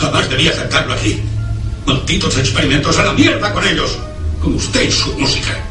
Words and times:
Jamás 0.00 0.30
debía 0.30 0.50
acercarlo 0.50 0.94
aquí. 0.94 1.20
Malditos 1.84 2.38
experimentos 2.38 2.98
a 2.98 3.04
la 3.04 3.12
mierda 3.12 3.52
con 3.52 3.66
ellos. 3.66 3.98
Con 4.42 4.54
usted 4.54 4.88
y 4.88 4.90
su 4.90 5.12
música. 5.18 5.62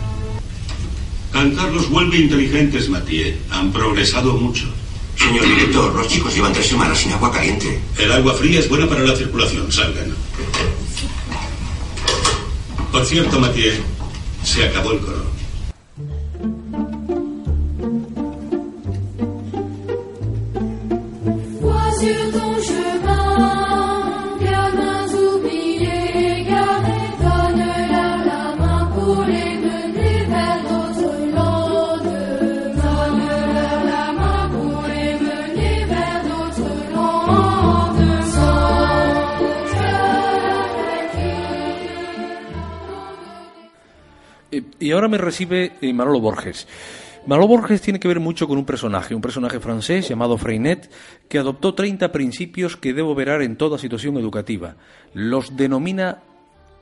Cantar 1.34 1.72
los 1.72 1.90
vuelve 1.90 2.18
inteligentes, 2.18 2.90
Mathieu. 2.90 3.36
Han 3.50 3.72
progresado 3.72 4.34
mucho. 4.34 4.68
Señor 5.18 5.46
director, 5.46 5.96
los 5.96 6.08
chicos 6.08 6.34
llevan 6.36 6.54
tres 6.54 6.68
semanas 6.68 7.00
sin 7.00 7.12
agua 7.12 7.32
caliente. 7.32 7.80
El 7.98 8.12
agua 8.12 8.36
fría 8.36 8.60
es 8.60 8.70
buena 8.70 8.88
para 8.88 9.02
la 9.02 9.16
circulación. 9.16 9.72
Salgan. 9.72 10.14
Por 12.92 13.06
cierto, 13.06 13.40
Mathieu, 13.40 13.84
se 14.44 14.66
acabó 14.66 14.92
el 14.92 15.00
coro. 15.00 15.39
Y 44.80 44.92
ahora 44.92 45.08
me 45.08 45.18
recibe 45.18 45.74
eh, 45.82 45.94
Manolo 45.94 46.22
Borges. 46.22 46.68
Manolo 47.26 47.48
Borges 47.48 47.82
tiene 47.82 48.00
que 48.00 48.08
ver 48.08 48.20
mucho 48.20 48.48
con 48.48 48.58
un 48.58 48.66
personaje, 48.66 49.14
un 49.14 49.22
personaje 49.22 49.60
francés 49.60 50.08
llamado 50.08 50.38
Freinet, 50.38 50.90
que 51.28 51.38
adoptó 51.38 51.76
30 51.76 52.12
principios 52.12 52.78
que 52.78 52.94
debo 52.94 53.14
verar 53.14 53.42
en 53.42 53.58
toda 53.58 53.78
situación 53.78 54.18
educativa. 54.18 54.78
Los 55.14 55.58
denomina 55.58 56.24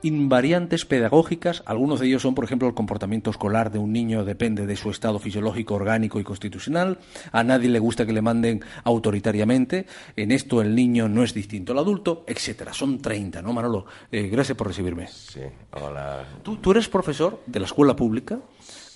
invariantes 0.02 0.84
pedagógicas, 0.84 1.62
algunos 1.66 2.00
de 2.00 2.06
ellos 2.06 2.22
son, 2.22 2.34
por 2.34 2.44
ejemplo, 2.44 2.68
el 2.68 2.74
comportamiento 2.74 3.30
escolar 3.30 3.70
de 3.70 3.78
un 3.78 3.92
niño 3.92 4.24
depende 4.24 4.66
de 4.66 4.76
su 4.76 4.90
estado 4.90 5.18
fisiológico, 5.18 5.74
orgánico 5.74 6.20
y 6.20 6.24
constitucional, 6.24 6.98
a 7.32 7.44
nadie 7.44 7.68
le 7.68 7.78
gusta 7.78 8.06
que 8.06 8.12
le 8.12 8.22
manden 8.22 8.62
autoritariamente, 8.84 9.86
en 10.16 10.30
esto 10.32 10.60
el 10.62 10.74
niño 10.74 11.08
no 11.08 11.22
es 11.22 11.34
distinto 11.34 11.72
al 11.72 11.78
adulto, 11.78 12.24
etcétera. 12.26 12.72
Son 12.72 12.98
30, 12.98 13.42
¿no, 13.42 13.52
Manolo? 13.52 13.86
Eh, 14.10 14.28
gracias 14.28 14.56
por 14.56 14.68
recibirme. 14.68 15.06
Sí, 15.08 15.40
hola. 15.72 16.24
¿Tú, 16.42 16.56
tú 16.56 16.70
eres 16.70 16.88
profesor 16.88 17.40
de 17.46 17.60
la 17.60 17.66
escuela 17.66 17.96
pública 17.96 18.38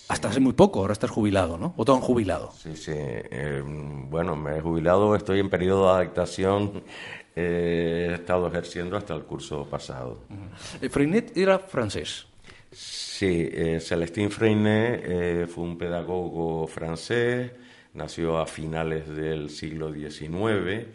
hasta 0.09 0.29
hace 0.29 0.41
muy 0.41 0.53
poco, 0.53 0.81
ahora 0.81 0.93
estás 0.93 1.11
jubilado, 1.11 1.57
¿no? 1.57 1.73
¿O 1.77 1.85
te 1.87 1.93
han 1.93 2.01
jubilado? 2.01 2.51
Sí, 2.53 2.77
sí. 2.77 2.93
eh, 2.95 3.63
bueno, 4.11 4.37
me 4.37 4.59
he 4.59 4.61
jubilado, 4.61 5.17
estoy 5.17 5.41
en 5.41 5.49
periodo 5.49 5.85
de 5.87 6.03
adaptación. 6.03 6.83
Eh, 7.35 8.09
he 8.11 8.15
estado 8.15 8.49
ejerciendo 8.49 8.97
hasta 8.97 9.15
el 9.15 9.23
curso 9.23 9.67
pasado. 9.67 10.21
Eh, 10.81 10.89
Freinet 10.89 11.37
era 11.37 11.59
francés. 11.59 12.27
Sí, 12.73 13.51
eh, 13.53 13.81
Celestin 13.81 14.31
Freinet 14.31 15.03
eh, 15.05 15.47
fue 15.47 15.65
un 15.65 15.77
pedagogo 15.77 16.67
francés, 16.67 17.53
nació 17.95 18.39
a 18.39 18.47
finales 18.47 19.07
del 19.09 19.51
siglo 19.51 19.93
XIX 19.93 20.87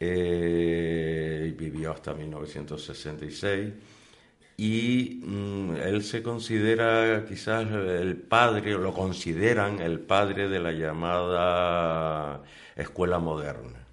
eh, 0.00 1.46
y 1.48 1.52
vivió 1.52 1.92
hasta 1.92 2.14
1966. 2.14 3.72
Y 4.56 5.20
mm, 5.22 5.76
él 5.76 6.02
se 6.02 6.22
considera 6.22 7.24
quizás 7.28 7.70
el 7.70 8.16
padre, 8.16 8.74
o 8.74 8.78
lo 8.78 8.94
consideran 8.94 9.80
el 9.80 10.00
padre 10.00 10.48
de 10.48 10.58
la 10.58 10.72
llamada 10.72 12.42
escuela 12.74 13.18
moderna. 13.18 13.85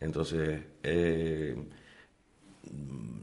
Entonces, 0.00 0.60
eh, 0.82 1.56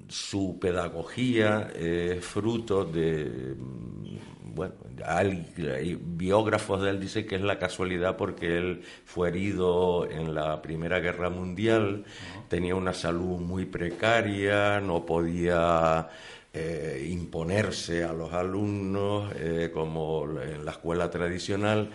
su 0.07 0.59
pedagogía 0.59 1.71
es 1.75 2.23
fruto 2.23 2.85
de, 2.85 3.55
mm, 3.57 4.53
bueno, 4.55 4.73
hay, 5.05 5.47
hay 5.75 5.95
biógrafos 5.95 6.81
de 6.81 6.91
él 6.91 6.99
dicen 6.99 7.25
que 7.25 7.35
es 7.35 7.41
la 7.41 7.57
casualidad 7.57 8.15
porque 8.15 8.57
él 8.57 8.81
fue 9.05 9.29
herido 9.29 10.09
en 10.09 10.35
la 10.35 10.61
Primera 10.61 10.99
Guerra 10.99 11.29
Mundial, 11.29 12.05
tenía 12.47 12.75
una 12.75 12.93
salud 12.93 13.39
muy 13.39 13.65
precaria, 13.65 14.79
no 14.79 15.05
podía 15.05 16.09
eh, 16.53 17.07
imponerse 17.09 18.03
a 18.03 18.13
los 18.13 18.31
alumnos 18.31 19.31
eh, 19.35 19.71
como 19.73 20.39
en 20.39 20.63
la 20.63 20.71
escuela 20.71 21.09
tradicional 21.09 21.89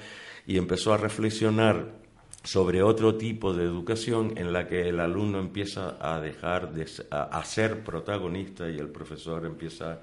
y 0.46 0.58
empezó 0.58 0.92
a 0.92 0.96
reflexionar 0.96 1.97
sobre 2.48 2.82
otro 2.82 3.14
tipo 3.16 3.52
de 3.52 3.62
educación 3.64 4.32
en 4.36 4.54
la 4.54 4.66
que 4.66 4.88
el 4.88 5.00
alumno 5.00 5.38
empieza 5.38 5.98
a 6.00 6.18
dejar 6.18 6.72
de 6.72 6.86
a, 7.10 7.24
a 7.24 7.44
ser 7.44 7.84
protagonista 7.84 8.70
y 8.70 8.78
el 8.78 8.88
profesor 8.88 9.44
empieza 9.44 10.00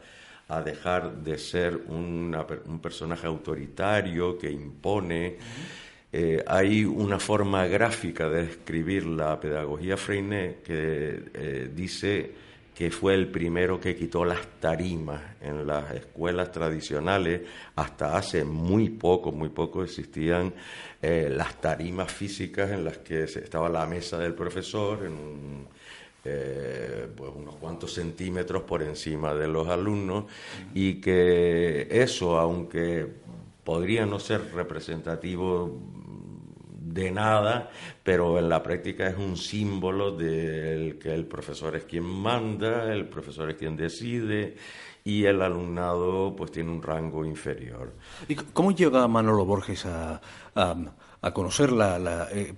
a 0.48 0.62
dejar 0.62 1.24
de 1.24 1.40
ser 1.40 1.76
una 1.88 2.46
un 2.68 2.78
personaje 2.80 3.26
autoritario 3.26 4.38
que 4.38 4.52
impone. 4.52 5.38
Eh, 6.14 6.44
hay 6.46 6.86
una 6.86 7.18
forma 7.18 7.66
gráfica 7.66 8.30
de 8.30 8.46
describir 8.46 9.08
la 9.08 9.40
pedagogía 9.40 9.98
Freinet 9.98 10.62
que 10.62 11.24
eh, 11.34 11.72
dice 11.74 12.32
que 12.76 12.92
fue 12.92 13.14
el 13.16 13.30
primero 13.30 13.80
que 13.80 13.96
quitó 13.96 14.26
las 14.26 14.46
tarimas 14.60 15.22
en 15.42 15.66
las 15.66 15.94
escuelas 15.94 16.52
tradicionales. 16.52 17.42
Hasta 17.76 18.18
hace 18.18 18.44
muy 18.44 18.90
poco, 18.90 19.32
muy 19.32 19.48
poco 19.48 19.82
existían 19.82 20.54
eh, 21.08 21.30
las 21.30 21.62
tarimas 21.62 22.12
físicas 22.12 22.72
en 22.72 22.84
las 22.84 22.98
que 22.98 23.26
estaba 23.26 23.70
la 23.70 23.86
mesa 23.86 24.18
del 24.18 24.34
profesor 24.34 25.06
en 25.06 25.68
eh, 26.24 27.08
pues 27.16 27.32
unos 27.36 27.58
cuantos 27.58 27.94
centímetros 27.94 28.64
por 28.64 28.82
encima 28.82 29.36
de 29.36 29.48
los 29.48 29.68
alumnos 29.68 30.26
y 30.74 30.96
que 31.00 31.88
eso, 31.92 32.40
aunque 32.40 33.06
podría 33.64 34.08
no 34.08 34.18
ser 34.18 34.52
representativo 34.56 35.80
de 36.80 37.12
nada, 37.12 37.70
pero 38.04 38.40
en 38.40 38.50
la 38.50 38.64
práctica 38.64 39.06
es 39.06 39.16
un 39.16 39.38
símbolo 39.38 40.10
del 40.10 40.98
que 40.98 41.14
el 41.14 41.28
profesor 41.28 41.76
es 41.76 41.84
quien 41.84 42.06
manda, 42.06 42.92
el 42.92 43.08
profesor 43.08 43.52
es 43.52 43.58
quien 43.58 43.78
decide 43.78 44.56
y 45.06 45.26
el 45.26 45.42
alumnado 45.42 46.36
pues 46.36 46.52
tiene 46.52 46.72
un 46.72 46.82
rango 46.82 47.24
inferior. 47.24 47.94
¿Y 48.28 48.34
cómo 48.36 48.72
llega 48.72 49.08
Manolo 49.08 49.46
Borges 49.46 49.86
a, 49.86 50.20
a- 50.56 50.76
a 51.22 51.34
conocer 51.34 51.72
la- 51.72 52.00
la, 52.00 52.28
eh, 52.32 52.54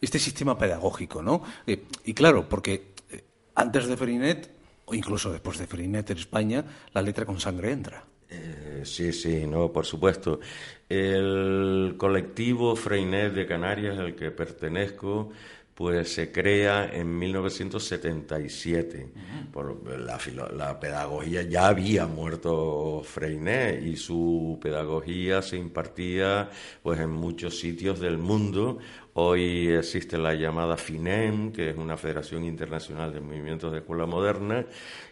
este 0.00 0.18
sistema 0.18 0.56
pedagógico, 0.58 1.22
no? 1.22 1.42
Eh, 1.66 1.84
y 2.04 2.14
claro, 2.14 2.48
porque 2.48 2.94
eh, 3.10 3.24
antes 3.54 3.86
de 3.86 3.96
Freinet, 3.96 4.50
o 4.86 4.94
incluso 4.94 5.30
después 5.30 5.58
de 5.58 5.66
Freinet 5.66 6.10
en 6.10 6.18
España, 6.18 6.64
la 6.94 7.02
letra 7.02 7.26
con 7.26 7.38
sangre 7.38 7.72
entra. 7.72 8.04
Eh, 8.30 8.82
sí, 8.84 9.12
sí, 9.12 9.46
no, 9.46 9.70
por 9.70 9.84
supuesto. 9.84 10.40
El 10.88 11.94
colectivo 11.98 12.74
Freinet 12.74 13.34
de 13.34 13.46
Canarias, 13.46 13.98
al 13.98 14.14
que 14.14 14.30
pertenezco, 14.30 15.30
pues 15.74 16.12
se 16.12 16.30
crea 16.30 16.90
en 16.92 17.18
1977. 17.18 19.08
Por 19.52 19.86
la, 19.98 20.18
la 20.52 20.80
pedagogía 20.80 21.42
ya 21.42 21.68
había 21.68 22.06
muerto 22.06 23.02
Freinet 23.04 23.82
y 23.82 23.96
su 23.96 24.58
pedagogía 24.62 25.42
se 25.42 25.56
impartía 25.56 26.50
pues 26.82 27.00
en 27.00 27.10
muchos 27.10 27.58
sitios 27.58 28.00
del 28.00 28.18
mundo. 28.18 28.78
Hoy 29.14 29.68
existe 29.68 30.16
la 30.16 30.34
llamada 30.34 30.76
FINEM, 30.76 31.52
que 31.52 31.70
es 31.70 31.76
una 31.76 31.96
Federación 31.96 32.44
Internacional 32.44 33.12
de 33.12 33.20
Movimientos 33.20 33.70
de 33.72 33.78
Escuela 33.78 34.06
Moderna, 34.06 34.64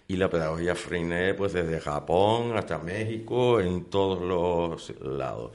y 0.09 0.17
la 0.17 0.31
pedagogía 0.31 0.75
Freinet, 0.75 1.37
pues 1.37 1.53
desde 1.53 1.81
Japón 1.81 2.57
hasta 2.57 2.79
México, 2.79 3.61
en 3.61 3.85
todos 3.85 4.23
los 4.23 4.99
lados. 5.01 5.53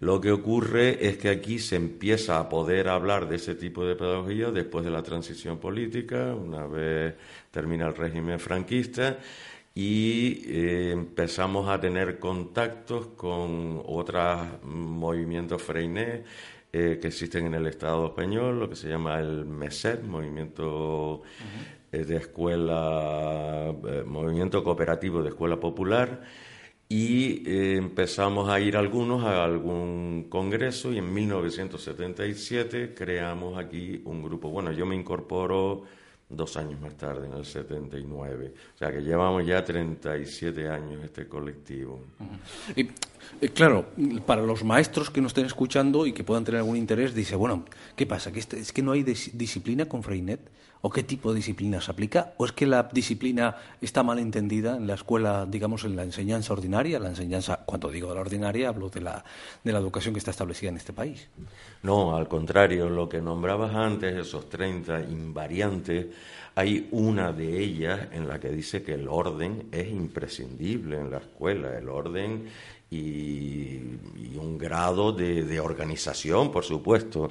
Lo 0.00 0.20
que 0.20 0.30
ocurre 0.30 1.06
es 1.08 1.18
que 1.18 1.28
aquí 1.28 1.58
se 1.58 1.76
empieza 1.76 2.38
a 2.38 2.48
poder 2.48 2.88
hablar 2.88 3.28
de 3.28 3.36
ese 3.36 3.54
tipo 3.54 3.84
de 3.84 3.96
pedagogía 3.96 4.50
después 4.50 4.84
de 4.84 4.90
la 4.90 5.02
transición 5.02 5.58
política, 5.58 6.34
una 6.34 6.66
vez 6.66 7.14
termina 7.50 7.88
el 7.88 7.96
régimen 7.96 8.38
franquista, 8.38 9.18
y 9.74 10.42
eh, 10.46 10.90
empezamos 10.92 11.68
a 11.68 11.80
tener 11.80 12.18
contactos 12.18 13.08
con 13.16 13.82
otros 13.86 14.62
movimientos 14.64 15.62
Freinet 15.62 16.24
eh, 16.70 16.98
que 17.00 17.08
existen 17.08 17.46
en 17.46 17.54
el 17.54 17.66
Estado 17.66 18.06
español, 18.08 18.60
lo 18.60 18.68
que 18.68 18.76
se 18.76 18.90
llama 18.90 19.18
el 19.18 19.46
MESET, 19.46 20.02
Movimiento 20.04 21.22
eh, 21.90 22.04
de 22.04 22.16
Escuela, 22.16 23.74
eh, 23.86 24.02
Movimiento 24.04 24.62
Cooperativo 24.62 25.22
de 25.22 25.30
Escuela 25.30 25.58
Popular, 25.58 26.20
y 26.88 27.42
eh, 27.46 27.76
empezamos 27.76 28.48
a 28.48 28.58
ir 28.60 28.76
algunos 28.76 29.22
a 29.24 29.44
algún 29.44 30.26
congreso 30.30 30.92
y 30.92 30.98
en 30.98 31.12
1977 31.12 32.94
creamos 32.94 33.58
aquí 33.58 34.00
un 34.04 34.22
grupo. 34.22 34.48
Bueno, 34.50 34.72
yo 34.72 34.86
me 34.86 34.94
incorporo 34.96 35.82
dos 36.30 36.56
años 36.56 36.80
más 36.80 36.94
tarde, 36.96 37.26
en 37.26 37.32
el 37.34 37.44
79. 37.44 38.52
O 38.74 38.78
sea 38.78 38.90
que 38.92 39.00
llevamos 39.02 39.46
ya 39.46 39.64
37 39.64 40.68
años 40.68 41.02
este 41.04 41.26
colectivo. 41.26 42.00
Y 42.76 43.48
claro, 43.48 43.86
para 44.26 44.42
los 44.42 44.64
maestros 44.64 45.10
que 45.10 45.20
nos 45.20 45.30
estén 45.30 45.46
escuchando 45.46 46.06
y 46.06 46.12
que 46.12 46.24
puedan 46.24 46.44
tener 46.44 46.60
algún 46.60 46.76
interés, 46.76 47.14
dice, 47.14 47.36
bueno, 47.36 47.64
¿qué 47.96 48.06
pasa? 48.06 48.32
¿Que 48.32 48.38
este- 48.40 48.58
¿Es 48.58 48.72
que 48.72 48.82
no 48.82 48.92
hay 48.92 49.02
dis- 49.04 49.32
disciplina 49.32 49.86
con 49.86 50.02
Freinet? 50.02 50.40
¿O 50.80 50.90
qué 50.90 51.02
tipo 51.02 51.30
de 51.30 51.36
disciplina 51.36 51.80
se 51.80 51.90
aplica? 51.90 52.34
¿O 52.36 52.44
es 52.44 52.52
que 52.52 52.66
la 52.66 52.84
disciplina 52.84 53.56
está 53.80 54.02
mal 54.02 54.18
entendida 54.18 54.76
en 54.76 54.86
la 54.86 54.94
escuela, 54.94 55.46
digamos, 55.46 55.84
en 55.84 55.96
la 55.96 56.04
enseñanza 56.04 56.52
ordinaria? 56.52 56.98
La 57.00 57.08
enseñanza, 57.08 57.64
cuando 57.66 57.90
digo 57.90 58.14
la 58.14 58.20
ordinaria, 58.20 58.68
hablo 58.68 58.88
de 58.88 59.00
la, 59.00 59.24
de 59.64 59.72
la 59.72 59.78
educación 59.78 60.14
que 60.14 60.18
está 60.18 60.30
establecida 60.30 60.70
en 60.70 60.76
este 60.76 60.92
país. 60.92 61.28
No, 61.82 62.16
al 62.16 62.28
contrario, 62.28 62.88
lo 62.88 63.08
que 63.08 63.20
nombrabas 63.20 63.74
antes, 63.74 64.16
esos 64.16 64.48
30 64.48 65.02
invariantes, 65.02 66.06
hay 66.54 66.88
una 66.90 67.32
de 67.32 67.60
ellas 67.60 68.08
en 68.12 68.26
la 68.26 68.40
que 68.40 68.50
dice 68.50 68.82
que 68.82 68.94
el 68.94 69.06
orden 69.08 69.68
es 69.70 69.88
imprescindible 69.88 70.98
en 70.98 71.10
la 71.10 71.18
escuela, 71.18 71.78
el 71.78 71.88
orden 71.88 72.48
y, 72.90 73.80
y 74.16 74.36
un 74.40 74.56
grado 74.56 75.12
de, 75.12 75.42
de 75.44 75.60
organización, 75.60 76.50
por 76.50 76.64
supuesto. 76.64 77.30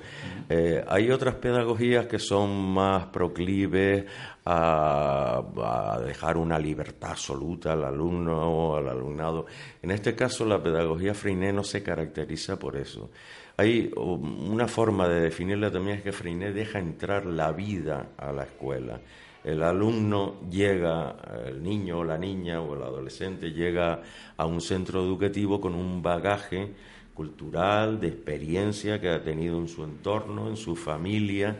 Eh, 0.49 0.83
hay 0.87 1.09
otras 1.09 1.35
pedagogías 1.35 2.05
que 2.05 2.19
son 2.19 2.73
más 2.73 3.07
proclives 3.07 4.05
a, 4.45 5.41
a 5.63 5.99
dejar 5.99 6.37
una 6.37 6.59
libertad 6.59 7.11
absoluta 7.11 7.73
al 7.73 7.83
alumno 7.85 8.37
o 8.37 8.75
al 8.77 8.87
alumnado. 8.87 9.45
En 9.81 9.91
este 9.91 10.15
caso, 10.15 10.45
la 10.45 10.61
pedagogía 10.61 11.13
Freinet 11.13 11.53
no 11.53 11.63
se 11.63 11.81
caracteriza 11.81 12.57
por 12.57 12.77
eso. 12.77 13.09
Hay 13.57 13.91
um, 13.95 14.51
una 14.51 14.67
forma 14.67 15.07
de 15.07 15.21
definirla 15.21 15.71
también 15.71 15.97
es 15.97 16.03
que 16.03 16.11
Freinet 16.11 16.53
deja 16.53 16.77
entrar 16.77 17.25
la 17.25 17.51
vida 17.51 18.09
a 18.15 18.31
la 18.31 18.43
escuela. 18.43 19.01
El 19.47 19.63
alumno 19.63 20.41
llega, 20.51 21.15
el 21.47 21.63
niño 21.63 21.99
o 21.99 22.03
la 22.03 22.17
niña 22.17 22.59
o 22.59 22.75
el 22.75 22.83
adolescente 22.83 23.51
llega 23.51 24.01
a 24.35 24.45
un 24.45 24.59
centro 24.59 25.01
educativo 25.01 25.61
con 25.61 25.73
un 25.73 26.01
bagaje 26.01 26.73
cultural, 27.13 27.97
de 27.97 28.09
experiencia 28.09 28.99
que 28.99 29.07
ha 29.07 29.23
tenido 29.23 29.57
en 29.57 29.69
su 29.69 29.85
entorno, 29.85 30.49
en 30.49 30.57
su 30.57 30.75
familia, 30.75 31.55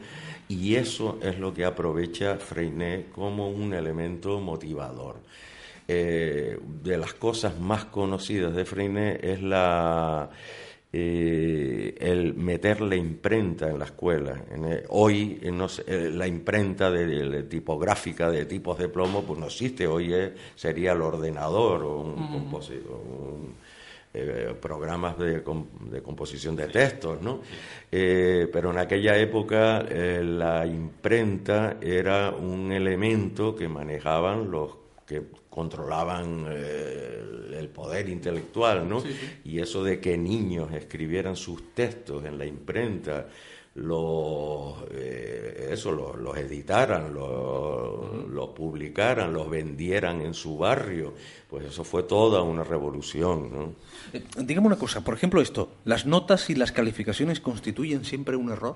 y 0.50 0.76
eso 0.76 1.18
es 1.22 1.40
lo 1.40 1.54
que 1.54 1.64
aprovecha 1.64 2.36
Freinet 2.36 3.10
como 3.14 3.50
un 3.50 3.74
elemento 3.74 4.42
motivador. 4.42 5.22
Eh, 5.88 6.60
de 6.84 6.98
las 6.98 7.14
cosas 7.14 7.58
más 7.58 7.86
conocidas 7.86 8.54
de 8.54 8.66
Freinet 8.66 9.24
es 9.24 9.42
la 9.42 10.30
eh, 10.94 11.96
el 12.00 12.34
meter 12.34 12.82
la 12.82 12.96
imprenta 12.96 13.70
en 13.70 13.80
la 13.80 13.86
escuela. 13.86 14.42
En, 14.52 14.66
eh, 14.66 14.84
hoy 14.90 15.40
eh, 15.42 15.52
no 15.52 15.68
sé, 15.68 15.84
la 16.12 16.28
imprenta 16.28 16.90
de, 16.90 17.06
de 17.06 17.44
tipográfica 17.44 18.30
de 18.32 18.46
tipos 18.46 18.78
de 18.78 18.88
plomo 18.90 19.24
pues 19.24 19.40
no 19.40 19.48
existe, 19.48 19.86
hoy 19.88 20.14
es- 20.14 20.32
sería 20.56 20.94
el 20.94 21.02
ordenador 21.02 21.84
o 21.84 22.00
un, 22.02 22.30
un, 22.94 23.56
eh, 24.14 24.56
programas 24.60 25.18
de, 25.20 25.44
com- 25.44 25.68
de 25.92 26.02
composición 26.02 26.56
de 26.56 26.68
textos, 26.68 27.22
¿no? 27.22 27.42
Eh, 27.92 28.48
pero 28.52 28.72
en 28.72 28.78
aquella 28.80 29.18
época 29.18 29.84
la 29.84 30.66
imprenta 30.66 31.78
era 31.82 32.32
un 32.32 32.72
elemento 32.72 33.56
que 33.56 33.68
manejaban 33.68 34.50
los 34.50 34.72
que 35.08 35.24
controlaban 35.50 36.46
eh, 36.50 37.56
el 37.58 37.70
poder 37.70 38.10
intelectual, 38.10 38.88
¿no? 38.88 39.02
Y 39.46 39.60
eso 39.60 39.84
de 39.84 40.02
que 40.02 40.18
niños 40.18 40.74
escribieran 40.74 41.38
sus 41.38 41.74
textos 41.74 42.26
en 42.26 42.38
la 42.38 42.46
imprenta, 42.46 43.28
los, 43.76 44.76
eh, 44.92 45.70
eso, 45.72 45.92
los, 45.92 46.18
los 46.18 46.36
editaran, 46.38 47.14
los, 47.14 48.28
los 48.28 48.50
publicaran, 48.50 49.32
los 49.32 49.50
vendieran 49.50 50.22
en 50.22 50.34
su 50.34 50.58
barrio, 50.58 51.14
pues 51.50 51.66
eso 51.66 51.84
fue 51.84 52.04
toda 52.04 52.42
una 52.42 52.64
revolución, 52.64 53.52
¿no? 53.52 53.74
Eh, 54.14 54.24
dígame 54.40 54.68
una 54.68 54.78
cosa, 54.78 55.02
por 55.02 55.14
ejemplo 55.14 55.42
esto, 55.42 55.70
¿las 55.86 56.06
notas 56.06 56.50
y 56.50 56.56
las 56.56 56.72
calificaciones 56.72 57.40
constituyen 57.40 58.04
siempre 58.04 58.36
un 58.36 58.52
error? 58.52 58.76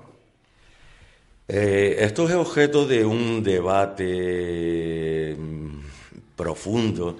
Eh, 1.48 1.96
esto 1.98 2.28
es 2.28 2.34
objeto 2.34 2.86
de 2.86 3.04
un 3.04 3.42
debate 3.42 5.36
mm, 5.36 5.81
profundo. 6.42 7.16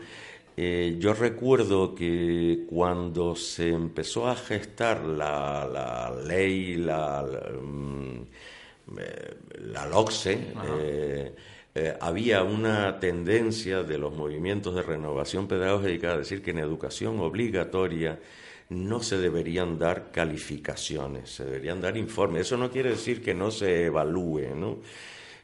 Eh, 0.56 0.96
yo 0.98 1.14
recuerdo 1.14 1.94
que 1.94 2.64
cuando 2.68 3.34
se 3.36 3.68
empezó 3.70 4.28
a 4.28 4.34
gestar 4.36 5.04
la, 5.04 5.66
la 5.72 6.12
ley, 6.26 6.74
la, 6.74 7.22
la, 7.22 7.40
mm, 7.58 8.22
eh, 8.98 9.34
la 9.74 9.86
LOCSE, 9.86 10.32
eh, 10.66 11.34
eh, 11.74 11.96
había 12.00 12.42
una 12.42 12.98
tendencia 12.98 13.82
de 13.82 13.96
los 13.96 14.14
movimientos 14.14 14.74
de 14.74 14.82
renovación 14.82 15.46
pedagógica 15.46 16.12
a 16.12 16.18
decir 16.18 16.42
que 16.42 16.50
en 16.50 16.58
educación 16.58 17.20
obligatoria 17.20 18.18
no 18.70 19.00
se 19.02 19.18
deberían 19.18 19.78
dar 19.78 20.10
calificaciones, 20.10 21.30
se 21.30 21.44
deberían 21.44 21.80
dar 21.80 21.96
informes. 21.96 22.42
Eso 22.42 22.56
no 22.56 22.70
quiere 22.70 22.90
decir 22.90 23.22
que 23.22 23.34
no 23.34 23.50
se 23.50 23.86
evalúe, 23.86 24.54
¿no? 24.56 24.78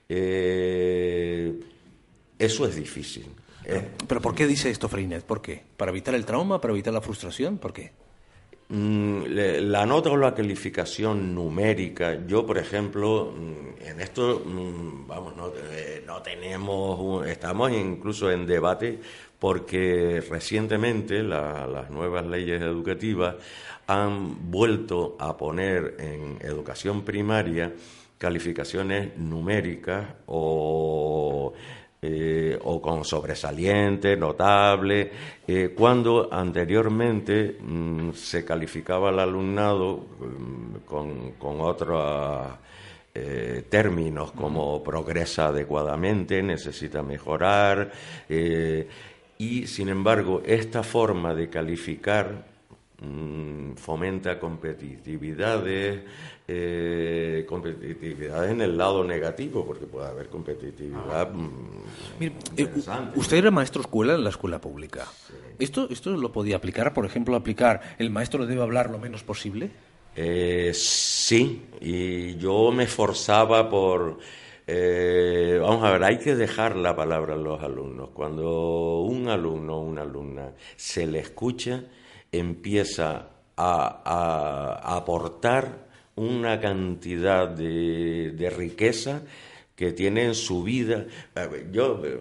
Eh, 0.08 1.58
eso 2.38 2.66
es 2.66 2.76
difícil. 2.76 3.26
Eh, 3.70 3.86
¿Pero 4.08 4.20
por 4.22 4.34
qué 4.34 4.46
dice 4.46 4.70
esto 4.70 4.88
Freinet? 4.88 5.24
¿Por 5.24 5.42
qué? 5.42 5.62
¿Para 5.76 5.90
evitar 5.90 6.14
el 6.14 6.24
trauma? 6.24 6.60
¿Para 6.60 6.72
evitar 6.72 6.92
la 6.94 7.02
frustración? 7.02 7.58
¿Por 7.58 7.72
qué? 7.74 7.92
Mm, 8.70 9.24
La 9.70 9.84
nota 9.86 10.10
o 10.10 10.16
la 10.16 10.34
calificación 10.34 11.34
numérica, 11.34 12.18
yo 12.26 12.44
por 12.46 12.58
ejemplo, 12.58 13.32
mm, 13.36 13.82
en 13.86 14.00
esto, 14.00 14.42
mm, 14.44 15.06
vamos, 15.06 15.36
no, 15.36 15.48
eh, 15.70 16.02
no 16.06 16.20
tenemos, 16.22 17.26
estamos 17.26 17.70
incluso 17.72 18.30
en 18.30 18.46
debate 18.46 18.98
porque 19.38 20.22
recientemente 20.28 21.22
la- 21.22 21.66
las 21.66 21.90
nuevas 21.90 22.26
leyes 22.26 22.60
educativas 22.60 23.36
han 23.86 24.50
vuelto 24.50 25.16
a 25.18 25.36
poner 25.36 25.96
en 25.98 26.38
educación 26.46 27.02
primaria 27.04 27.72
calificaciones 28.18 29.16
numéricas 29.16 30.04
o 30.26 31.52
eh, 32.00 32.56
o 32.62 32.80
con 32.80 33.04
sobresaliente, 33.04 34.16
notable, 34.16 35.10
eh, 35.44 35.74
cuando 35.76 36.28
anteriormente 36.32 37.58
mm, 37.60 38.10
se 38.12 38.44
calificaba 38.44 39.08
al 39.08 39.18
alumnado 39.18 40.06
mm, 40.20 40.76
con, 40.86 41.32
con 41.32 41.60
otros 41.60 42.52
eh, 43.12 43.64
términos 43.68 44.30
como 44.30 44.80
progresa 44.80 45.48
adecuadamente, 45.48 46.40
necesita 46.40 47.02
mejorar, 47.02 47.90
y 48.28 49.66
sin 49.66 49.88
embargo 49.88 50.40
esta 50.46 50.84
forma 50.84 51.34
de 51.34 51.48
calificar 51.48 52.46
mm, 53.02 53.72
fomenta 53.72 54.38
competitividades, 54.38 56.02
eh, 56.50 57.44
competitividad 57.46 58.48
en 58.50 58.62
el 58.62 58.76
lado 58.78 59.04
negativo, 59.04 59.66
porque 59.66 59.84
puede 59.86 60.08
haber 60.08 60.28
competitividad. 60.28 61.30
mm, 61.30 61.50
Mire, 62.18 62.32
eh, 62.56 62.62
interesante. 62.62 63.18
usted 63.18 63.36
era 63.36 63.50
maestro 63.50 63.82
escuela 63.82 64.14
en 64.14 64.24
la 64.24 64.30
escuela 64.30 64.58
pública. 64.60 65.06
¿Esto, 65.58 65.88
¿Esto 65.90 66.10
lo 66.16 66.32
podía 66.32 66.56
aplicar? 66.56 66.94
Por 66.94 67.04
ejemplo, 67.04 67.36
aplicar 67.36 67.96
el 67.98 68.10
maestro 68.10 68.46
debe 68.46 68.62
hablar 68.62 68.90
lo 68.90 68.98
menos 68.98 69.22
posible. 69.22 69.70
Eh, 70.16 70.72
sí, 70.74 71.66
y 71.80 72.36
yo 72.36 72.72
me 72.72 72.84
esforzaba 72.84 73.68
por... 73.68 74.18
eh, 74.66 75.58
vamos 75.60 75.84
a 75.84 75.92
ver, 75.92 76.02
hay 76.04 76.18
que 76.18 76.34
dejar 76.34 76.76
la 76.76 76.96
palabra 76.96 77.34
a 77.34 77.36
los 77.36 77.62
alumnos. 77.62 78.08
Cuando 78.14 79.00
un 79.00 79.28
alumno 79.28 79.76
o 79.76 79.80
una 79.82 80.02
alumna 80.02 80.52
se 80.76 81.06
le 81.06 81.18
escucha, 81.20 81.84
empieza 82.32 83.28
a, 83.56 84.02
a- 84.04 84.80
a 84.82 84.96
aportar 84.96 85.87
una 86.18 86.60
cantidad 86.60 87.48
de, 87.48 88.32
de 88.32 88.50
riqueza 88.50 89.22
que 89.74 89.92
tiene 89.92 90.24
en 90.24 90.34
su 90.34 90.62
vida. 90.64 91.06
Yo 91.72 92.02
eh, 92.04 92.18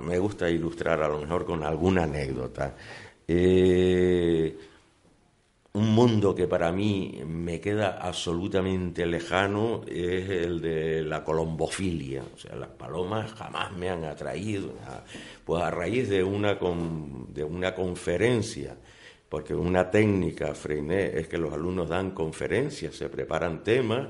me 0.00 0.18
gusta 0.18 0.48
ilustrar 0.48 1.02
a 1.02 1.08
lo 1.08 1.18
mejor 1.20 1.44
con 1.44 1.62
alguna 1.64 2.04
anécdota. 2.04 2.74
Eh, 3.26 4.56
un 5.74 5.94
mundo 5.94 6.34
que 6.34 6.46
para 6.46 6.70
mí 6.70 7.22
me 7.26 7.58
queda 7.58 7.96
absolutamente 7.98 9.06
lejano 9.06 9.80
es 9.86 10.28
el 10.28 10.60
de 10.60 11.02
la 11.02 11.24
colombofilia. 11.24 12.22
O 12.34 12.38
sea, 12.38 12.54
las 12.56 12.68
palomas 12.68 13.32
jamás 13.32 13.72
me 13.72 13.88
han 13.88 14.04
atraído. 14.04 14.74
Pues 15.46 15.62
a 15.62 15.70
raíz 15.70 16.10
de 16.10 16.22
una, 16.22 16.58
con- 16.58 17.32
de 17.32 17.42
una 17.42 17.74
conferencia, 17.74 18.76
porque 19.32 19.54
una 19.54 19.90
técnica, 19.90 20.54
Freinet, 20.54 21.14
es 21.16 21.26
que 21.26 21.38
los 21.38 21.54
alumnos 21.54 21.88
dan 21.88 22.10
conferencias, 22.10 22.94
se 22.94 23.08
preparan 23.08 23.62
temas 23.62 24.08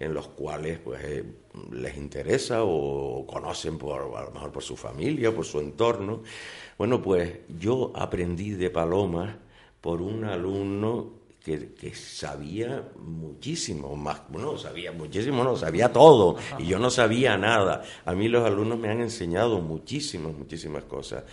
en 0.00 0.12
los 0.12 0.26
cuales 0.26 0.80
pues, 0.80 1.00
eh, 1.04 1.24
les 1.70 1.96
interesa 1.96 2.64
o 2.64 3.24
conocen 3.24 3.78
por, 3.78 4.16
a 4.16 4.24
lo 4.24 4.32
mejor 4.32 4.50
por 4.50 4.64
su 4.64 4.74
familia, 4.74 5.32
por 5.32 5.44
su 5.44 5.60
entorno. 5.60 6.24
Bueno, 6.76 7.00
pues 7.00 7.32
yo 7.56 7.92
aprendí 7.94 8.50
de 8.50 8.68
palomas 8.68 9.36
por 9.80 10.02
un 10.02 10.24
alumno 10.24 11.20
que, 11.44 11.94
sabía 11.94 12.88
muchísimo, 12.96 13.94
más, 13.96 14.22
sabía 14.56 14.92
muchísimo, 14.92 15.44
no, 15.44 15.56
sabía 15.56 15.92
todo, 15.92 16.36
y 16.58 16.66
yo 16.66 16.78
no 16.78 16.88
sabía 16.88 17.36
nada. 17.36 17.82
A 18.06 18.14
mí 18.14 18.28
los 18.28 18.46
alumnos 18.46 18.78
me 18.78 18.88
han 18.88 19.02
enseñado 19.02 19.60
muchísimas, 19.60 20.32
muchísimas 20.32 20.84
cosas, 20.84 21.24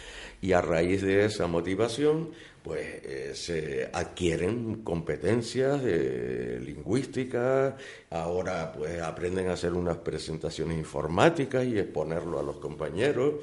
y 0.41 0.51
a 0.51 0.61
raíz 0.61 1.01
de 1.01 1.23
esa 1.25 1.47
motivación, 1.47 2.31
pues 2.61 2.85
eh, 3.05 3.31
se 3.35 3.89
adquieren 3.93 4.83
competencias 4.83 5.81
de 5.81 6.59
lingüística, 6.59 7.77
ahora 8.09 8.73
pues 8.73 9.01
aprenden 9.01 9.47
a 9.47 9.53
hacer 9.53 9.71
unas 9.73 9.97
presentaciones 9.97 10.77
informáticas 10.77 11.65
y 11.65 11.79
exponerlo 11.79 12.37
a 12.37 12.43
los 12.43 12.57
compañeros. 12.57 13.35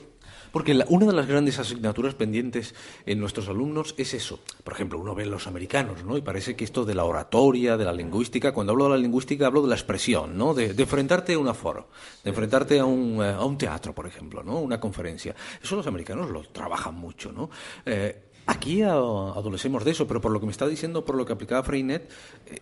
Porque 0.53 0.75
la, 0.75 0.85
una 0.89 1.07
de 1.07 1.13
las 1.13 1.27
grandes 1.27 1.59
asignaturas 1.59 2.15
pendientes 2.15 2.75
en 3.07 3.21
nuestros 3.21 3.49
alumnos 3.49 3.95
es 3.99 4.15
eso. 4.15 4.41
Por 4.65 4.75
ejemplo, 4.75 4.99
uno 4.99 5.15
ve 5.15 5.27
los 5.27 5.47
americanos, 5.47 6.05
¿no? 6.05 6.17
Y 6.17 6.23
parece 6.23 6.57
que 6.57 6.65
esto 6.65 6.85
de 6.85 6.95
la 6.95 7.05
oratoria, 7.05 7.77
de 7.77 7.85
la 7.85 7.93
lingüística, 7.93 8.53
cuando 8.53 8.73
hablo 8.73 8.85
de 8.85 8.91
la 8.91 8.97
lingüística 8.97 9.47
hablo 9.47 9.63
de 9.63 9.69
la 9.69 9.75
expresión, 9.75 10.37
¿no? 10.37 10.55
De, 10.55 10.71
enfrentarte 10.71 11.35
a 11.35 11.39
un 11.39 11.49
aforo, 11.49 11.89
de 12.25 12.31
enfrentarte 12.31 12.79
a 12.79 12.85
un, 12.85 13.23
a 13.23 13.45
un, 13.45 13.59
teatro, 13.59 13.95
por 13.95 14.07
ejemplo, 14.07 14.43
¿no? 14.43 14.59
Una 14.61 14.81
conferencia. 14.81 15.35
Eso 15.63 15.77
los 15.77 15.87
americanos 15.87 16.31
lo 16.31 16.43
trabajan 16.43 16.95
mucho, 16.95 17.33
¿no? 17.33 17.51
Eh, 17.85 18.23
Aquí 18.49 18.81
adolecemos 18.81 19.85
de 19.85 19.91
eso, 19.91 20.07
pero 20.07 20.23
por 20.23 20.33
lo 20.33 20.41
que 20.41 20.47
me 20.47 20.53
está 20.53 20.67
diciendo, 20.67 21.05
por 21.05 21.17
lo 21.17 21.27
que 21.27 21.35
aplicaba 21.35 21.63
Freinet, 21.63 22.11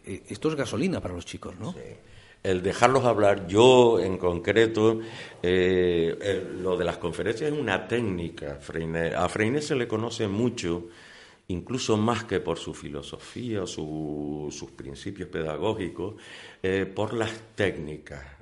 eh, 0.05 0.25
esto 0.29 0.49
es 0.49 0.57
gasolina 0.57 1.01
para 1.01 1.15
los 1.15 1.25
chicos, 1.25 1.55
¿no? 1.61 1.75
Sí. 1.75 1.79
El 2.43 2.63
dejarlos 2.63 3.05
hablar, 3.05 3.47
yo 3.49 3.99
en 3.99 4.19
concreto, 4.19 5.01
eh, 5.43 6.47
lo 6.61 6.77
de 6.77 6.85
las 6.85 6.97
conferencias 6.99 7.53
es 7.53 7.59
una 7.59 7.89
técnica. 7.89 8.61
A 9.17 9.29
Freinet 9.29 9.63
se 9.63 9.75
le 9.75 9.89
conoce 9.89 10.29
mucho, 10.29 10.87
incluso 11.49 11.97
más 11.97 12.25
que 12.25 12.39
por 12.41 12.59
su 12.59 12.73
filosofía, 12.73 13.67
su, 13.67 14.49
sus 14.51 14.71
principios 14.71 15.29
pedagógicos, 15.29 16.15
eh, 16.63 16.87
por 16.87 17.15
las 17.15 17.33
técnicas 17.57 18.37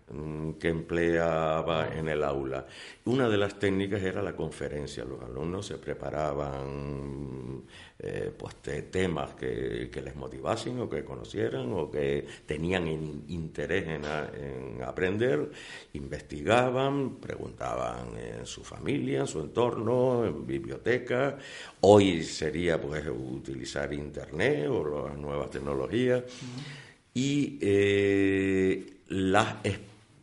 que 0.61 0.69
empleaba 0.69 1.89
en 1.97 2.09
el 2.09 2.23
aula. 2.23 2.67
Una 3.07 3.29
de 3.29 3.39
las 3.39 3.59
técnicas 3.59 4.03
era 4.03 4.23
la 4.23 4.37
conferencia. 4.37 5.05
Los 5.05 5.23
alumnos 5.23 5.67
se 5.67 5.79
preparaban 5.79 7.63
eh, 7.99 8.33
pues, 8.37 8.57
temas 8.91 9.35
que, 9.35 9.89
que, 9.91 10.03
les 10.03 10.17
motivasen 10.17 10.81
o 10.81 10.91
que 10.91 11.05
conocieran 11.05 11.73
o 11.73 11.91
que 11.91 12.27
tenían 12.45 12.89
in, 12.89 13.25
interés 13.29 13.87
en, 13.87 14.05
a, 14.05 14.29
en, 14.35 14.83
aprender, 14.83 15.51
investigaban, 15.93 17.17
preguntaban 17.17 18.19
en 18.19 18.47
su 18.47 18.65
familia, 18.65 19.21
en 19.21 19.27
su 19.27 19.41
entorno, 19.41 20.25
en 20.27 20.45
biblioteca. 20.45 21.39
Hoy 21.81 22.25
sería 22.25 22.81
pues 22.81 23.07
utilizar 23.07 23.93
internet 23.93 24.67
o 24.69 25.07
las 25.07 25.17
nuevas 25.17 25.51
tecnologías. 25.51 26.23
Uh 26.23 26.27
-huh. 26.27 26.85
Y 27.15 27.59
eh, 27.61 28.95
las 29.09 29.65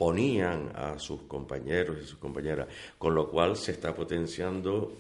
ponían 0.01 0.71
a 0.75 0.97
sus 0.97 1.21
compañeros 1.27 1.95
y 2.01 2.07
sus 2.07 2.17
compañeras, 2.17 2.67
con 2.97 3.13
lo 3.13 3.29
cual 3.29 3.55
se 3.55 3.73
está 3.73 3.93
potenciando 3.93 4.93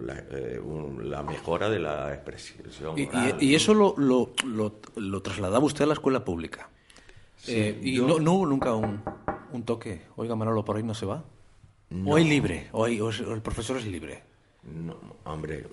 la, 0.00 0.18
eh, 0.30 0.60
la, 1.02 1.24
mejora 1.24 1.68
de 1.68 1.80
la 1.80 2.14
expresión. 2.14 2.96
Y, 2.96 3.06
oral, 3.06 3.38
y, 3.40 3.46
y 3.46 3.54
eso 3.56 3.74
lo, 3.74 3.96
lo, 3.96 4.30
lo, 4.44 4.74
lo, 4.94 5.20
trasladaba 5.20 5.64
usted 5.64 5.82
a 5.82 5.88
la 5.88 5.94
escuela 5.94 6.24
pública. 6.24 6.70
Sí, 7.38 7.54
eh, 7.56 7.80
y 7.82 7.96
yo... 7.96 8.06
no, 8.06 8.20
no, 8.20 8.34
hubo 8.34 8.46
nunca 8.46 8.72
un, 8.72 9.02
un, 9.50 9.64
toque, 9.64 10.02
oiga 10.14 10.36
Manolo, 10.36 10.64
por 10.64 10.76
ahí 10.76 10.84
no 10.84 10.94
se 10.94 11.06
va. 11.06 11.24
No. 11.90 12.12
O 12.12 12.14
hay 12.14 12.22
libre, 12.22 12.68
o, 12.70 12.84
hay, 12.84 13.00
o 13.00 13.10
el 13.10 13.42
profesor 13.42 13.78
es 13.78 13.86
libre. 13.86 14.22
No, 14.66 14.96
hombre, 15.24 15.64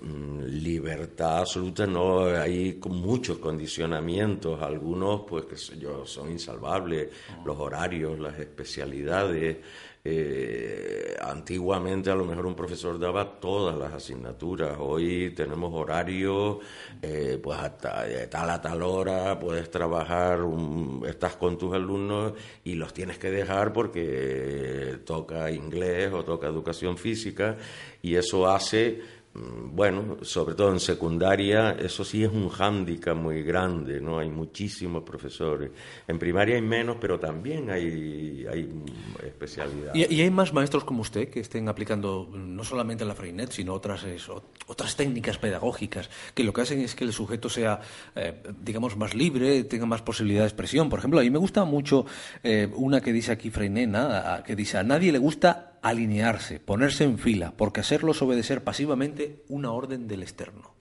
libertad 0.46 1.38
absoluta 1.38 1.84
no, 1.84 2.26
hay 2.26 2.80
muchos 2.86 3.38
condicionamientos, 3.38 4.62
algunos 4.62 5.22
pues 5.28 5.46
que 5.46 5.78
yo, 5.78 6.06
son 6.06 6.30
insalvables, 6.30 7.08
los 7.44 7.58
horarios, 7.58 8.18
las 8.20 8.38
especialidades. 8.38 9.56
Eh, 10.06 11.16
antiguamente 11.22 12.10
a 12.10 12.14
lo 12.14 12.26
mejor 12.26 12.44
un 12.44 12.54
profesor 12.54 12.98
daba 12.98 13.40
todas 13.40 13.74
las 13.74 13.94
asignaturas, 13.94 14.76
hoy 14.78 15.32
tenemos 15.34 15.72
horarios, 15.72 16.58
eh, 17.00 17.40
pues 17.42 17.58
hasta 17.58 18.04
de 18.04 18.26
tal 18.26 18.50
a 18.50 18.60
tal 18.60 18.82
hora 18.82 19.38
puedes 19.40 19.70
trabajar, 19.70 20.42
un, 20.42 21.06
estás 21.08 21.36
con 21.36 21.56
tus 21.56 21.72
alumnos 21.72 22.34
y 22.64 22.74
los 22.74 22.92
tienes 22.92 23.16
que 23.16 23.30
dejar 23.30 23.72
porque 23.72 24.98
toca 25.06 25.50
inglés 25.50 26.12
o 26.12 26.22
toca 26.22 26.48
educación 26.48 26.98
física 26.98 27.56
y 28.02 28.16
eso 28.16 28.46
hace 28.46 29.00
bueno, 29.34 30.18
sobre 30.22 30.54
todo 30.54 30.70
en 30.70 30.78
secundaria, 30.78 31.72
eso 31.72 32.04
sí 32.04 32.22
es 32.22 32.30
un 32.30 32.48
hándicap 32.48 33.16
muy 33.16 33.42
grande, 33.42 34.00
¿no? 34.00 34.20
Hay 34.20 34.30
muchísimos 34.30 35.02
profesores. 35.02 35.72
En 36.06 36.20
primaria 36.20 36.54
hay 36.54 36.62
menos, 36.62 36.98
pero 37.00 37.18
también 37.18 37.68
hay, 37.68 38.46
hay 38.48 38.70
especialidades. 39.26 40.08
¿Y, 40.08 40.14
¿Y, 40.14 40.20
hay 40.20 40.30
más 40.30 40.52
maestros 40.52 40.84
como 40.84 41.00
usted 41.00 41.30
que 41.30 41.40
estén 41.40 41.68
aplicando 41.68 42.28
no 42.32 42.62
solamente 42.62 43.04
la 43.04 43.16
Freinet, 43.16 43.50
sino 43.50 43.74
otras, 43.74 44.06
otras 44.68 44.94
técnicas 44.94 45.38
pedagógicas, 45.38 46.08
que 46.32 46.44
lo 46.44 46.52
que 46.52 46.60
hacen 46.60 46.80
es 46.80 46.94
que 46.94 47.02
el 47.02 47.12
sujeto 47.12 47.48
sea, 47.48 47.80
eh, 48.14 48.40
digamos, 48.62 48.96
más 48.96 49.14
libre, 49.14 49.64
tenga 49.64 49.86
más 49.86 50.02
posibilidad 50.02 50.42
de 50.42 50.48
expresión? 50.48 50.88
Por 50.88 51.00
ejemplo, 51.00 51.18
a 51.18 51.24
mí 51.24 51.30
me 51.30 51.38
gusta 51.38 51.64
mucho 51.64 52.06
eh, 52.44 52.70
una 52.76 53.00
que 53.00 53.12
dice 53.12 53.32
aquí 53.32 53.50
Freinet, 53.50 53.90
que 54.44 54.54
dice, 54.54 54.78
a 54.78 54.84
nadie 54.84 55.10
le 55.10 55.18
gusta 55.18 55.73
alinearse, 55.84 56.60
ponerse 56.60 57.04
en 57.04 57.18
fila, 57.18 57.52
porque 57.56 57.80
hacerlo 57.80 58.12
es 58.12 58.22
obedecer 58.22 58.64
pasivamente 58.64 59.42
una 59.48 59.70
orden 59.70 60.08
del 60.08 60.22
externo. 60.22 60.72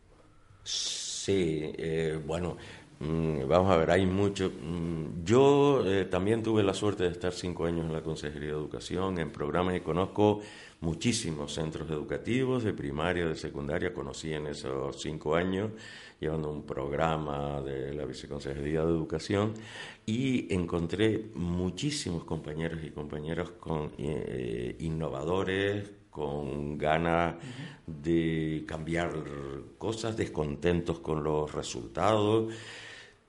Sí, 0.63 1.73
eh, 1.77 2.17
bueno, 2.25 2.55
mmm, 2.99 3.45
vamos 3.45 3.69
a 3.73 3.75
ver, 3.75 3.91
hay 3.91 4.05
mucho. 4.05 4.49
Mmm, 4.49 5.25
yo 5.25 5.83
eh, 5.85 6.05
también 6.05 6.41
tuve 6.41 6.63
la 6.63 6.73
suerte 6.73 7.03
de 7.03 7.09
estar 7.09 7.33
cinco 7.33 7.65
años 7.65 7.85
en 7.85 7.91
la 7.91 8.01
Consejería 8.01 8.51
de 8.51 8.55
Educación, 8.55 9.19
en 9.19 9.29
programas 9.29 9.75
y 9.75 9.81
conozco 9.81 10.39
muchísimos 10.79 11.53
centros 11.53 11.89
educativos 11.89 12.63
de 12.63 12.71
primaria, 12.73 13.27
de 13.27 13.35
secundaria, 13.35 13.93
conocí 13.93 14.33
en 14.33 14.47
esos 14.47 15.01
cinco 15.01 15.35
años 15.35 15.71
llevando 16.23 16.49
un 16.49 16.63
programa 16.63 17.61
de 17.61 17.93
la 17.93 18.05
Viceconsejería 18.05 18.81
de 18.81 18.91
Educación 18.91 19.53
y 20.05 20.53
encontré 20.53 21.29
muchísimos 21.35 22.23
compañeros 22.23 22.79
y 22.83 22.91
compañeras 22.91 23.49
con, 23.51 23.91
eh, 23.97 24.75
innovadores, 24.79 25.91
con 26.09 26.77
ganas 26.77 27.35
de 27.85 28.63
cambiar 28.67 29.11
cosas, 29.77 30.15
descontentos 30.15 30.99
con 30.99 31.23
los 31.23 31.51
resultados. 31.51 32.53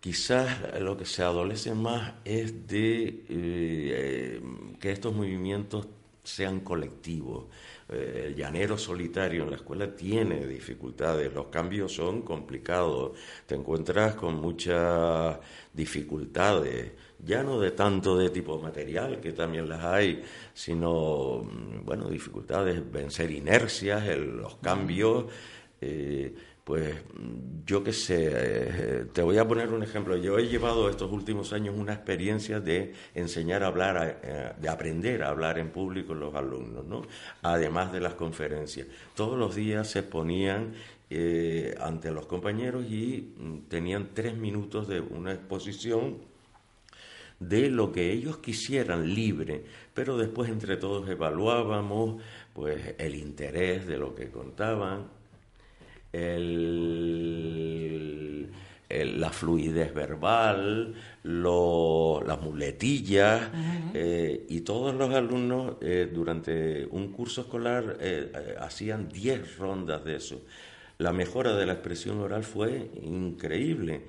Quizás 0.01 0.81
lo 0.81 0.97
que 0.97 1.07
se 1.07 1.23
adolece 1.23 1.75
más 1.75 2.15
es 2.25 2.67
de 2.67 3.25
eh, 3.29 4.43
que 4.79 4.93
estos 4.93 5.15
movimientos 5.15 5.89
sean 6.23 6.61
colectivos. 6.61 7.47
Eh, 7.89 8.25
el 8.29 8.35
llanero 8.35 8.79
solitario 8.79 9.43
en 9.43 9.51
la 9.51 9.57
escuela 9.57 9.95
tiene 9.95 10.47
dificultades, 10.47 11.33
los 11.33 11.47
cambios 11.47 11.93
son 11.93 12.23
complicados, 12.23 13.13
te 13.47 13.55
encuentras 13.55 14.15
con 14.15 14.37
muchas 14.37 15.39
dificultades, 15.73 16.93
ya 17.19 17.43
no 17.43 17.61
de 17.61 17.73
tanto 17.73 18.17
de 18.17 18.31
tipo 18.31 18.59
material, 18.59 19.21
que 19.21 19.33
también 19.33 19.69
las 19.69 19.85
hay, 19.85 20.23
sino, 20.55 21.43
mm, 21.45 21.85
bueno, 21.85 22.09
dificultades, 22.09 22.91
vencer 22.91 23.31
inercias, 23.31 24.07
el, 24.09 24.37
los 24.37 24.57
cambios. 24.57 25.27
Eh, 25.81 26.35
pues 26.65 26.95
yo 27.67 27.85
qué 27.85 27.93
sé, 27.93 28.31
eh, 28.33 29.07
te 29.13 29.21
voy 29.23 29.37
a 29.37 29.47
poner 29.47 29.69
un 29.69 29.83
ejemplo. 29.83 30.17
Yo 30.17 30.39
he 30.39 30.49
llevado 30.49 30.89
estos 30.89 31.13
últimos 31.13 31.53
años 31.53 31.75
una 31.77 31.93
experiencia 31.93 32.59
de 32.59 32.95
enseñar 33.15 33.63
a 33.63 33.67
hablar, 33.67 34.21
eh, 34.23 34.53
de 34.59 34.69
aprender 34.71 35.23
a 35.23 35.29
hablar 35.29 35.59
en 35.59 35.71
público 35.71 36.15
los 36.15 36.35
alumnos, 36.35 36.87
¿no? 36.87 37.03
Además 37.43 37.93
de 37.93 38.01
las 38.01 38.15
conferencias. 38.15 38.87
Todos 39.15 39.39
los 39.39 39.55
días 39.55 39.91
se 39.91 40.03
ponían 40.03 40.73
eh, 41.11 41.75
ante 41.81 42.11
los 42.11 42.27
compañeros 42.27 42.87
y 42.91 43.35
mm, 43.37 43.69
tenían 43.69 44.11
tres 44.15 44.35
minutos 44.35 44.89
de 44.89 45.01
una 45.01 45.33
exposición 45.33 46.17
de 47.41 47.69
lo 47.69 47.93
que 47.93 48.11
ellos 48.11 48.39
quisieran 48.39 49.15
libre, 49.15 49.65
pero 49.93 50.17
después 50.17 50.49
entre 50.49 50.77
todos 50.79 51.09
evaluábamos 51.11 52.23
pues 52.55 52.95
el 52.99 53.17
interés 53.17 53.87
de 53.87 53.99
lo 53.99 54.15
que 54.15 54.31
contaban, 54.31 55.09
el, 56.15 57.75
el, 58.89 59.21
la 59.21 59.31
fluidez 59.31 59.93
verbal, 59.93 60.95
lo, 61.25 62.23
las 62.27 62.41
muletillas, 62.41 63.49
uh 63.49 63.57
-huh. 63.57 63.91
eh, 63.95 64.47
y 64.49 64.61
todos 64.61 64.95
los 64.95 65.15
alumnos 65.15 65.77
eh, 65.81 66.11
durante 66.13 66.87
un 66.87 67.13
curso 67.13 67.43
escolar 67.43 67.97
eh, 68.01 68.55
hacían 68.61 69.09
10 69.09 69.59
rondas 69.59 70.05
de 70.05 70.17
eso. 70.17 70.43
La 70.99 71.13
mejora 71.13 71.55
de 71.57 71.67
la 71.67 71.73
expresión 71.73 72.21
oral 72.21 72.45
fue 72.45 72.91
increíble. 73.03 74.03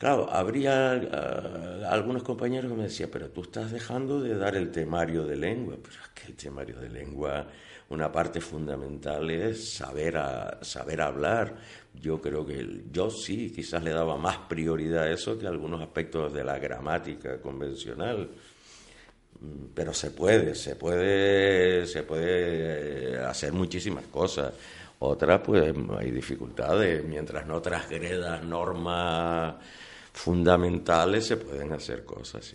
Claro, 0.00 0.30
habría 0.32 0.92
ah, 0.92 1.90
algunos 1.90 2.22
compañeros 2.22 2.70
que 2.70 2.76
me 2.78 2.84
decían, 2.84 3.10
pero 3.12 3.28
tú 3.28 3.42
estás 3.42 3.70
dejando 3.70 4.22
de 4.22 4.34
dar 4.34 4.56
el 4.56 4.70
temario 4.70 5.26
de 5.26 5.36
lengua. 5.36 5.76
Pero 5.82 5.94
es 6.02 6.08
que 6.14 6.28
el 6.28 6.36
temario 6.36 6.80
de 6.80 6.88
lengua, 6.88 7.48
una 7.90 8.10
parte 8.10 8.40
fundamental 8.40 9.30
es 9.30 9.74
saber, 9.74 10.18
saber 10.62 11.00
hablar. 11.00 11.56
Yo 11.92 12.20
creo 12.20 12.46
que 12.46 12.84
yo 12.90 13.10
sí, 13.10 13.50
quizás 13.50 13.82
le 13.82 13.90
daba 13.90 14.16
más 14.16 14.38
prioridad 14.48 15.04
a 15.04 15.10
eso 15.10 15.36
que 15.38 15.46
a 15.46 15.50
algunos 15.50 15.82
aspectos 15.82 16.32
de 16.32 16.44
la 16.44 16.58
gramática 16.58 17.40
convencional. 17.40 18.30
Mm, 19.40 19.64
pero 19.74 19.92
se 19.92 20.12
puede, 20.12 20.54
se 20.54 20.76
puede, 20.76 21.84
se 21.86 22.04
puede 22.04 23.14
eh, 23.14 23.18
hacer 23.18 23.52
muchísimas 23.52 24.06
cosas. 24.06 24.52
Otras, 25.00 25.40
pues 25.40 25.74
hay 25.98 26.10
dificultades. 26.12 27.04
Mientras 27.04 27.44
no 27.46 27.60
transgredas 27.60 28.44
normas 28.44 29.56
fundamentales 30.12 31.26
se 31.26 31.36
pueden 31.38 31.72
hacer 31.72 32.04
cosas. 32.04 32.54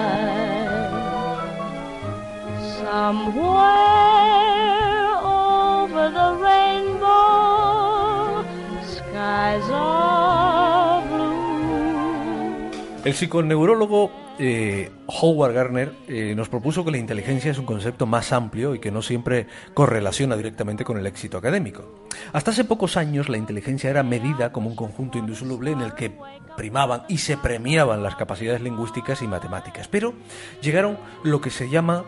El 13.05 13.13
psiconeurólogo 13.13 14.11
eh, 14.39 14.91
Howard 15.07 15.53
Gardner 15.53 15.93
eh, 16.09 16.33
nos 16.35 16.49
propuso 16.49 16.83
que 16.83 16.91
la 16.91 16.97
inteligencia 16.97 17.51
es 17.51 17.57
un 17.57 17.65
concepto 17.65 18.05
más 18.05 18.33
amplio 18.33 18.75
y 18.75 18.79
que 18.79 18.91
no 18.91 19.01
siempre 19.01 19.47
correlaciona 19.73 20.35
directamente 20.35 20.83
con 20.83 20.97
el 20.97 21.07
éxito 21.07 21.37
académico. 21.37 22.07
Hasta 22.33 22.51
hace 22.51 22.65
pocos 22.65 22.97
años 22.97 23.29
la 23.29 23.37
inteligencia 23.37 23.89
era 23.89 24.03
medida 24.03 24.51
como 24.51 24.69
un 24.69 24.75
conjunto 24.75 25.17
indisoluble 25.17 25.71
en 25.71 25.79
el 25.79 25.93
que 25.93 26.11
primaban 26.57 27.03
y 27.07 27.19
se 27.19 27.37
premiaban 27.37 28.03
las 28.03 28.17
capacidades 28.17 28.61
lingüísticas 28.61 29.21
y 29.21 29.27
matemáticas, 29.27 29.87
pero 29.87 30.13
llegaron 30.61 30.97
lo 31.23 31.39
que 31.39 31.51
se 31.51 31.69
llama 31.69 32.03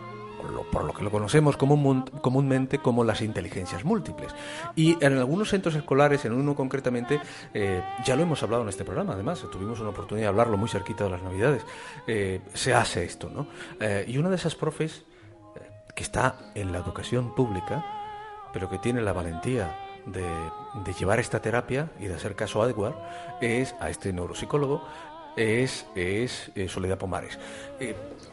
por 0.70 0.84
lo 0.84 0.92
que 0.92 1.02
lo 1.02 1.10
conocemos 1.10 1.56
comúnmente 1.56 2.78
como 2.78 3.04
las 3.04 3.20
inteligencias 3.20 3.84
múltiples. 3.84 4.34
Y 4.76 4.96
en 5.04 5.18
algunos 5.18 5.50
centros 5.50 5.74
escolares, 5.74 6.24
en 6.24 6.32
uno 6.32 6.54
concretamente, 6.54 7.20
eh, 7.52 7.82
ya 8.04 8.16
lo 8.16 8.22
hemos 8.22 8.42
hablado 8.42 8.62
en 8.62 8.68
este 8.68 8.84
programa, 8.84 9.14
además, 9.14 9.44
tuvimos 9.50 9.80
una 9.80 9.90
oportunidad 9.90 10.26
de 10.26 10.28
hablarlo 10.28 10.56
muy 10.56 10.68
cerquita 10.68 11.04
de 11.04 11.10
las 11.10 11.22
Navidades, 11.22 11.64
eh, 12.06 12.40
se 12.52 12.74
hace 12.74 13.04
esto, 13.04 13.30
¿no? 13.30 13.46
Eh, 13.80 14.04
y 14.08 14.18
una 14.18 14.30
de 14.30 14.36
esas 14.36 14.54
profes 14.54 15.04
que 15.94 16.02
está 16.02 16.36
en 16.54 16.72
la 16.72 16.78
educación 16.78 17.34
pública, 17.34 17.84
pero 18.52 18.68
que 18.68 18.78
tiene 18.78 19.00
la 19.00 19.12
valentía 19.12 19.78
de, 20.06 20.24
llevar 20.98 21.20
esta 21.20 21.40
terapia 21.40 21.90
y 22.00 22.06
de 22.06 22.14
hacer 22.14 22.34
caso 22.34 22.62
a 22.62 22.68
Edward, 22.68 22.96
es 23.40 23.74
a 23.80 23.90
este 23.90 24.12
neuropsicólogo, 24.12 24.82
es, 25.36 25.86
es 25.94 26.50
Soledad 26.68 26.98
Pomares. 26.98 27.38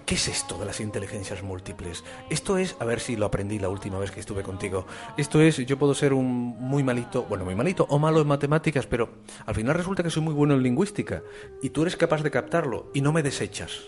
¿Qué 0.05 0.15
es 0.15 0.27
esto 0.27 0.57
de 0.57 0.65
las 0.65 0.79
inteligencias 0.79 1.41
múltiples? 1.43 2.03
Esto 2.29 2.57
es, 2.57 2.75
a 2.79 2.85
ver 2.85 2.99
si 2.99 3.15
lo 3.15 3.25
aprendí 3.25 3.59
la 3.59 3.69
última 3.69 3.97
vez 3.97 4.11
que 4.11 4.19
estuve 4.19 4.43
contigo. 4.43 4.85
Esto 5.17 5.41
es, 5.41 5.57
yo 5.57 5.77
puedo 5.77 5.93
ser 5.93 6.13
un 6.13 6.57
muy 6.59 6.83
malito, 6.83 7.23
bueno, 7.23 7.45
muy 7.45 7.55
malito 7.55 7.85
o 7.89 7.99
malo 7.99 8.19
en 8.21 8.27
matemáticas, 8.27 8.87
pero 8.87 9.09
al 9.45 9.55
final 9.55 9.75
resulta 9.75 10.03
que 10.03 10.09
soy 10.09 10.23
muy 10.23 10.33
bueno 10.33 10.53
en 10.53 10.63
lingüística 10.63 11.23
y 11.61 11.69
tú 11.69 11.83
eres 11.83 11.95
capaz 11.95 12.23
de 12.23 12.31
captarlo 12.31 12.89
y 12.93 13.01
no 13.01 13.13
me 13.13 13.23
desechas. 13.23 13.81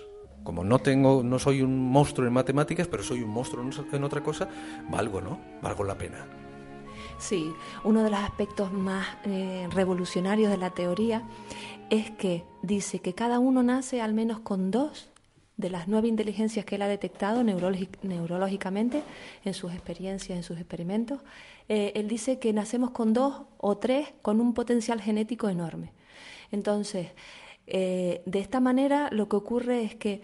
Como 0.43 0.63
no 0.63 0.79
tengo, 0.79 1.23
no 1.23 1.39
soy 1.39 1.61
un 1.61 1.89
monstruo 1.89 2.27
en 2.27 2.33
matemáticas, 2.33 2.87
pero 2.87 3.03
soy 3.03 3.21
un 3.21 3.29
monstruo 3.29 3.65
en 3.91 4.03
otra 4.03 4.21
cosa, 4.21 4.49
valgo, 4.89 5.21
¿no? 5.21 5.39
Valgo 5.61 5.83
la 5.83 5.97
pena. 5.97 6.25
Sí, 7.17 7.53
uno 7.83 8.03
de 8.03 8.09
los 8.09 8.19
aspectos 8.19 8.73
más 8.73 9.07
eh, 9.23 9.67
revolucionarios 9.71 10.51
de 10.51 10.57
la 10.57 10.71
teoría 10.71 11.23
es 11.89 12.11
que 12.11 12.43
dice 12.61 12.99
que 12.99 13.13
cada 13.13 13.39
uno 13.39 13.63
nace 13.63 14.01
al 14.01 14.13
menos 14.13 14.39
con 14.39 14.71
dos 14.71 15.12
de 15.63 15.69
las 15.69 15.87
nueve 15.87 16.09
inteligencias 16.09 16.65
que 16.65 16.75
él 16.75 16.81
ha 16.81 16.89
detectado 16.89 17.41
neurológicamente 17.41 19.01
en 19.45 19.53
sus 19.53 19.71
experiencias, 19.71 20.35
en 20.35 20.43
sus 20.43 20.57
experimentos, 20.57 21.21
eh, 21.69 21.93
él 21.95 22.09
dice 22.09 22.37
que 22.37 22.51
nacemos 22.51 22.91
con 22.91 23.13
dos 23.13 23.43
o 23.57 23.77
tres 23.77 24.09
con 24.21 24.41
un 24.41 24.53
potencial 24.53 24.99
genético 24.99 25.47
enorme. 25.47 25.93
Entonces, 26.51 27.07
eh, 27.65 28.21
de 28.25 28.39
esta 28.39 28.59
manera 28.59 29.07
lo 29.11 29.29
que 29.29 29.37
ocurre 29.37 29.83
es 29.83 29.95
que 29.95 30.21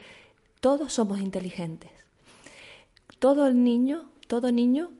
todos 0.60 0.92
somos 0.92 1.22
inteligentes. 1.22 1.90
Todo 3.18 3.48
el 3.48 3.64
niño, 3.64 4.10
todo 4.28 4.52
niño 4.52 4.92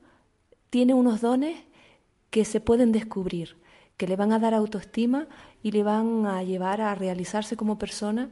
tiene 0.70 0.94
unos 0.94 1.20
dones 1.20 1.58
que 2.30 2.46
se 2.46 2.62
pueden 2.62 2.92
descubrir, 2.92 3.58
que 3.98 4.06
le 4.06 4.16
van 4.16 4.32
a 4.32 4.38
dar 4.38 4.54
autoestima 4.54 5.28
y 5.62 5.72
le 5.72 5.82
van 5.82 6.24
a 6.24 6.42
llevar 6.42 6.80
a 6.80 6.94
realizarse 6.94 7.58
como 7.58 7.78
persona 7.78 8.30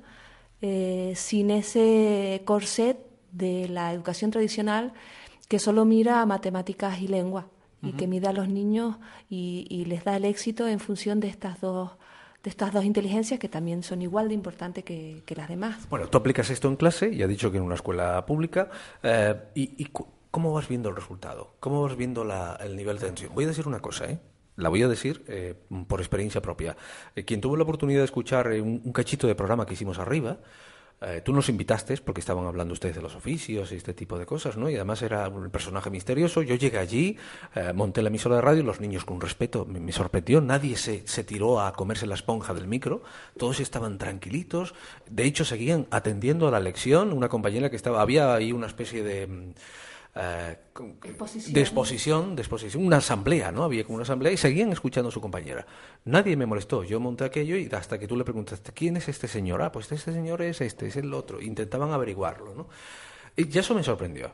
eh, 0.61 1.12
sin 1.16 1.51
ese 1.51 2.42
corset 2.44 2.99
de 3.33 3.68
la 3.68 3.92
educación 3.92 4.31
tradicional 4.31 4.92
que 5.49 5.59
solo 5.59 5.85
mira 5.85 6.21
a 6.21 6.27
matemáticas 6.27 7.01
y 7.01 7.09
lengua 7.09 7.47
y 7.81 7.92
que 7.92 8.09
mide 8.09 8.27
a 8.27 8.33
los 8.33 8.49
niños 8.49 8.97
y, 9.31 9.85
les 9.87 10.03
da 10.05 10.16
el 10.16 10.25
éxito 10.25 10.66
en 10.66 10.81
función 10.81 11.21
de 11.21 11.29
estas 11.29 11.61
dos 11.61 11.92
de 12.42 12.51
estas 12.51 12.73
dos 12.73 12.85
inteligencias 12.85 13.40
que 13.40 13.49
también 13.49 13.83
son 13.83 14.03
igual 14.03 14.29
de 14.29 14.35
importantes 14.35 14.85
que, 14.85 15.23
las 15.37 15.49
demás. 15.49 15.88
Bueno, 15.88 16.09
tú 16.09 16.18
aplicas 16.18 16.51
esto 16.51 16.68
en 16.68 16.77
clase, 16.77 17.11
y 17.12 17.23
ha 17.23 17.27
dicho 17.27 17.51
que 17.51 17.59
en 17.59 17.64
una 17.64 17.75
escuela 17.75 18.25
pública, 18.27 18.71
eh, 19.03 19.35
y, 19.55 19.88
¿cómo 20.31 20.53
vas 20.53 20.68
viendo 20.68 20.88
el 20.88 20.94
resultado? 20.94 21.55
¿Cómo 21.59 21.83
vas 21.83 21.97
viendo 21.97 22.23
el 22.61 22.77
nivel 22.77 22.99
de 22.99 23.07
atención? 23.07 23.35
Voy 23.35 23.44
a 23.44 23.49
decir 23.49 23.66
una 23.66 23.81
cosa, 23.81 24.09
¿eh? 24.09 24.21
La 24.59 24.68
voy 24.68 24.83
a 24.83 24.88
decir 24.88 25.25
eh, 25.29 25.55
por 25.87 26.01
experiencia 26.01 26.42
propia. 26.42 26.77
Eh, 27.14 27.25
quien 27.25 27.40
tuvo 27.40 27.57
la 27.57 27.62
oportunidad 27.62 28.01
de 28.01 28.05
escuchar 28.05 28.53
eh, 28.53 28.61
un, 28.61 28.92
cachito 28.92 29.27
de 29.27 29.35
programa 29.35 29.64
que 29.64 29.75
hicimos 29.75 29.99
arriba, 29.99 30.38
tú 31.25 31.33
nos 31.33 31.49
invitaste 31.49 31.97
porque 31.99 32.18
estaban 32.18 32.44
hablando 32.44 32.73
ustedes 32.73 32.97
de 32.97 33.03
los 33.03 33.14
oficios 33.14 33.71
y 33.71 33.77
este 33.77 33.94
tipo 33.94 34.18
de 34.18 34.27
cosas, 34.27 34.57
¿no? 34.57 34.68
Y 34.68 34.75
además 34.75 35.01
era 35.03 35.29
un 35.29 35.49
personaje 35.49 35.90
misterioso. 35.90 36.42
Yo 36.42 36.57
llegué 36.57 36.79
allí, 36.79 37.16
monté 37.73 38.03
la 38.03 38.09
emisora 38.09 38.35
de 38.35 38.40
radio, 38.40 38.64
los 38.64 38.81
niños 38.81 39.05
con 39.05 39.21
respeto 39.21 39.64
me, 39.64 39.92
sorprendió, 39.92 40.40
nadie 40.40 40.77
se, 40.77 41.07
se, 41.07 41.23
tiró 41.23 41.61
a 41.61 41.73
comerse 41.73 42.05
la 42.05 42.16
esponja 42.16 42.53
del 42.53 42.66
micro, 42.66 43.05
todos 43.37 43.61
estaban 43.61 43.97
tranquilitos. 43.97 44.75
De 45.09 45.23
hecho, 45.23 45.44
seguían 45.44 45.87
atendiendo 45.92 46.49
a 46.49 46.51
la 46.51 46.59
lección. 46.59 47.12
Una 47.12 47.29
compañera 47.29 47.71
que 47.71 47.77
estaba, 47.77 48.03
había 48.03 48.35
ahí 48.35 48.51
una 48.51 48.66
especie 48.66 49.05
de 49.05 49.55
eh, 50.20 50.57
de 51.48 51.61
exposición, 51.61 52.35
de 52.35 52.42
exposición, 52.42 52.85
una 52.85 52.96
asamblea, 52.96 53.52
¿no? 53.52 53.62
Había 53.62 53.85
como 53.85 53.96
una 53.96 54.02
asamblea 54.02 54.33
y 54.33 54.37
seguían 54.37 54.72
escuchando 54.72 55.11
a 55.11 55.12
su 55.12 55.20
compañera. 55.20 55.64
Nadie 56.04 56.37
me 56.37 56.44
molestó. 56.44 56.83
Yo 56.83 56.98
monté 56.98 57.24
aquello 57.24 57.57
y 57.57 57.68
hasta 57.72 57.98
que 58.00 58.09
tú 58.09 58.16
le 58.16 58.24
preguntaste, 58.24 58.72
¿quién 58.72 58.96
es 58.96 59.09
este 59.09 59.28
señor? 59.28 59.62
Ah, 59.62 59.70
pues 59.70 59.92
este 59.92 60.12
señor 60.12 60.42
es 60.42 60.61
este, 60.61 60.88
es 60.88 60.96
el 60.96 61.14
otro. 61.14 61.40
Intentaban 61.40 61.92
averiguarlo, 61.92 62.54
¿no? 62.54 62.68
Y 63.37 63.57
eso 63.57 63.74
me 63.76 63.85
sorprendió. 63.85 64.33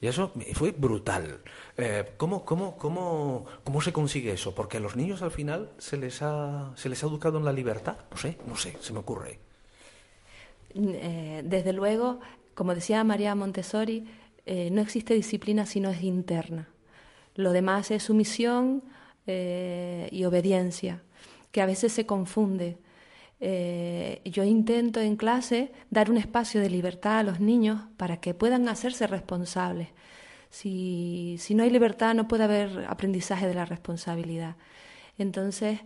Y 0.00 0.06
eso 0.06 0.32
fue 0.54 0.72
brutal. 0.72 1.40
Eh, 1.76 2.12
¿cómo, 2.16 2.44
cómo, 2.44 2.76
cómo, 2.78 3.44
cómo 3.62 3.80
se 3.82 3.92
consigue 3.92 4.32
eso? 4.32 4.54
Porque 4.54 4.78
a 4.78 4.80
los 4.80 4.96
niños 4.96 5.20
al 5.20 5.30
final 5.30 5.70
se 5.76 5.98
les 5.98 6.22
ha, 6.22 6.72
se 6.76 6.88
les 6.88 7.02
ha 7.02 7.06
educado 7.06 7.36
en 7.38 7.44
la 7.44 7.52
libertad. 7.52 7.98
No 8.10 8.16
sé, 8.16 8.38
no 8.46 8.56
sé, 8.56 8.76
se 8.80 8.92
me 8.94 9.00
ocurre. 9.00 9.38
Eh, 10.74 11.42
desde 11.44 11.72
luego, 11.74 12.20
como 12.54 12.74
decía 12.74 13.04
María 13.04 13.34
Montessori, 13.34 14.06
eh, 14.46 14.70
no 14.70 14.80
existe 14.80 15.12
disciplina 15.12 15.66
si 15.66 15.80
no 15.80 15.90
es 15.90 16.02
interna. 16.02 16.68
Lo 17.34 17.52
demás 17.52 17.90
es 17.90 18.04
sumisión 18.04 18.84
eh, 19.26 20.08
y 20.12 20.24
obediencia, 20.24 21.02
que 21.50 21.60
a 21.60 21.66
veces 21.66 21.92
se 21.92 22.06
confunde. 22.06 22.78
Eh, 23.40 24.22
yo 24.24 24.44
intento 24.44 25.00
en 25.00 25.16
clase 25.16 25.72
dar 25.90 26.10
un 26.10 26.16
espacio 26.16 26.60
de 26.60 26.70
libertad 26.70 27.18
a 27.18 27.22
los 27.24 27.40
niños 27.40 27.82
para 27.96 28.18
que 28.18 28.34
puedan 28.34 28.68
hacerse 28.68 29.08
responsables. 29.08 29.88
Si, 30.48 31.36
si 31.40 31.54
no 31.56 31.64
hay 31.64 31.70
libertad 31.70 32.14
no 32.14 32.28
puede 32.28 32.44
haber 32.44 32.86
aprendizaje 32.88 33.48
de 33.48 33.54
la 33.54 33.64
responsabilidad. 33.64 34.56
Entonces, 35.18 35.80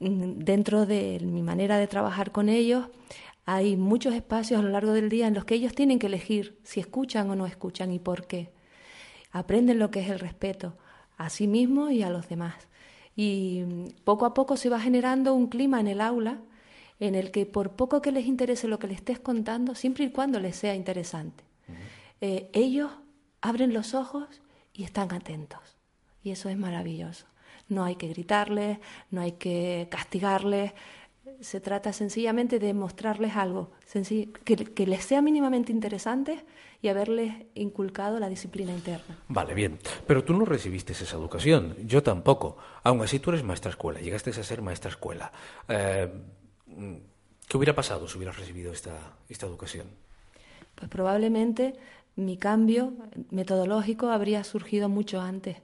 dentro 0.00 0.86
de 0.86 1.20
mi 1.22 1.42
manera 1.42 1.78
de 1.78 1.86
trabajar 1.86 2.32
con 2.32 2.48
ellos, 2.48 2.86
hay 3.46 3.76
muchos 3.76 4.14
espacios 4.14 4.60
a 4.60 4.62
lo 4.62 4.70
largo 4.70 4.92
del 4.92 5.08
día 5.08 5.26
en 5.26 5.34
los 5.34 5.44
que 5.44 5.54
ellos 5.54 5.74
tienen 5.74 5.98
que 5.98 6.06
elegir 6.06 6.58
si 6.64 6.80
escuchan 6.80 7.30
o 7.30 7.36
no 7.36 7.46
escuchan 7.46 7.92
y 7.92 7.98
por 7.98 8.26
qué. 8.26 8.50
Aprenden 9.32 9.78
lo 9.78 9.90
que 9.90 10.00
es 10.00 10.10
el 10.10 10.18
respeto 10.18 10.76
a 11.16 11.28
sí 11.28 11.46
mismos 11.46 11.92
y 11.92 12.02
a 12.02 12.10
los 12.10 12.28
demás. 12.28 12.54
Y 13.16 13.62
mm, 13.66 13.86
poco 14.04 14.26
a 14.26 14.34
poco 14.34 14.56
se 14.56 14.70
va 14.70 14.80
generando 14.80 15.34
un 15.34 15.48
clima 15.48 15.80
en 15.80 15.88
el 15.88 16.00
aula 16.00 16.40
en 17.00 17.14
el 17.14 17.30
que 17.30 17.44
por 17.44 17.72
poco 17.72 18.00
que 18.00 18.12
les 18.12 18.26
interese 18.26 18.68
lo 18.68 18.78
que 18.78 18.86
les 18.86 18.98
estés 18.98 19.18
contando, 19.18 19.74
siempre 19.74 20.04
y 20.04 20.10
cuando 20.10 20.40
les 20.40 20.56
sea 20.56 20.74
interesante, 20.74 21.44
eh, 22.20 22.48
ellos 22.52 22.90
abren 23.40 23.74
los 23.74 23.94
ojos 23.94 24.42
y 24.72 24.84
están 24.84 25.12
atentos. 25.12 25.60
Y 26.22 26.30
eso 26.30 26.48
es 26.48 26.56
maravilloso. 26.56 27.26
No 27.68 27.84
hay 27.84 27.96
que 27.96 28.08
gritarles, 28.08 28.78
no 29.10 29.20
hay 29.20 29.32
que 29.32 29.88
castigarles, 29.90 30.72
se 31.44 31.60
trata 31.60 31.92
sencillamente 31.92 32.58
de 32.58 32.72
mostrarles 32.72 33.36
algo 33.36 33.70
que, 34.44 34.56
que, 34.56 34.86
les 34.86 35.04
sea 35.04 35.20
mínimamente 35.20 35.72
interesante 35.72 36.42
y 36.80 36.88
haberles 36.88 37.34
inculcado 37.54 38.18
la 38.18 38.30
disciplina 38.30 38.72
interna. 38.72 39.18
Vale, 39.28 39.52
bien. 39.52 39.78
Pero 40.06 40.24
tú 40.24 40.32
no 40.32 40.46
recibiste 40.46 40.94
esa 40.94 41.16
educación, 41.16 41.76
yo 41.86 42.02
tampoco. 42.02 42.56
Aún 42.82 43.02
así 43.02 43.18
tú 43.18 43.30
eres 43.30 43.44
maestra 43.44 43.70
escuela, 43.70 44.00
llegaste 44.00 44.30
a 44.30 44.32
ser 44.42 44.62
maestra 44.62 44.90
escuela. 44.90 45.30
Eh, 45.68 46.10
¿Qué 47.46 47.56
hubiera 47.56 47.74
pasado 47.74 48.08
si 48.08 48.16
hubieras 48.16 48.38
recibido 48.38 48.72
esta, 48.72 49.16
esta 49.28 49.46
educación? 49.46 49.86
Pues 50.74 50.90
probablemente 50.90 51.74
mi 52.16 52.38
cambio 52.38 52.94
metodológico 53.30 54.08
habría 54.08 54.42
surgido 54.44 54.88
mucho 54.88 55.20
antes. 55.20 55.58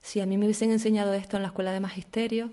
Si 0.00 0.20
a 0.20 0.26
mí 0.26 0.38
me 0.38 0.46
hubiesen 0.46 0.70
enseñado 0.70 1.12
esto 1.12 1.36
en 1.36 1.42
la 1.42 1.48
escuela 1.48 1.72
de 1.72 1.80
magisterio, 1.80 2.50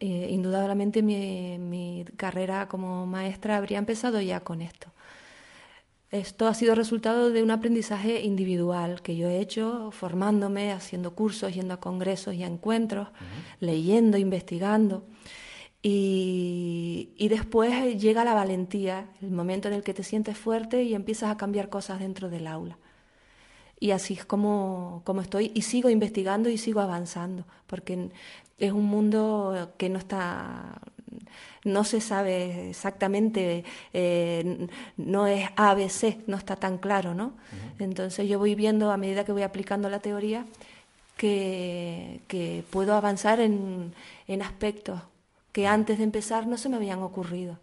eh, 0.00 0.28
indudablemente 0.30 1.02
mi, 1.02 2.04
carrera 2.16 2.68
como 2.68 3.06
maestra 3.06 3.56
habría 3.56 3.78
empezado 3.78 4.20
ya 4.20 4.40
con 4.40 4.62
esto. 4.62 4.88
Esto 6.10 6.46
ha 6.46 6.54
sido 6.54 6.74
resultado 6.74 7.30
de 7.30 7.42
un 7.42 7.50
aprendizaje 7.50 8.22
individual 8.22 9.02
que 9.02 9.16
yo 9.16 9.28
he 9.28 9.40
hecho 9.40 9.90
formándome, 9.90 10.72
haciendo 10.72 11.14
cursos, 11.14 11.54
yendo 11.54 11.74
a 11.74 11.80
congresos 11.80 12.34
y 12.34 12.42
a 12.44 12.46
encuentros, 12.46 13.08
leyendo, 13.60 14.16
investigando. 14.16 15.04
Y, 15.82 17.10
y, 17.16 17.28
después 17.28 18.00
llega 18.00 18.24
la 18.24 18.34
valentía, 18.34 19.10
el 19.22 19.30
momento 19.30 19.68
en 19.68 19.74
el 19.74 19.84
que 19.84 19.94
te 19.94 20.02
sientes 20.02 20.36
fuerte 20.36 20.82
y 20.82 20.94
empiezas 20.94 21.30
a 21.30 21.36
cambiar 21.36 21.68
cosas 21.68 22.00
dentro 22.00 22.28
del 22.28 22.46
aula. 22.46 22.78
Y 23.80 23.92
así 23.92 24.14
es 24.14 24.24
como, 24.24 25.02
como 25.04 25.20
estoy 25.20 25.52
y 25.54 25.62
sigo 25.62 25.88
investigando 25.88 26.48
y 26.48 26.58
sigo 26.58 26.80
avanzando, 26.80 27.46
porque 27.66 28.10
es 28.58 28.72
un 28.72 28.84
mundo 28.84 29.72
que 29.76 29.88
no 29.88 29.98
está, 29.98 30.80
no 31.64 31.84
se 31.84 32.00
sabe 32.00 32.70
exactamente, 32.70 33.64
eh, 33.92 34.68
no 34.96 35.26
es 35.26 35.48
ABC, 35.56 36.26
no 36.26 36.36
está 36.36 36.56
tan 36.56 36.78
claro, 36.78 37.14
¿no? 37.14 37.32
Entonces 37.78 38.28
yo 38.28 38.38
voy 38.38 38.54
viendo 38.54 38.90
a 38.90 38.96
medida 38.96 39.24
que 39.24 39.32
voy 39.32 39.42
aplicando 39.42 39.88
la 39.88 40.00
teoría 40.00 40.44
que, 41.16 42.20
que 42.26 42.64
puedo 42.70 42.94
avanzar 42.94 43.40
en, 43.40 43.94
en 44.26 44.42
aspectos 44.42 45.00
que 45.52 45.66
antes 45.66 45.98
de 45.98 46.04
empezar 46.04 46.46
no 46.46 46.56
se 46.56 46.68
me 46.68 46.76
habían 46.76 47.02
ocurrido. 47.02 47.58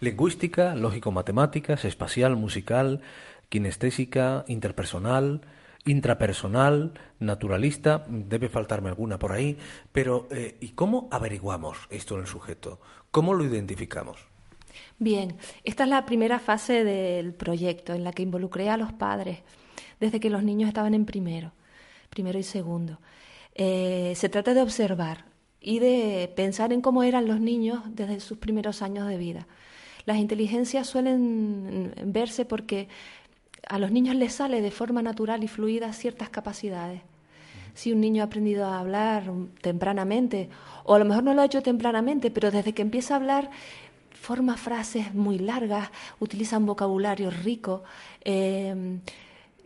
Lingüística, 0.00 0.74
lógico-matemáticas, 0.74 1.84
espacial, 1.84 2.36
musical, 2.36 3.00
kinestésica, 3.48 4.44
interpersonal, 4.48 5.42
intrapersonal, 5.88 6.92
naturalista, 7.18 8.04
debe 8.08 8.48
faltarme 8.48 8.90
alguna 8.90 9.18
por 9.18 9.32
ahí, 9.32 9.56
pero 9.90 10.28
eh, 10.30 10.56
¿y 10.60 10.70
cómo 10.70 11.08
averiguamos 11.10 11.78
esto 11.90 12.14
en 12.14 12.20
el 12.22 12.26
sujeto? 12.26 12.80
¿Cómo 13.10 13.34
lo 13.34 13.44
identificamos? 13.44 14.18
Bien, 14.98 15.36
esta 15.64 15.84
es 15.84 15.88
la 15.88 16.04
primera 16.04 16.38
fase 16.38 16.84
del 16.84 17.32
proyecto 17.32 17.94
en 17.94 18.04
la 18.04 18.12
que 18.12 18.22
involucré 18.22 18.68
a 18.68 18.76
los 18.76 18.92
padres 18.92 19.38
desde 19.98 20.20
que 20.20 20.30
los 20.30 20.42
niños 20.42 20.68
estaban 20.68 20.94
en 20.94 21.06
primero, 21.06 21.52
primero 22.10 22.38
y 22.38 22.42
segundo. 22.42 23.00
Eh, 23.54 24.12
se 24.14 24.28
trata 24.28 24.54
de 24.54 24.62
observar 24.62 25.24
y 25.60 25.78
de 25.78 26.32
pensar 26.36 26.72
en 26.72 26.80
cómo 26.80 27.02
eran 27.02 27.26
los 27.26 27.40
niños 27.40 27.82
desde 27.88 28.20
sus 28.20 28.38
primeros 28.38 28.82
años 28.82 29.08
de 29.08 29.16
vida. 29.16 29.46
Las 30.04 30.18
inteligencias 30.18 30.86
suelen 30.86 31.92
verse 32.06 32.44
porque 32.44 32.88
a 33.66 33.78
los 33.78 33.90
niños 33.90 34.16
les 34.16 34.34
sale 34.34 34.60
de 34.60 34.70
forma 34.70 35.02
natural 35.02 35.42
y 35.44 35.48
fluida 35.48 35.92
ciertas 35.92 36.30
capacidades. 36.30 37.02
Si 37.74 37.92
un 37.92 38.00
niño 38.00 38.22
ha 38.22 38.26
aprendido 38.26 38.66
a 38.66 38.80
hablar 38.80 39.24
tempranamente, 39.60 40.48
o 40.84 40.94
a 40.94 40.98
lo 40.98 41.04
mejor 41.04 41.22
no 41.22 41.34
lo 41.34 41.42
ha 41.42 41.46
hecho 41.46 41.62
tempranamente, 41.62 42.30
pero 42.30 42.50
desde 42.50 42.72
que 42.72 42.82
empieza 42.82 43.14
a 43.14 43.18
hablar 43.18 43.50
forma 44.10 44.56
frases 44.56 45.14
muy 45.14 45.38
largas, 45.38 45.90
utiliza 46.18 46.58
un 46.58 46.66
vocabulario 46.66 47.30
rico, 47.30 47.84
eh, 48.24 48.98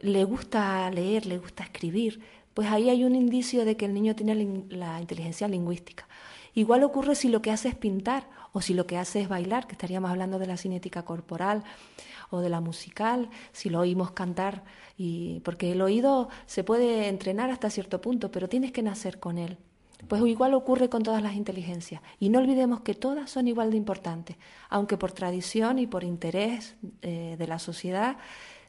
le 0.02 0.24
gusta 0.24 0.90
leer, 0.90 1.26
le 1.26 1.38
gusta 1.38 1.62
escribir, 1.62 2.20
pues 2.54 2.68
ahí 2.68 2.90
hay 2.90 3.04
un 3.04 3.14
indicio 3.14 3.64
de 3.64 3.76
que 3.76 3.86
el 3.86 3.94
niño 3.94 4.14
tiene 4.14 4.34
la 4.68 5.00
inteligencia 5.00 5.48
lingüística. 5.48 6.06
Igual 6.54 6.82
ocurre 6.84 7.14
si 7.14 7.28
lo 7.28 7.40
que 7.40 7.50
hace 7.50 7.68
es 7.68 7.74
pintar 7.74 8.28
o 8.52 8.60
si 8.60 8.74
lo 8.74 8.86
que 8.86 8.98
hace 8.98 9.22
es 9.22 9.28
bailar, 9.28 9.66
que 9.66 9.72
estaríamos 9.72 10.10
hablando 10.10 10.38
de 10.38 10.46
la 10.46 10.58
cinética 10.58 11.02
corporal 11.02 11.64
o 12.32 12.40
de 12.40 12.48
la 12.48 12.60
musical, 12.60 13.30
si 13.52 13.70
lo 13.70 13.80
oímos 13.80 14.12
cantar, 14.12 14.64
y, 14.96 15.40
porque 15.40 15.72
el 15.72 15.82
oído 15.82 16.28
se 16.46 16.64
puede 16.64 17.08
entrenar 17.08 17.50
hasta 17.50 17.70
cierto 17.70 18.00
punto, 18.00 18.30
pero 18.30 18.48
tienes 18.48 18.72
que 18.72 18.82
nacer 18.82 19.20
con 19.20 19.38
él. 19.38 19.58
Pues 20.08 20.20
igual 20.26 20.54
ocurre 20.54 20.88
con 20.88 21.02
todas 21.02 21.22
las 21.22 21.34
inteligencias. 21.34 22.02
Y 22.18 22.28
no 22.28 22.40
olvidemos 22.40 22.80
que 22.80 22.94
todas 22.94 23.30
son 23.30 23.46
igual 23.46 23.70
de 23.70 23.76
importantes, 23.76 24.36
aunque 24.68 24.96
por 24.96 25.12
tradición 25.12 25.78
y 25.78 25.86
por 25.86 26.02
interés 26.02 26.74
eh, 27.02 27.36
de 27.38 27.46
la 27.46 27.58
sociedad 27.58 28.16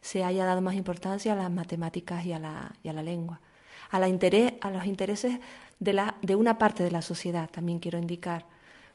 se 0.02 0.24
haya 0.24 0.46
dado 0.46 0.62
más 0.62 0.76
importancia 0.76 1.34
a 1.34 1.36
las 1.36 1.50
matemáticas 1.50 2.26
y 2.26 2.34
a 2.34 2.40
la, 2.40 2.76
y 2.84 2.90
a 2.90 2.94
la 2.94 3.02
lengua. 3.02 3.42
A, 3.90 4.00
la 4.00 4.08
interés, 4.08 4.54
a 4.62 4.70
los 4.70 4.86
intereses 4.86 5.40
de, 5.80 5.94
la, 5.94 6.16
de 6.22 6.36
una 6.36 6.58
parte 6.58 6.84
de 6.84 6.92
la 6.92 7.02
sociedad, 7.02 7.50
también 7.50 7.80
quiero 7.80 7.98
indicar, 7.98 8.46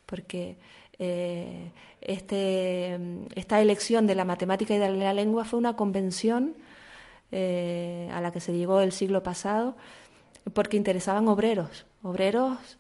porque 0.07 0.59
eh, 0.99 1.71
este, 2.01 2.99
esta 3.35 3.61
elección 3.61 4.07
de 4.07 4.15
la 4.15 4.25
matemática 4.25 4.75
y 4.75 4.79
de 4.79 4.91
la 4.91 5.13
lengua 5.13 5.45
fue 5.45 5.59
una 5.59 5.77
convención 5.77 6.55
eh, 7.31 8.11
a 8.13 8.21
la 8.21 8.33
que 8.33 8.41
se 8.41 8.53
llegó 8.53 8.81
el 8.81 8.93
siglo 8.93 9.23
pasado 9.23 9.77
porque 10.55 10.77
interesaban 10.77 11.29
obreros, 11.29 11.87
obreros 12.03 12.79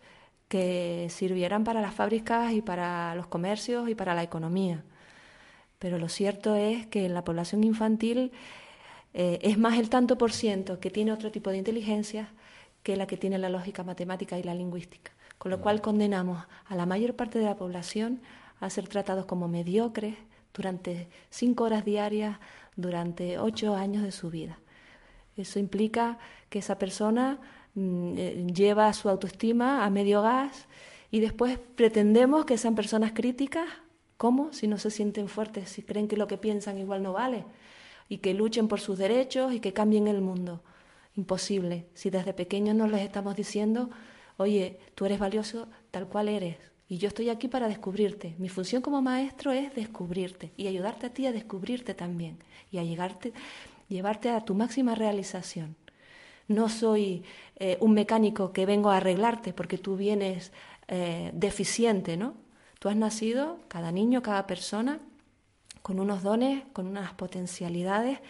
que 0.49 1.09
sirvieran 1.11 1.65
para 1.65 1.83
las 1.83 1.95
fábricas 1.95 2.53
y 2.53 2.63
para 2.63 3.15
los 3.15 3.27
comercios 3.27 3.89
y 3.89 3.95
para 3.95 4.15
la 4.15 4.23
economía. 4.23 4.83
Pero 5.79 5.99
lo 5.99 6.09
cierto 6.09 6.57
es 6.57 6.87
que 6.87 7.05
en 7.05 7.15
la 7.15 7.25
población 7.25 7.63
infantil 7.65 8.33
eh, 9.15 9.39
es 9.43 9.59
más 9.59 9.79
el 9.79 9.91
tanto 9.91 10.17
por 10.19 10.33
ciento 10.33 10.81
que 10.81 10.91
tiene 10.91 11.13
otro 11.13 11.31
tipo 11.31 11.51
de 11.51 11.59
inteligencia 11.59 12.31
que 12.83 12.97
la 12.97 13.07
que 13.07 13.17
tiene 13.17 13.39
la 13.39 13.51
lógica 13.51 13.85
matemática 13.85 14.39
y 14.39 14.43
la 14.43 14.55
lingüística 14.55 15.13
con 15.39 15.51
lo 15.51 15.61
cual 15.61 15.81
condenamos 15.81 16.45
a 16.67 16.75
la 16.75 16.87
mayor 16.87 17.15
parte 17.15 17.39
de 17.39 17.45
la 17.45 17.57
población 17.57 18.21
a 18.61 18.71
ser 18.71 18.89
tratados 18.89 19.27
como 19.27 19.49
mediocres 19.49 20.17
durante 20.53 21.09
cinco 21.31 21.65
horas 21.65 21.85
diarias, 21.85 22.39
durante 22.77 23.39
ocho 23.39 23.75
años 23.75 24.03
de 24.03 24.13
su 24.13 24.31
vida. 24.31 24.59
Eso 25.37 25.59
implica 25.59 26.19
que 26.49 26.59
esa 26.59 26.79
persona 26.79 27.39
mm, 27.75 28.15
eh, 28.17 28.47
lleva 28.53 28.93
su 28.93 29.09
autoestima 29.09 29.85
a 29.85 29.91
medio 29.91 30.23
gas 30.23 30.67
y 31.11 31.21
después 31.21 31.59
pretendemos 31.77 32.45
que 32.45 32.59
sean 32.59 32.75
personas 32.75 33.13
críticas. 33.13 33.69
¿Cómo? 34.17 34.53
Si 34.53 34.67
no 34.67 34.79
se 34.79 34.91
sienten 34.91 35.29
fuertes, 35.29 35.71
si 35.71 35.83
creen 35.83 36.09
que 36.09 36.17
lo 36.17 36.27
que 36.27 36.39
piensan 36.39 36.79
igual 36.79 37.05
no 37.05 37.13
vale 37.13 37.45
y 38.09 38.19
que 38.19 38.35
luchen 38.35 38.67
por 38.67 38.81
sus 38.81 38.99
derechos 38.99 39.53
y 39.53 39.61
que 39.61 39.73
cambien 39.73 40.09
el 40.09 40.21
mundo. 40.21 40.61
Imposible. 41.15 41.87
Si 41.95 42.11
desde 42.11 42.33
pequeños 42.33 42.75
nos 42.75 42.91
les 42.91 43.03
estamos 43.03 43.37
diciendo 43.37 43.91
oye, 44.39 44.79
tú 44.95 45.05
eres 45.05 45.19
valioso 45.19 45.69
tal 45.91 46.09
cual 46.09 46.29
eres 46.29 46.57
y 46.89 46.97
yo 46.97 47.09
estoy 47.09 47.29
aquí 47.29 47.49
para 47.49 47.69
descubrirte. 47.69 48.35
Mi 48.39 48.49
función 48.49 48.81
como 48.81 49.03
maestro 49.03 49.53
es 49.53 49.75
descubrirte 49.75 50.53
y 50.57 50.69
ayudarte 50.69 51.07
a 51.07 51.11
ti 51.11 51.27
a 51.27 51.33
descubrirte 51.33 51.93
también 51.93 52.39
y 52.73 52.79
a 52.79 52.83
llevarte 52.83 54.31
a 54.31 54.41
tu 54.41 54.55
máxima 54.55 54.95
realización. 54.95 55.77
No 56.47 56.71
soy 56.71 57.25
eh, 57.57 57.77
un 57.81 57.93
mecánico 57.93 58.53
que 58.55 58.65
vengo 58.65 58.91
a 58.91 58.97
arreglarte 58.97 59.53
porque 59.53 59.77
tú 59.77 59.97
vienes 59.97 60.51
eh, 60.87 61.31
deficiente, 61.35 62.17
¿no? 62.17 62.35
Tú 62.79 62.89
has 62.89 62.97
nacido, 62.97 63.59
cada 63.69 63.93
niño, 63.93 64.23
cada 64.23 64.47
persona, 64.47 65.01
con 65.83 66.01
unos 66.01 66.23
dones, 66.23 66.65
con 66.73 66.87
unas 66.87 67.13
potencialidades 67.13 68.21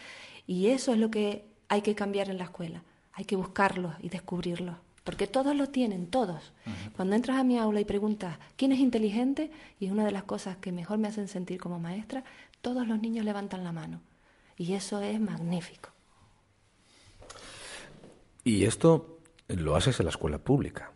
y 0.48 0.68
eso 0.68 0.92
es 0.92 0.98
lo 0.98 1.10
que 1.10 1.44
hay 1.68 1.82
que 1.82 1.94
cambiar 1.94 2.28
en 2.28 2.38
la 2.38 2.44
escuela. 2.44 2.82
Hay 3.12 3.24
que 3.24 3.36
buscarlos 3.36 3.94
y 4.00 4.08
descubrirlos 4.08 4.76
porque 5.08 5.26
todos 5.26 5.56
lo 5.56 5.68
tienen, 5.70 6.06
todos. 6.06 6.52
Cuando 6.94 7.16
entras 7.16 7.38
a 7.38 7.42
mi 7.42 7.56
aula 7.56 7.80
y 7.80 7.86
preguntas 7.86 8.38
quién 8.56 8.72
es 8.72 8.78
inteligente, 8.78 9.50
y 9.80 9.86
es 9.86 9.90
una 9.90 10.04
de 10.04 10.10
las 10.10 10.24
cosas 10.24 10.58
que 10.58 10.70
mejor 10.70 10.98
me 10.98 11.08
hacen 11.08 11.28
sentir 11.28 11.58
como 11.58 11.78
maestra, 11.78 12.24
todos 12.60 12.86
los 12.86 13.00
niños 13.00 13.24
levantan 13.24 13.64
la 13.64 13.72
mano. 13.72 14.02
Y 14.58 14.74
eso 14.74 15.00
es 15.00 15.18
magnífico. 15.18 15.88
Y 18.44 18.66
esto 18.66 19.20
lo 19.48 19.76
haces 19.76 19.98
en 19.98 20.04
la 20.04 20.10
escuela 20.10 20.36
pública. 20.36 20.92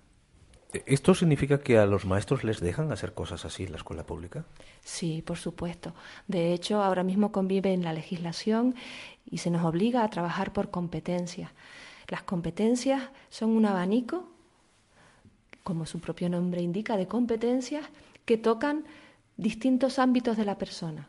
¿Esto 0.84 1.14
significa 1.14 1.60
que 1.60 1.78
a 1.78 1.86
los 1.86 2.04
maestros 2.04 2.44
les 2.44 2.60
dejan 2.60 2.92
hacer 2.92 3.14
cosas 3.14 3.46
así 3.46 3.62
en 3.62 3.70
la 3.70 3.78
escuela 3.78 4.04
pública? 4.04 4.44
Sí, 4.82 5.22
por 5.22 5.38
supuesto. 5.38 5.94
De 6.28 6.52
hecho, 6.52 6.82
ahora 6.82 7.02
mismo 7.02 7.32
convive 7.32 7.72
en 7.72 7.82
la 7.82 7.94
legislación 7.94 8.74
y 9.24 9.38
se 9.38 9.50
nos 9.50 9.64
obliga 9.64 10.04
a 10.04 10.10
trabajar 10.10 10.52
por 10.52 10.70
competencias. 10.70 11.50
Las 12.12 12.24
competencias 12.24 13.04
son 13.30 13.56
un 13.56 13.64
abanico 13.64 14.28
como 15.62 15.86
su 15.86 15.98
propio 15.98 16.28
nombre 16.28 16.60
indica, 16.60 16.98
de 16.98 17.06
competencias 17.06 17.86
que 18.26 18.36
tocan 18.36 18.84
distintos 19.38 19.98
ámbitos 19.98 20.36
de 20.36 20.44
la 20.44 20.58
persona, 20.58 21.08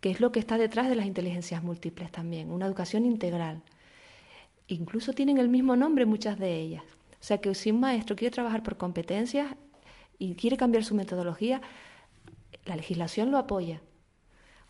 que 0.00 0.10
es 0.10 0.18
lo 0.18 0.32
que 0.32 0.40
está 0.40 0.58
detrás 0.58 0.88
de 0.88 0.96
las 0.96 1.06
inteligencias 1.06 1.62
múltiples 1.62 2.10
también, 2.10 2.50
una 2.50 2.66
educación 2.66 3.06
integral. 3.06 3.62
Incluso 4.66 5.12
tienen 5.12 5.38
el 5.38 5.48
mismo 5.48 5.76
nombre 5.76 6.06
muchas 6.06 6.40
de 6.40 6.56
ellas. 6.56 6.82
O 7.20 7.22
sea 7.24 7.38
que 7.38 7.54
si 7.54 7.70
un 7.70 7.78
maestro 7.78 8.16
quiere 8.16 8.34
trabajar 8.34 8.64
por 8.64 8.76
competencias 8.76 9.46
y 10.18 10.34
quiere 10.34 10.56
cambiar 10.56 10.82
su 10.82 10.96
metodología, 10.96 11.62
la 12.64 12.74
legislación 12.74 13.30
lo 13.30 13.38
apoya. 13.38 13.80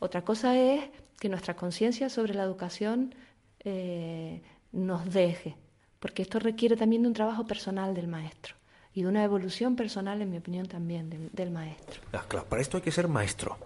Otra 0.01 0.23
cosa 0.23 0.55
es 0.55 0.85
que 1.19 1.31
nuestra 1.31 1.57
conciencia 1.57 2.11
sobre 2.11 2.35
la 2.35 2.43
educación 2.43 3.15
eh, 3.61 4.43
nos 4.73 5.13
deje, 5.13 5.57
porque 6.01 6.23
esto 6.23 6.39
requiere 6.39 6.77
también 6.77 7.03
de 7.03 7.09
un 7.09 7.15
trabajo 7.15 7.47
personal 7.47 7.95
del 7.95 8.09
maestro 8.09 8.57
y 8.95 9.03
de 9.03 9.09
una 9.09 9.25
evolución 9.25 9.77
personal, 9.77 10.21
en 10.21 10.31
mi 10.31 10.39
opinión, 10.39 10.67
también 10.67 11.31
del, 11.33 11.51
maestro. 11.51 12.01
Ah, 12.13 12.25
claro, 12.29 12.47
para 12.47 12.61
esto 12.61 12.77
hay 12.77 12.83
que 12.83 12.91
ser 12.91 13.09
maestro, 13.09 13.57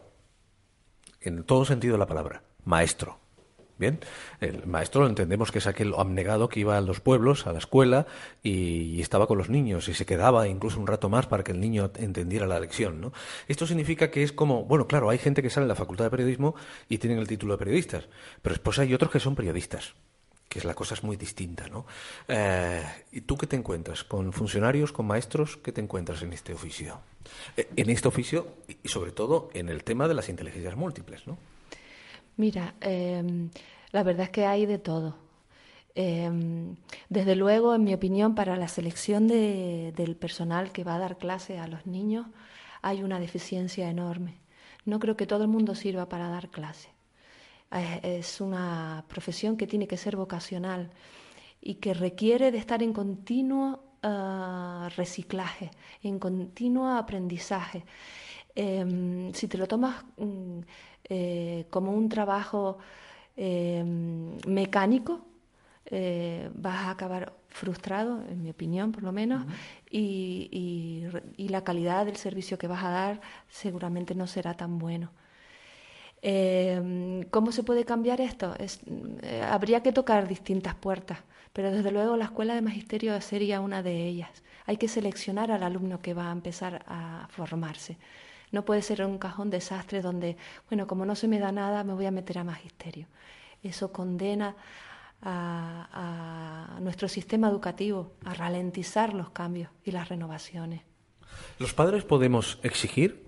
en 1.21 1.45
todo 1.45 1.64
sentido 1.64 1.95
de 1.95 1.99
la 1.99 2.07
palabra, 2.07 2.42
maestro. 2.64 3.19
Bien, 3.79 4.01
el 4.40 4.66
maestro 4.66 5.03
lo 5.03 5.07
entendemos 5.07 5.53
que 5.53 5.59
es 5.59 5.66
aquel 5.66 5.92
abnegado 5.99 6.49
que 6.49 6.61
iba 6.61 6.79
a 6.79 6.81
los 6.81 7.01
pueblos, 7.01 7.47
a 7.47 7.53
la 7.53 7.59
escuela, 7.59 8.07
y, 8.42 9.03
estaba 9.03 9.27
con 9.27 9.37
los 9.37 9.51
niños 9.51 9.88
y 9.88 9.95
se 9.95 10.07
quedaba 10.07 10.49
incluso 10.49 10.81
un 10.81 10.87
rato 10.87 11.11
más 11.11 11.27
para 11.27 11.45
que 11.45 11.53
el 11.53 11.61
niño 11.61 11.90
entendiera 11.97 12.47
la 12.47 12.59
lección. 12.59 13.03
¿no? 13.03 13.12
Esto 13.49 13.66
significa 13.66 14.11
que 14.11 14.23
es 14.23 14.33
como, 14.33 14.64
bueno, 14.64 14.87
claro, 14.87 15.11
hay 15.11 15.19
gente 15.19 15.42
que 15.42 15.51
sale 15.51 15.64
en 15.64 15.69
la 15.69 15.75
facultad 15.75 16.05
de 16.05 16.11
periodismo 16.11 16.55
y 16.88 16.97
tienen 16.97 17.19
el 17.19 17.29
título 17.29 17.53
de 17.53 17.59
periodistas, 17.59 18.09
pero 18.40 18.55
después 18.55 18.79
hay 18.79 18.95
otros 18.95 19.11
que 19.11 19.21
son 19.21 19.35
periodistas 19.35 19.95
que 20.61 20.66
la 20.66 20.75
cosa 20.75 20.95
es 20.95 21.03
muy 21.03 21.16
distinta, 21.16 21.69
¿no? 21.69 21.87
Eh, 22.29 22.83
¿Y 23.12 23.23
tú 23.23 23.37
qué 23.37 23.47
te 23.47 23.57
encuentras? 23.57 24.05
¿Con 24.05 24.33
funcionarios, 24.33 24.92
con 24.92 25.07
maestros? 25.07 25.57
¿Qué 25.57 25.73
te 25.73 25.81
encuentras 25.81 26.23
en 26.23 26.33
este 26.33 26.53
oficio? 26.53 27.01
Eh, 27.57 27.69
en 27.77 27.90
este 27.90 28.09
oficio 28.09 28.49
y 28.83 28.88
sobre 28.88 29.12
todo 29.12 29.51
en 29.55 29.69
el 29.69 29.85
tema 29.85 30.09
de 30.09 30.14
las 30.14 30.29
inteligencias 30.29 30.77
múltiples, 30.77 31.27
¿no? 31.27 31.37
Mira, 32.37 32.75
em, 32.81 33.51
la 33.92 34.03
verdad 34.03 34.25
es 34.25 34.31
que 34.31 34.47
hay 34.47 34.66
de 34.66 34.79
todo. 34.79 35.16
Em, 35.95 36.77
desde 37.09 37.37
luego, 37.37 37.75
en 37.75 37.85
mi 37.85 37.95
opinión, 37.95 38.35
para 38.35 38.57
la 38.57 38.69
selección 38.69 39.29
del 39.29 40.16
personal 40.16 40.71
que 40.73 40.85
va 40.85 40.97
a 40.97 40.99
dar 40.99 41.16
clase 41.16 41.59
a 41.59 41.66
los 41.66 41.87
niños 41.87 42.27
hay 42.83 43.03
una 43.03 43.19
deficiencia 43.19 43.88
enorme. 43.90 44.38
No 44.85 45.01
creo 45.01 45.16
que 45.16 45.27
todo 45.27 45.42
el 45.42 45.49
mundo 45.49 45.75
sirva 45.75 46.09
para 46.09 46.29
dar 46.29 46.51
clase. 46.51 46.96
Eh, 47.72 48.18
es 48.18 48.40
una 48.40 49.05
profesión 49.09 49.57
que 49.57 49.66
tiene 49.66 49.87
que 49.87 49.96
ser 49.96 50.16
vocacional 50.16 50.90
y 51.61 51.74
que 51.76 51.94
requiere 51.94 52.52
de 52.52 52.59
estar 52.59 52.83
en 52.83 52.92
continuo 52.92 53.96
ah, 54.02 54.88
reciclaje, 54.96 55.70
en 56.02 56.18
continuo 56.18 56.88
aprendizaje. 56.88 57.85
Em, 58.55 59.33
si 59.35 59.48
te 59.48 59.59
lo 59.59 59.66
tomas 59.66 60.05
mm, 60.16 60.61
eh, 61.05 61.66
como 61.70 61.92
un 61.92 62.09
trabajo 62.09 62.79
em, 63.37 64.37
mecánico, 64.46 65.26
eh, 65.87 66.50
vas 66.55 66.87
a 66.87 66.90
acabar 66.90 67.35
frustrado, 67.48 68.22
en 68.29 68.42
mi 68.42 68.50
opinión 68.50 68.92
por 68.92 69.02
lo 69.02 69.12
menos, 69.12 69.44
y, 69.90 71.05
la 71.37 71.62
calidad 71.64 72.07
del 72.07 72.16
servicio 72.16 72.59
que 72.59 72.66
vas 72.66 72.83
a 72.85 72.90
dar 72.90 73.20
seguramente 73.48 74.14
no 74.14 74.26
será 74.26 74.55
tan 74.55 74.79
bueno. 74.79 75.11
Eh, 76.22 77.26
¿Cómo 77.31 77.52
se 77.52 77.62
puede 77.62 77.85
cambiar 77.85 78.20
esto? 78.20 78.55
Eh, 78.59 79.42
habría 79.48 79.83
que 79.83 79.92
tocar 79.92 80.26
distintas 80.26 80.74
puertas, 80.74 81.18
pero 81.52 81.70
desde 81.70 81.90
luego 81.92 82.16
la 82.16 82.26
escuela 82.26 82.55
de 82.55 82.62
magisterio 82.62 83.20
sería 83.20 83.61
una 83.61 83.83
de 83.83 84.07
ellas. 84.07 84.42
Hay 84.66 84.76
que 84.76 84.88
seleccionar 84.88 85.50
al 85.50 85.62
alumno 85.62 86.00
que 86.00 86.14
va 86.14 86.29
a 86.29 86.33
empezar 86.33 86.85
a 86.88 87.29
formarse. 87.31 87.98
No 88.52 88.64
puede 88.64 88.83
ser 88.83 89.05
un 89.05 89.18
cajón 89.18 89.50
desastre 89.50 90.00
donde, 90.02 90.37
bueno, 90.70 90.87
como 90.87 91.05
no 91.05 91.14
se 91.14 91.29
me 91.29 91.38
da 91.38 91.52
nada, 91.52 91.85
me 91.85 91.94
voy 91.94 92.07
a 92.07 92.11
meter 92.11 92.38
a 92.38 92.44
magisterio. 92.44 93.07
Eso 93.62 93.92
condena 93.92 94.57
a 95.22 96.79
nuestro 96.81 97.09
sistema 97.09 97.48
educativo 97.48 98.12
a 98.24 98.35
ralentizar 98.35 99.14
los 99.14 99.31
cambios 99.31 99.70
y 99.83 99.90
las 99.90 100.09
renovaciones. 100.09 100.83
¿Los 101.59 101.74
padres 101.74 102.05
podemos 102.05 102.59
exigir 102.62 103.26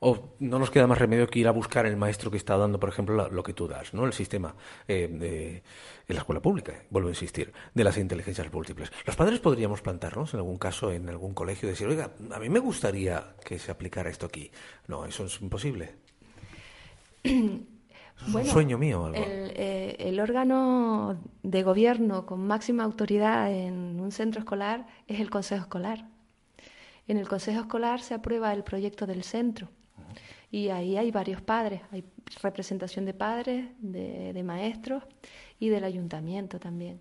o 0.00 0.34
no 0.38 0.58
nos 0.58 0.70
queda 0.70 0.86
más 0.86 0.98
remedio 0.98 1.28
que 1.28 1.38
ir 1.38 1.46
a 1.46 1.50
buscar 1.50 1.84
el 1.84 1.96
maestro 1.96 2.30
que 2.30 2.38
está 2.38 2.56
dando, 2.56 2.80
por 2.80 2.88
ejemplo, 2.88 3.28
lo 3.28 3.42
que 3.42 3.52
tú 3.52 3.68
das, 3.68 3.92
¿no? 3.92 4.06
El 4.06 4.14
sistema 4.14 4.54
eh, 4.88 5.08
de, 5.08 5.62
en 6.08 6.14
la 6.14 6.20
escuela 6.20 6.40
pública, 6.40 6.72
vuelvo 6.88 7.08
a 7.08 7.12
insistir, 7.12 7.52
de 7.74 7.84
las 7.84 7.98
inteligencias 7.98 8.50
múltiples. 8.50 8.90
Los 9.04 9.14
padres 9.14 9.40
podríamos 9.40 9.82
plantarnos 9.82 10.32
en 10.32 10.38
algún 10.38 10.56
caso 10.56 10.90
en 10.90 11.06
algún 11.10 11.34
colegio 11.34 11.68
y 11.68 11.72
decir, 11.72 11.86
oiga, 11.86 12.12
a 12.32 12.38
mí 12.38 12.48
me 12.48 12.60
gustaría 12.60 13.34
que 13.44 13.58
se 13.58 13.70
aplicara 13.70 14.08
esto 14.08 14.24
aquí. 14.24 14.50
No, 14.88 15.04
eso 15.04 15.26
es 15.26 15.40
imposible. 15.40 15.94
Es 18.20 18.34
un 18.34 18.44
sueño 18.44 18.76
mío. 18.76 19.06
Algo. 19.06 19.16
El, 19.16 19.52
eh, 19.56 19.96
el, 19.98 20.20
órgano 20.20 21.18
de 21.42 21.62
gobierno 21.62 22.26
con 22.26 22.46
máxima 22.46 22.84
autoridad 22.84 23.50
en 23.50 23.98
un 23.98 24.12
centro 24.12 24.40
escolar 24.40 24.86
es 25.06 25.20
el 25.20 25.30
consejo 25.30 25.62
escolar. 25.62 26.06
En 27.08 27.16
el 27.16 27.26
consejo 27.26 27.60
escolar 27.60 28.00
se 28.02 28.12
aprueba 28.12 28.52
el 28.52 28.62
proyecto 28.62 29.06
del 29.06 29.24
centro 29.24 29.70
y 30.50 30.68
ahí 30.68 30.96
hay 30.96 31.10
varios 31.10 31.40
padres, 31.40 31.82
hay 31.92 32.04
representación 32.42 33.04
de 33.04 33.14
padres, 33.14 33.66
de, 33.78 34.42
maestros 34.42 35.04
y 35.60 35.68
del 35.68 35.84
ayuntamiento 35.84 36.58
también. 36.58 37.00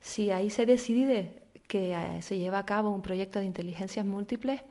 Si 0.00 0.30
ahí 0.30 0.48
se 0.48 0.64
decide 0.64 1.42
que 1.68 1.92
eh, 1.92 2.22
se 2.22 2.38
lleva 2.38 2.58
a 2.58 2.66
cabo 2.66 2.90
un 2.90 3.02
proyecto 3.02 3.40
de 3.40 3.44
inteligencias 3.44 4.06
múltiples, 4.06 4.62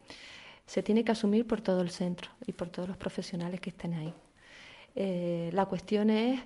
se 0.65 0.82
tiene 0.82 1.04
que 1.04 1.12
asumir 1.12 1.45
por 1.45 1.62
todo 1.62 1.82
el 1.82 1.91
centro 1.91 2.32
y 2.48 2.54
por 2.54 2.69
todos 2.69 2.88
los 2.88 2.98
profesionales 2.98 3.60
que 3.60 3.69
estén 3.69 3.93
ahí. 3.93 4.13
Eh, 4.95 5.52
la 5.54 5.65
cuestión 5.65 6.10
es 6.10 6.41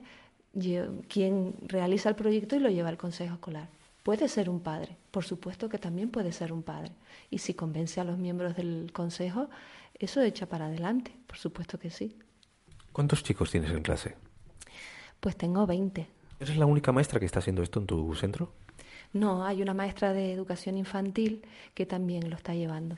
quién 1.07 1.53
realiza 1.67 2.09
el 2.09 2.15
proyecto 2.15 2.55
y 2.55 2.59
lo 2.59 2.69
lleva 2.69 2.89
al 2.89 2.97
consejo 2.97 3.35
escolar. 3.35 3.69
Puede 4.03 4.27
ser 4.27 4.49
un 4.49 4.59
padre, 4.59 4.97
por 5.11 5.23
supuesto 5.23 5.69
que 5.69 5.77
también 5.77 6.09
puede 6.09 6.31
ser 6.31 6.51
un 6.51 6.63
padre. 6.63 6.91
Y 7.29 7.37
si 7.37 7.53
convence 7.53 8.01
a 8.01 8.03
los 8.03 8.17
miembros 8.17 8.55
del 8.55 8.91
consejo, 8.91 9.49
eso 9.99 10.21
echa 10.21 10.47
para 10.47 10.65
adelante, 10.65 11.15
por 11.27 11.37
supuesto 11.37 11.77
que 11.77 11.89
sí. 11.89 12.17
¿Cuántos 12.91 13.23
chicos 13.23 13.51
tienes 13.51 13.71
en 13.71 13.81
clase? 13.81 14.15
Pues 15.19 15.35
tengo 15.35 15.65
20. 15.67 16.07
¿Eres 16.39 16.57
la 16.57 16.65
única 16.65 16.91
maestra 16.91 17.19
que 17.19 17.25
está 17.25 17.39
haciendo 17.39 17.61
esto 17.61 17.79
en 17.79 17.85
tu 17.85 18.15
centro? 18.15 18.51
No, 19.11 19.43
hay 19.43 19.61
una 19.61 19.73
maestra 19.73 20.13
de 20.13 20.31
educación 20.31 20.77
infantil 20.77 21.41
que 21.73 21.85
también 21.85 22.29
lo 22.29 22.35
está 22.35 22.53
llevando. 22.53 22.95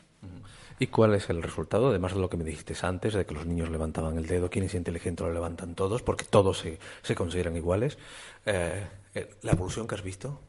¿Y 0.78 0.88
cuál 0.88 1.16
es 1.16 1.30
el 1.30 1.42
resultado? 1.42 1.90
Además 1.90 2.14
de 2.14 2.20
lo 2.20 2.30
que 2.30 2.38
me 2.38 2.44
dijiste 2.44 2.76
antes, 2.82 3.14
de 3.14 3.26
que 3.26 3.34
los 3.34 3.46
niños 3.46 3.70
levantaban 3.70 4.18
el 4.18 4.28
dedo, 4.28 4.50
quien 4.50 4.66
es 4.66 4.74
inteligente 4.76 5.24
lo 5.24 5.34
levantan 5.34 5.74
todos, 5.74 6.04
porque 6.04 6.26
todos 6.26 6.60
se, 6.60 6.80
se 7.02 7.16
consideran 7.16 7.56
iguales. 7.56 7.98
Eh, 8.46 8.86
eh, 9.16 9.30
¿La 9.42 9.54
evolución 9.54 9.88
que 9.88 9.96
has 9.96 10.04
visto? 10.04 10.40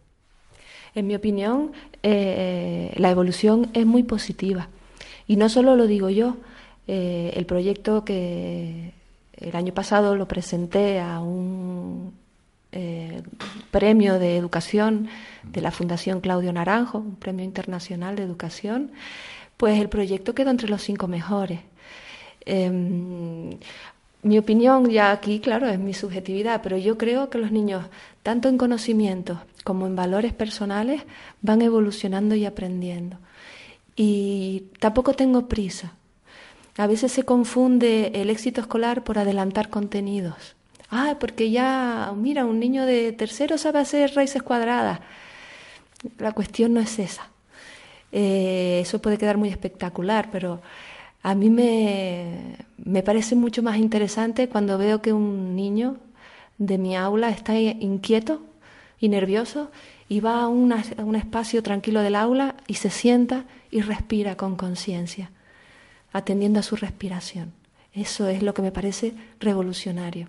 En 0.95 1.07
mi 1.07 1.15
opinión, 1.15 1.73
eh, 2.03 2.93
la 2.97 3.11
evolución 3.11 3.71
es 3.73 3.87
muy 3.87 4.03
positiva. 4.03 4.69
Y 5.27 5.37
no 5.37 5.49
solo 5.49 5.77
lo 5.77 5.87
digo 5.87 6.11
yo, 6.11 6.37
eh, 6.87 7.33
el 7.37 7.47
proyecto 7.47 8.05
que 8.05 8.93
el 9.37 9.57
año 9.57 9.73
pasado 9.73 10.17
lo 10.17 10.27
presenté 10.27 11.01
a 11.01 11.21
un 11.21 12.13
eh, 12.73 13.23
premio 13.71 14.19
de 14.19 14.37
educación 14.37 15.09
de 15.43 15.61
la 15.61 15.71
Fundación 15.71 16.21
Claudio 16.21 16.53
Naranjo, 16.53 16.99
un 16.99 17.17
premio 17.17 17.45
internacional 17.45 18.17
de 18.17 18.23
educación, 18.23 18.93
pues 19.57 19.81
el 19.81 19.89
proyecto 19.89 20.35
quedó 20.35 20.51
entre 20.51 20.69
los 20.69 20.83
cinco 20.83 21.07
mejores. 21.07 21.61
Em, 22.45 23.59
mi 24.23 24.39
opinión 24.39 24.89
ya 24.89 25.13
aquí, 25.13 25.41
claro, 25.41 25.69
es 25.69 25.79
mi 25.79 25.95
subjetividad, 25.95 26.63
pero 26.63 26.77
yo 26.77 26.97
creo 26.99 27.31
que 27.31 27.39
los 27.39 27.53
niños, 27.53 27.87
tanto 28.23 28.49
en 28.49 28.59
conocimientos 28.59 29.39
como 29.65 29.87
en 29.87 29.97
valores 29.97 30.33
personales, 30.33 31.03
van 31.43 31.63
evolucionando 31.63 32.35
y 32.35 32.47
aprendiendo 32.47 33.19
y 33.97 34.65
tampoco 34.79 35.15
tengo 35.15 35.49
prisa. 35.49 35.93
A 36.79 36.87
veces 36.87 37.13
se 37.13 37.25
confunde 37.25 38.13
el 38.15 38.31
éxito 38.31 38.61
escolar 38.61 39.05
por 39.05 39.19
adelantar 39.19 39.69
contenidos. 39.69 40.55
Ah, 40.91 41.17
porque 41.21 41.51
ya, 41.51 42.13
mira, 42.17 42.45
un 42.45 42.61
niño 42.61 42.87
de 42.87 43.13
tercero 43.13 43.59
sabe 43.59 43.79
hacer 43.79 44.15
raíces 44.15 44.43
cuadradas. 44.43 45.01
La 46.19 46.33
cuestión 46.33 46.75
no 46.75 46.81
es 46.81 46.99
esa. 46.99 47.29
Eh, 48.13 48.81
eso 48.83 49.01
puede 49.01 49.19
quedar 49.19 49.39
muy 49.39 49.49
espectacular, 49.49 50.29
pero 50.31 50.61
a 51.23 51.35
mí 51.35 51.51
me, 51.51 52.57
me 52.77 53.03
parece 53.03 53.35
mucho 53.35 53.63
más 53.63 53.79
interesante 53.79 54.49
cuando 54.49 54.77
veo 54.79 55.01
que 55.01 55.13
un 55.13 55.57
niño 55.57 55.97
de 56.59 56.79
mi 56.79 56.97
aula 56.97 57.31
está 57.31 57.59
inquieto 57.59 58.43
y 58.99 59.09
nervioso 59.09 59.71
y 60.09 60.21
va 60.21 60.41
a, 60.41 60.45
a 60.45 60.49
un 60.49 61.17
espacio 61.17 61.63
tranquilo 61.63 62.01
del 62.03 62.17
aula 62.17 62.55
y 62.67 62.75
se 62.75 62.91
sienta 62.91 63.45
y 63.73 63.81
respira 63.81 64.37
con 64.37 64.55
conciencia, 64.55 65.31
atendiendo 66.13 66.61
a 66.61 66.63
su 66.63 66.77
respiración. 66.77 67.53
Eso 67.95 68.29
es 68.29 68.43
lo 68.43 68.55
que 68.55 68.63
me 68.63 68.71
parece 68.71 69.15
revolucionario. 69.41 70.29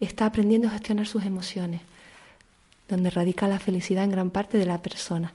Está 0.00 0.26
aprendiendo 0.26 0.68
a 0.68 0.72
gestionar 0.72 1.06
sus 1.06 1.24
emociones, 1.24 1.80
donde 2.88 3.08
radica 3.08 3.48
la 3.48 3.60
felicidad 3.60 4.04
en 4.04 4.10
gran 4.10 4.30
parte 4.30 4.58
de 4.58 4.66
la 4.66 4.82
persona. 4.82 5.32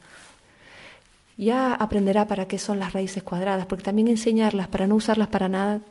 ya 1.38 1.74
aprenderá 1.74 2.28
para 2.28 2.48
qué 2.48 2.58
son 2.58 2.80
las 2.80 2.94
raíces 2.94 3.24
cuadradas, 3.24 3.66
porque 3.66 3.84
también 3.84 4.08
enseñarlas 4.08 4.68
para 4.68 4.88
no 4.88 4.96
usarlas 4.96 5.28
para 5.28 5.50
nada, 5.50 5.82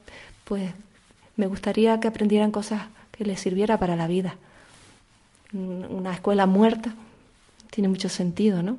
pues 0.44 0.72
me 1.36 1.46
gustaría 1.46 2.00
que 2.00 2.08
aprendieran 2.08 2.50
cosas 2.50 2.82
que 3.12 3.24
les 3.24 3.40
sirviera 3.40 3.78
para 3.78 3.96
la 3.96 4.06
vida. 4.06 4.36
Una 5.52 6.12
escuela 6.12 6.46
muerta 6.46 6.94
tiene 7.70 7.88
mucho 7.88 8.08
sentido, 8.08 8.62
¿no? 8.62 8.78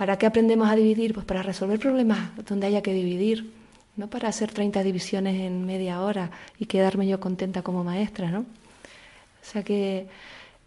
¿Para 0.00 0.16
qué 0.16 0.24
aprendemos 0.24 0.66
a 0.70 0.76
dividir? 0.76 1.12
Pues 1.12 1.26
para 1.26 1.42
resolver 1.42 1.78
problemas 1.78 2.30
donde 2.48 2.66
haya 2.66 2.80
que 2.80 2.94
dividir, 2.94 3.52
no 3.96 4.08
para 4.08 4.30
hacer 4.30 4.50
30 4.50 4.82
divisiones 4.82 5.38
en 5.38 5.66
media 5.66 6.00
hora 6.00 6.30
y 6.58 6.64
quedarme 6.64 7.06
yo 7.06 7.20
contenta 7.20 7.60
como 7.60 7.84
maestra, 7.84 8.30
¿no? 8.30 8.38
O 8.38 9.42
sea 9.42 9.62
que 9.62 10.06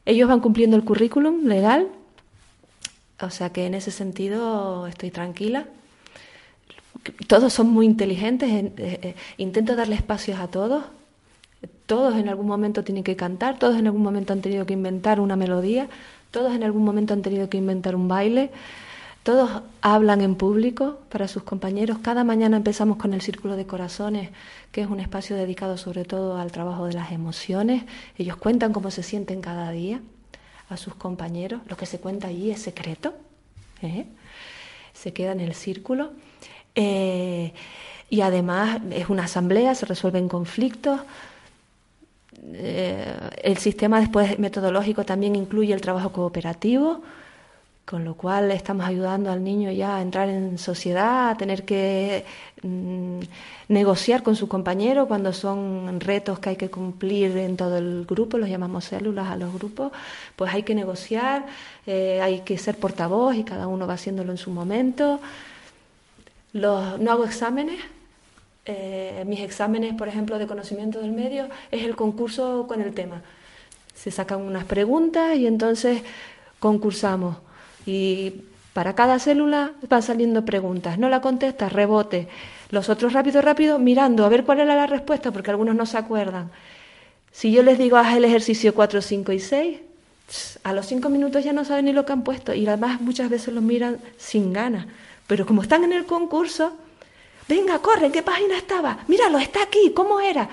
ellos 0.06 0.30
van 0.30 0.39
cumpliendo 0.39 0.78
el 0.78 0.84
currículum 0.84 1.48
legal, 1.48 1.88
o 3.19 3.32
sea 3.32 3.50
que 3.50 3.65
en 3.65 3.74
ese 3.74 3.89
sentido 3.89 4.86
estoy 4.86 5.10
tranquila. 5.10 5.65
Todos 7.26 7.54
son 7.54 7.72
muy 7.72 7.88
inteligentes, 7.88 8.52
eh, 8.52 8.72
eh, 8.78 9.15
intento 9.38 9.76
darle 9.76 9.96
espacios 9.96 10.39
a 10.39 10.48
todos. 10.48 10.84
Todos 11.88 12.17
en 12.17 12.30
algún 12.30 12.46
momento 12.46 12.84
tienen 12.84 13.04
que 13.04 13.15
cantar, 13.15 13.58
todos 13.58 13.78
en 13.78 13.88
algún 13.88 14.04
momento 14.04 14.32
han 14.32 14.41
tenido 14.41 14.67
que 14.67 14.74
inventar 14.74 15.19
una 15.19 15.36
melodía, 15.36 15.88
todos 16.30 16.54
en 16.54 16.62
algún 16.62 16.86
momento 16.86 17.15
han 17.15 17.24
tenido 17.24 17.50
que 17.50 17.58
inventar 17.58 17.96
un 17.96 18.08
baile. 18.08 18.52
Todos 19.24 19.62
hablan 19.82 20.20
en 20.20 20.36
público 20.36 21.00
para 21.10 21.30
sus 21.30 21.44
compañeros. 21.44 22.00
Cada 22.00 22.26
mañana 22.26 22.58
empezamos 22.58 22.98
con 22.98 23.14
el 23.14 23.22
Círculo 23.22 23.56
de 23.56 23.66
Corazones, 23.66 24.32
que 24.74 24.82
es 24.82 24.88
un 24.88 25.00
espacio 25.00 25.38
dedicado 25.38 25.78
sobre 25.78 26.04
todo 26.04 26.38
al 26.38 26.52
trabajo 26.52 26.88
de 26.88 26.94
las 26.94 27.14
emociones. 27.14 27.84
Ellos 28.18 28.36
cuentan 28.36 28.74
cómo 28.74 28.92
se 28.92 29.02
sienten 29.02 29.40
cada 29.40 29.72
día 29.72 30.02
a 30.68 30.76
sus 30.76 30.96
compañeros. 30.96 31.62
Lo 31.70 31.78
que 31.78 31.86
se 31.86 32.00
cuenta 32.00 32.28
allí 32.28 32.52
es 32.52 32.62
secreto. 32.62 33.14
¿eh? 33.82 34.08
Se 34.94 35.14
queda 35.14 35.32
en 35.32 35.40
el 35.40 35.54
círculo. 35.54 36.12
Eh, 36.76 37.54
y 38.10 38.22
además 38.22 38.82
es 38.92 39.08
una 39.08 39.24
asamblea, 39.24 39.74
se 39.74 39.86
resuelven 39.86 40.28
conflictos. 40.28 41.00
Eh, 42.52 43.16
el 43.42 43.58
sistema 43.58 44.02
después 44.02 44.38
metodológico 44.38 45.06
también 45.06 45.38
incluye 45.38 45.74
el 45.74 45.80
trabajo 45.80 46.12
cooperativo 46.12 47.02
con 47.86 48.06
lo 48.06 48.15
cual 48.15 48.52
estamos 48.52 48.86
ayudando 48.86 49.30
al 49.32 49.43
niño 49.43 49.69
ya 49.72 49.98
a 49.98 50.02
entrar 50.02 50.30
en 50.30 50.58
sociedad, 50.58 51.30
a 51.32 51.38
tener 51.38 51.65
que 51.65 52.24
mm, 52.62 53.19
negociar 53.67 54.24
con 54.24 54.36
su 54.38 54.48
compañero 54.48 55.08
cuando 55.08 55.34
son 55.34 56.00
retos 56.00 56.39
que 56.39 56.50
hay 56.50 56.56
que 56.56 56.69
cumplir 56.69 57.36
en 57.38 57.58
todo 57.58 57.78
el 57.78 58.06
grupo, 58.06 58.38
los 58.38 58.50
llamamos 58.50 58.86
células 58.86 59.28
a 59.28 59.36
los 59.36 59.54
grupos, 59.54 59.91
pues 60.38 60.54
hay 60.54 60.63
que 60.63 60.76
negociar, 60.76 61.46
eh, 61.86 62.22
hay 62.22 62.41
que 62.41 62.58
ser 62.58 62.78
portavoz 62.78 63.36
y 63.36 63.43
cada 63.43 63.67
uno 63.67 63.86
va 63.86 63.96
haciéndolo 63.96 64.32
en 64.32 64.38
su 64.38 64.50
momento. 64.52 65.19
Los, 66.54 67.00
no 67.00 67.12
hago 67.12 67.26
exámenes, 67.26 67.82
eh, 68.65 69.24
mis 69.28 69.41
exámenes, 69.41 69.93
por 69.96 70.08
ejemplo, 70.08 70.39
de 70.39 70.48
conocimiento 70.48 71.02
del 71.02 71.12
medio, 71.12 71.50
es 71.69 71.84
el 71.84 71.96
concurso 71.98 72.65
con 72.65 72.82
el 72.82 72.93
tema. 72.93 73.22
Se 73.93 74.10
sacan 74.10 74.41
unas 74.41 74.63
preguntas 74.63 75.36
y 75.36 75.48
entonces 75.48 76.02
concursamos. 76.60 77.36
Y 77.86 78.43
para 78.74 78.96
cada 78.96 79.19
célula 79.19 79.74
van 79.88 80.02
saliendo 80.02 80.46
preguntas. 80.46 80.98
No 80.98 81.10
la 81.10 81.22
contestas, 81.22 81.72
rebote. 81.72 82.28
Los 82.69 82.89
otros 82.89 83.13
rápido, 83.13 83.41
rápido, 83.41 83.78
mirando 83.78 84.26
a 84.26 84.30
ver 84.30 84.43
cuál 84.43 84.62
era 84.62 84.76
la 84.76 84.88
respuesta, 84.88 85.32
porque 85.32 85.52
algunos 85.52 85.76
no 85.76 85.86
se 85.86 85.98
acuerdan. 85.98 86.52
Si 87.32 87.52
yo 87.52 87.63
les 87.63 87.78
digo, 87.78 87.98
haz 87.98 88.15
el 88.15 88.26
ejercicio 88.26 88.74
4, 88.74 89.02
5 89.02 89.32
y 89.32 89.39
6, 89.39 89.80
a 90.63 90.74
los 90.74 90.86
5 90.88 91.10
minutos 91.10 91.43
ya 91.43 91.54
no 91.54 91.65
saben 91.65 91.86
ni 91.86 91.93
lo 91.93 92.06
que 92.06 92.13
han 92.13 92.24
puesto. 92.24 92.54
Y 92.54 92.65
además 92.65 93.02
muchas 93.02 93.30
veces 93.30 93.54
lo 93.54 93.62
miran 93.62 93.98
sin 94.17 94.54
ganas. 94.54 94.88
Pero 95.28 95.46
como 95.46 95.62
están 95.62 95.84
en 95.84 95.93
el 95.93 96.06
concurso, 96.06 96.76
venga, 97.48 97.80
corre, 97.80 98.08
¿en 98.08 98.12
qué 98.12 98.24
página 98.24 98.58
estaba? 98.58 99.00
Míralo, 99.08 99.38
está 99.38 99.63
aquí, 99.63 99.91
¿cómo 99.96 100.19
era? 100.19 100.50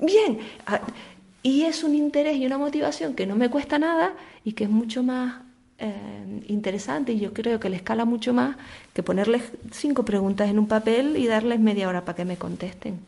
Bien. 0.00 0.40
Ah, 0.66 0.80
y 1.42 1.64
es 1.64 1.84
un 1.84 1.94
interés 1.94 2.36
y 2.36 2.46
una 2.46 2.58
motivación 2.58 3.14
que 3.14 3.26
no 3.26 3.36
me 3.36 3.48
cuesta 3.48 3.78
nada 3.78 4.12
y 4.44 4.52
que 4.52 4.64
es 4.64 4.70
mucho 4.70 5.02
más 5.02 5.47
eh, 5.78 6.42
interesante 6.48 7.12
y 7.12 7.20
yo 7.20 7.32
creo 7.32 7.60
que 7.60 7.68
le 7.68 7.76
escala 7.76 8.04
mucho 8.04 8.34
más 8.34 8.56
que 8.94 9.02
ponerles 9.02 9.42
cinco 9.70 10.04
preguntas 10.04 10.48
en 10.48 10.58
un 10.58 10.66
papel 10.66 11.16
y 11.16 11.26
darles 11.26 11.60
media 11.60 11.88
hora 11.88 12.04
para 12.04 12.16
que 12.16 12.24
me 12.24 12.36
contesten. 12.36 12.98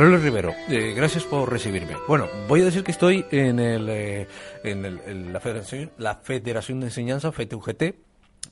Carlos 0.00 0.22
Rivero, 0.22 0.54
eh, 0.70 0.94
gracias 0.96 1.24
por 1.24 1.52
recibirme. 1.52 1.94
Bueno, 2.08 2.26
voy 2.48 2.62
a 2.62 2.64
decir 2.64 2.82
que 2.82 2.90
estoy 2.90 3.26
en, 3.30 3.58
el, 3.58 3.86
eh, 3.90 4.26
en, 4.64 5.30
la, 5.30 5.40
Federación, 5.40 5.90
la 5.98 6.14
Federación 6.14 6.80
de 6.80 6.86
Enseñanza, 6.86 7.30
FETUGT, 7.30 7.96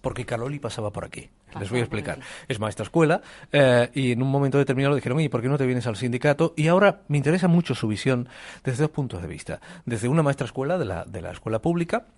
porque 0.02 0.26
Caroli 0.26 0.58
pasaba 0.58 0.92
por 0.92 1.06
aquí. 1.06 1.30
Les 1.58 1.70
voy 1.70 1.78
a 1.78 1.84
explicar. 1.84 2.18
Es 2.48 2.60
maestra 2.60 2.82
escuela 2.82 3.22
eh, 3.50 3.88
y 3.94 4.12
en 4.12 4.22
un 4.22 4.30
momento 4.30 4.58
determinado 4.58 4.94
dijeron, 4.94 5.20
¿y 5.20 5.30
por 5.30 5.40
qué 5.40 5.48
no 5.48 5.56
te 5.56 5.64
vienes 5.64 5.86
al 5.86 5.96
sindicato? 5.96 6.52
Y 6.54 6.68
ahora 6.68 7.00
me 7.08 7.16
interesa 7.16 7.48
mucho 7.48 7.74
su 7.74 7.88
visión 7.88 8.28
desde 8.62 8.82
dos 8.82 8.90
puntos 8.90 9.22
de 9.22 9.28
vista. 9.28 9.58
Desde 9.86 10.06
una 10.06 10.22
maestra 10.22 10.44
escuela 10.44 10.76
de 10.76 10.84
la, 10.84 11.06
de 11.06 11.22
la 11.22 11.30
escuela 11.30 11.62
pública 11.62 12.08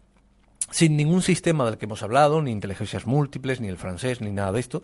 sin 0.71 0.97
ningún 0.97 1.23
sistema 1.23 1.65
del 1.65 1.79
que 1.79 1.87
hemos 1.87 2.03
hablado, 2.03 2.41
ni 2.43 2.51
inteligencias 2.53 3.07
múltiples, 3.07 3.61
ni 3.61 3.69
el 3.69 3.77
francés, 3.77 4.21
ni 4.21 4.31
nada 4.31 4.53
de 4.53 4.61
esto, 4.61 4.83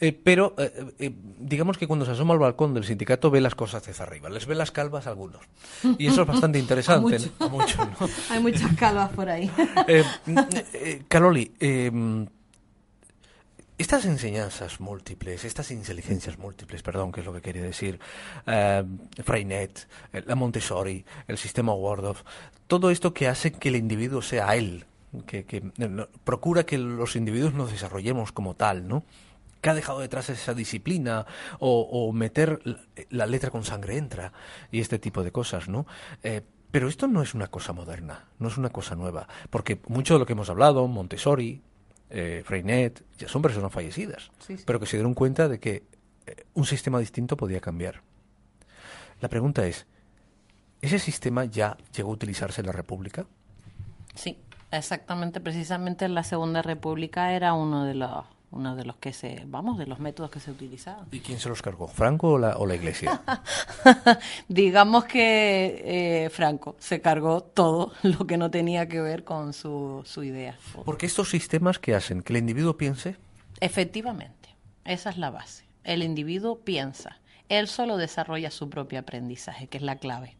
eh, 0.00 0.12
pero 0.12 0.54
eh, 0.58 0.92
eh, 0.98 1.12
digamos 1.38 1.78
que 1.78 1.86
cuando 1.86 2.04
se 2.04 2.12
asoma 2.12 2.34
al 2.34 2.40
balcón 2.40 2.74
del 2.74 2.84
sindicato 2.84 3.30
ve 3.30 3.40
las 3.40 3.54
cosas 3.54 3.84
desde 3.86 4.02
arriba, 4.02 4.28
les 4.28 4.46
ve 4.46 4.54
las 4.54 4.70
calvas 4.70 5.06
a 5.06 5.10
algunos. 5.10 5.42
Y 5.96 6.08
eso 6.08 6.22
es 6.22 6.28
bastante 6.28 6.58
interesante. 6.58 7.18
Hay 8.30 8.40
muchas 8.40 8.76
calvas 8.76 9.10
por 9.10 9.28
ahí. 9.28 9.50
Caroli, 11.08 11.52
estas 13.78 14.06
enseñanzas 14.06 14.80
múltiples, 14.80 15.44
estas 15.44 15.70
inteligencias 15.70 16.36
múltiples, 16.36 16.82
perdón, 16.82 17.12
que 17.12 17.20
es 17.20 17.26
lo 17.26 17.32
que 17.32 17.40
quería 17.40 17.62
decir, 17.62 18.00
Freinet, 18.44 19.88
la 20.26 20.34
Montessori, 20.34 21.04
el 21.28 21.38
sistema 21.38 21.72
Waldorf, 21.72 22.22
todo 22.66 22.90
esto 22.90 23.14
que 23.14 23.28
hace 23.28 23.52
que 23.52 23.68
el 23.68 23.76
individuo 23.76 24.20
sea 24.20 24.56
él, 24.56 24.84
que, 25.26 25.72
procura 26.24 26.64
que 26.64 26.78
los 26.78 27.16
individuos 27.16 27.54
nos 27.54 27.70
desarrollemos 27.70 28.32
como 28.32 28.54
tal, 28.54 28.88
¿no? 28.88 29.04
que 29.60 29.70
ha 29.70 29.74
dejado 29.74 30.00
detrás 30.00 30.30
esa 30.30 30.54
disciplina 30.54 31.26
o, 31.58 32.12
meter 32.12 32.60
la, 33.10 33.26
letra 33.26 33.50
con 33.50 33.64
sangre 33.64 33.96
entra 33.96 34.32
y 34.70 34.80
este 34.80 34.98
tipo 34.98 35.24
de 35.24 35.32
cosas, 35.32 35.68
¿no? 35.68 35.86
Eh, 36.22 36.42
pero 36.70 36.88
esto 36.88 37.08
no 37.08 37.22
es 37.22 37.34
una 37.34 37.48
cosa 37.48 37.72
moderna, 37.72 38.26
no 38.38 38.48
es 38.48 38.56
una 38.58 38.70
cosa 38.70 38.94
nueva, 38.94 39.26
porque 39.50 39.80
mucho 39.88 40.14
de 40.14 40.20
lo 40.20 40.26
que 40.26 40.34
hemos 40.34 40.50
hablado, 40.50 40.86
Montessori, 40.86 41.62
eh, 42.10 42.42
Freinet, 42.44 43.04
ya 43.18 43.28
son 43.28 43.42
personas 43.42 43.72
fallecidas, 43.72 44.30
pero 44.66 44.78
que 44.78 44.86
se 44.86 44.96
dieron 44.96 45.14
cuenta 45.14 45.48
de 45.48 45.58
que 45.58 45.84
eh, 46.26 46.44
un 46.54 46.66
sistema 46.66 46.98
distinto 46.98 47.36
podía 47.36 47.60
cambiar. 47.60 48.02
La 49.20 49.28
pregunta 49.28 49.66
es, 49.66 49.86
¿ese 50.80 50.98
sistema 50.98 51.46
ya 51.46 51.76
llegó 51.94 52.10
a 52.10 52.14
utilizarse 52.14 52.60
en 52.60 52.66
la 52.66 52.72
República? 52.72 53.26
Sí. 54.14 54.38
Exactamente, 54.70 55.40
precisamente 55.40 56.04
en 56.04 56.14
la 56.14 56.24
Segunda 56.24 56.62
República 56.62 57.32
era 57.32 57.54
uno 57.54 57.84
de 57.84 57.94
los 57.94 58.24
uno 58.50 58.74
de 58.76 58.84
los 58.86 58.96
que 58.96 59.12
se, 59.12 59.42
vamos, 59.46 59.76
de 59.76 59.86
los 59.86 59.98
métodos 59.98 60.30
que 60.30 60.40
se 60.40 60.50
utilizaban. 60.50 61.06
¿Y 61.12 61.20
quién 61.20 61.38
se 61.38 61.50
los 61.50 61.60
cargó? 61.60 61.86
¿Franco 61.86 62.32
o 62.32 62.38
la, 62.38 62.56
o 62.56 62.64
la 62.64 62.76
Iglesia? 62.76 63.20
Digamos 64.48 65.04
que 65.04 65.82
eh, 65.84 66.30
Franco 66.30 66.74
se 66.78 67.02
cargó 67.02 67.42
todo 67.42 67.92
lo 68.02 68.26
que 68.26 68.38
no 68.38 68.50
tenía 68.50 68.88
que 68.88 69.02
ver 69.02 69.24
con 69.24 69.52
su, 69.52 70.02
su 70.06 70.24
idea. 70.24 70.58
Porque 70.86 71.04
estos 71.04 71.28
sistemas 71.28 71.78
que 71.78 71.94
hacen 71.94 72.22
que 72.22 72.32
el 72.32 72.38
individuo 72.38 72.78
piense, 72.78 73.16
Efectivamente, 73.60 74.54
esa 74.84 75.10
es 75.10 75.18
la 75.18 75.30
base. 75.30 75.64
El 75.84 76.02
individuo 76.02 76.60
piensa, 76.60 77.18
él 77.48 77.66
solo 77.66 77.96
desarrolla 77.96 78.50
su 78.50 78.70
propio 78.70 79.00
aprendizaje, 79.00 79.66
que 79.66 79.78
es 79.78 79.82
la 79.82 79.96
clave. 79.96 80.36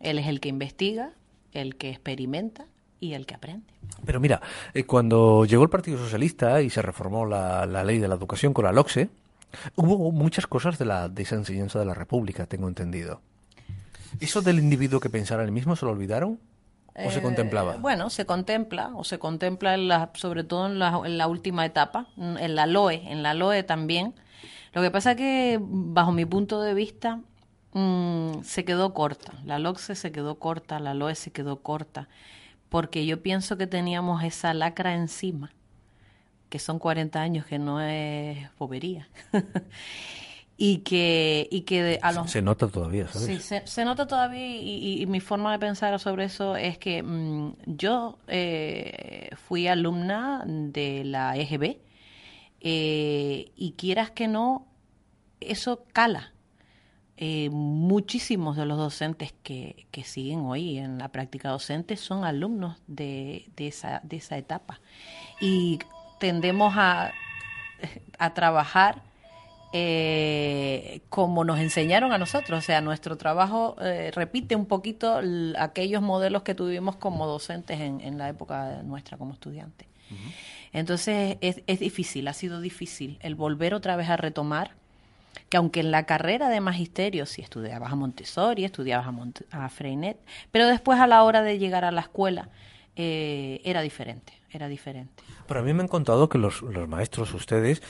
Él 0.00 0.18
es 0.18 0.26
el 0.26 0.40
que 0.40 0.48
investiga, 0.48 1.12
el 1.52 1.76
que 1.76 1.90
experimenta 1.90 2.66
y 3.00 3.14
el 3.14 3.26
que 3.26 3.34
aprende. 3.34 3.66
Pero 4.04 4.20
mira, 4.20 4.40
eh, 4.74 4.84
cuando 4.84 5.44
llegó 5.46 5.62
el 5.64 5.70
Partido 5.70 5.98
Socialista 5.98 6.60
y 6.62 6.70
se 6.70 6.82
reformó 6.82 7.26
la, 7.26 7.66
la 7.66 7.82
ley 7.82 7.98
de 7.98 8.08
la 8.08 8.14
educación 8.14 8.52
con 8.52 8.64
la 8.66 8.72
LOCSE, 8.72 9.08
hubo 9.76 10.12
muchas 10.12 10.46
cosas 10.46 10.78
de, 10.78 10.84
la, 10.84 11.08
de 11.08 11.22
esa 11.22 11.34
enseñanza 11.36 11.78
de 11.78 11.86
la 11.86 11.94
República, 11.94 12.46
tengo 12.46 12.68
entendido. 12.68 13.20
¿Eso 14.20 14.42
del 14.42 14.58
individuo 14.58 15.00
que 15.00 15.08
pensara 15.10 15.42
en 15.42 15.48
el 15.48 15.52
mismo 15.52 15.76
se 15.76 15.84
lo 15.86 15.92
olvidaron? 15.92 16.38
¿O 16.94 17.10
se 17.10 17.20
Eh, 17.20 17.22
contemplaba? 17.22 17.76
Bueno, 17.76 18.10
se 18.10 18.26
contempla, 18.26 18.90
o 18.94 19.04
se 19.04 19.18
contempla 19.18 19.74
en 19.74 19.88
la, 19.88 20.10
sobre 20.14 20.44
todo 20.44 20.66
en 20.66 20.78
la, 20.78 21.00
en 21.04 21.16
la 21.18 21.26
última 21.28 21.64
etapa, 21.64 22.06
en 22.16 22.54
la 22.54 22.66
LOE, 22.66 23.02
en 23.10 23.22
la 23.22 23.32
LOE 23.34 23.62
también. 23.62 24.14
Lo 24.72 24.82
que 24.82 24.90
pasa 24.90 25.14
que, 25.14 25.58
bajo 25.60 26.12
mi 26.12 26.24
punto 26.26 26.60
de 26.60 26.74
vista, 26.74 27.20
mm, 27.72 28.42
se 28.42 28.64
quedó 28.64 28.92
corta. 28.92 29.32
La 29.44 29.58
LOCSE 29.58 29.94
se 29.94 30.12
quedó 30.12 30.34
corta, 30.36 30.80
la 30.80 30.94
LOE 30.94 31.14
se 31.14 31.30
quedó 31.30 31.60
corta, 31.62 32.08
porque 32.70 33.04
yo 33.04 33.20
pienso 33.22 33.58
que 33.58 33.66
teníamos 33.66 34.24
esa 34.24 34.54
lacra 34.54 34.94
encima, 34.94 35.52
que 36.48 36.58
son 36.58 36.78
40 36.78 37.20
años, 37.20 37.44
que 37.44 37.58
no 37.58 37.80
es 37.82 38.48
bobería. 38.58 39.08
y 40.56 40.78
que, 40.78 41.48
y 41.50 41.62
que 41.62 41.82
de- 41.82 41.98
a 42.02 42.12
los 42.12 42.30
Se 42.30 42.42
nota 42.42 42.68
todavía, 42.68 43.08
¿sabes? 43.08 43.26
Sí, 43.26 43.38
se, 43.40 43.66
se 43.66 43.84
nota 43.84 44.06
todavía 44.06 44.46
y, 44.46 44.60
y- 44.68 45.02
y 45.02 45.06
mi 45.06 45.20
forma 45.20 45.52
de 45.52 45.58
pensar 45.58 45.98
sobre 46.00 46.24
eso 46.24 46.56
es 46.56 46.76
que 46.78 47.02
mm, 47.02 47.52
yo 47.66 48.18
eh, 48.28 49.30
fui 49.48 49.68
alumna 49.68 50.42
de 50.46 51.04
la 51.04 51.36
EGB 51.36 51.78
eh, 52.60 53.52
y 53.56 53.72
quieras 53.72 54.10
que 54.10 54.28
no, 54.28 54.66
eso 55.40 55.84
cala. 55.92 56.32
Eh, 57.22 57.50
muchísimos 57.50 58.56
de 58.56 58.64
los 58.64 58.78
docentes 58.78 59.34
que, 59.42 59.86
que 59.90 60.04
siguen 60.04 60.40
hoy 60.40 60.78
en 60.78 60.96
la 60.96 61.08
práctica 61.08 61.50
docente 61.50 61.98
son 61.98 62.24
alumnos 62.24 62.78
de, 62.86 63.50
de, 63.56 63.66
esa, 63.66 64.00
de 64.04 64.16
esa 64.16 64.38
etapa 64.38 64.80
y 65.38 65.80
tendemos 66.18 66.72
a, 66.78 67.12
a 68.18 68.32
trabajar 68.32 69.02
eh, 69.74 71.02
como 71.10 71.44
nos 71.44 71.58
enseñaron 71.60 72.12
a 72.12 72.16
nosotros. 72.16 72.58
O 72.58 72.62
sea, 72.62 72.80
nuestro 72.80 73.18
trabajo 73.18 73.76
eh, 73.82 74.10
repite 74.14 74.56
un 74.56 74.64
poquito 74.64 75.20
aquellos 75.58 76.00
modelos 76.00 76.42
que 76.42 76.54
tuvimos 76.54 76.96
como 76.96 77.26
docentes 77.26 77.80
en, 77.80 78.00
en 78.00 78.16
la 78.16 78.30
época 78.30 78.82
nuestra 78.82 79.18
como 79.18 79.34
estudiantes. 79.34 79.86
Entonces 80.72 81.36
es, 81.42 81.62
es 81.66 81.80
difícil, 81.80 82.28
ha 82.28 82.32
sido 82.32 82.62
difícil 82.62 83.18
el 83.20 83.34
volver 83.34 83.74
otra 83.74 83.94
vez 83.96 84.08
a 84.08 84.16
retomar 84.16 84.79
que 85.50 85.58
aunque 85.58 85.80
en 85.80 85.90
la 85.90 86.06
carrera 86.06 86.48
de 86.48 86.60
magisterio 86.60 87.26
sí 87.26 87.42
estudiabas 87.42 87.92
a 87.92 87.96
Montessori, 87.96 88.64
estudiabas 88.64 89.06
a, 89.06 89.10
Mont- 89.10 89.44
a 89.50 89.68
Freinet, 89.68 90.16
pero 90.50 90.66
después 90.66 90.98
a 91.00 91.06
la 91.06 91.22
hora 91.24 91.42
de 91.42 91.58
llegar 91.58 91.84
a 91.84 91.90
la 91.90 92.00
escuela 92.00 92.48
eh, 92.96 93.60
era 93.64 93.82
diferente, 93.82 94.32
era 94.50 94.68
diferente. 94.68 95.22
Pero 95.46 95.60
a 95.60 95.62
mí 95.62 95.74
me 95.74 95.82
han 95.82 95.88
contado 95.88 96.28
que 96.28 96.38
los, 96.38 96.62
los 96.62 96.88
maestros, 96.88 97.34
ustedes, 97.34 97.82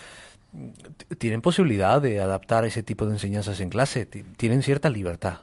tienen 1.18 1.42
posibilidad 1.42 2.00
de 2.02 2.20
adaptar 2.20 2.64
ese 2.64 2.82
tipo 2.82 3.06
de 3.06 3.12
enseñanzas 3.12 3.60
en 3.60 3.68
clase, 3.70 4.04
ti- 4.06 4.24
tienen 4.36 4.62
cierta 4.62 4.90
libertad. 4.90 5.38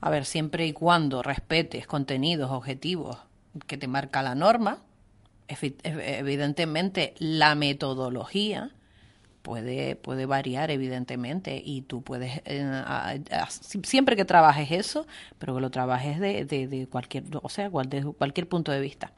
A 0.00 0.10
ver, 0.10 0.24
siempre 0.24 0.66
y 0.66 0.72
cuando 0.72 1.22
respetes 1.22 1.86
contenidos, 1.86 2.50
objetivos 2.50 3.18
que 3.66 3.76
te 3.76 3.86
marca 3.86 4.22
la 4.22 4.34
norma, 4.34 4.78
evidentemente 5.84 7.14
la 7.18 7.54
metodología 7.54 8.70
puede, 9.48 9.96
puede 9.96 10.26
variar, 10.26 10.70
evidentemente, 10.70 11.62
y 11.64 11.80
tú 11.82 12.02
puedes, 12.02 12.42
eh, 12.44 12.62
a- 12.62 13.14
a- 13.30 13.50
si- 13.50 13.80
siempre 13.82 14.14
que 14.14 14.26
trabajes 14.26 14.70
eso, 14.70 15.06
pero 15.38 15.54
que 15.54 15.60
lo 15.62 15.70
trabajes 15.70 16.20
de, 16.20 16.44
de, 16.44 16.68
de 16.68 16.86
cualquier, 16.86 17.24
o 17.42 17.48
sea, 17.48 17.70
cual- 17.70 17.88
de 17.88 18.02
cualquier 18.04 18.46
punto 18.46 18.72
de 18.72 18.80
vista. 18.80 19.10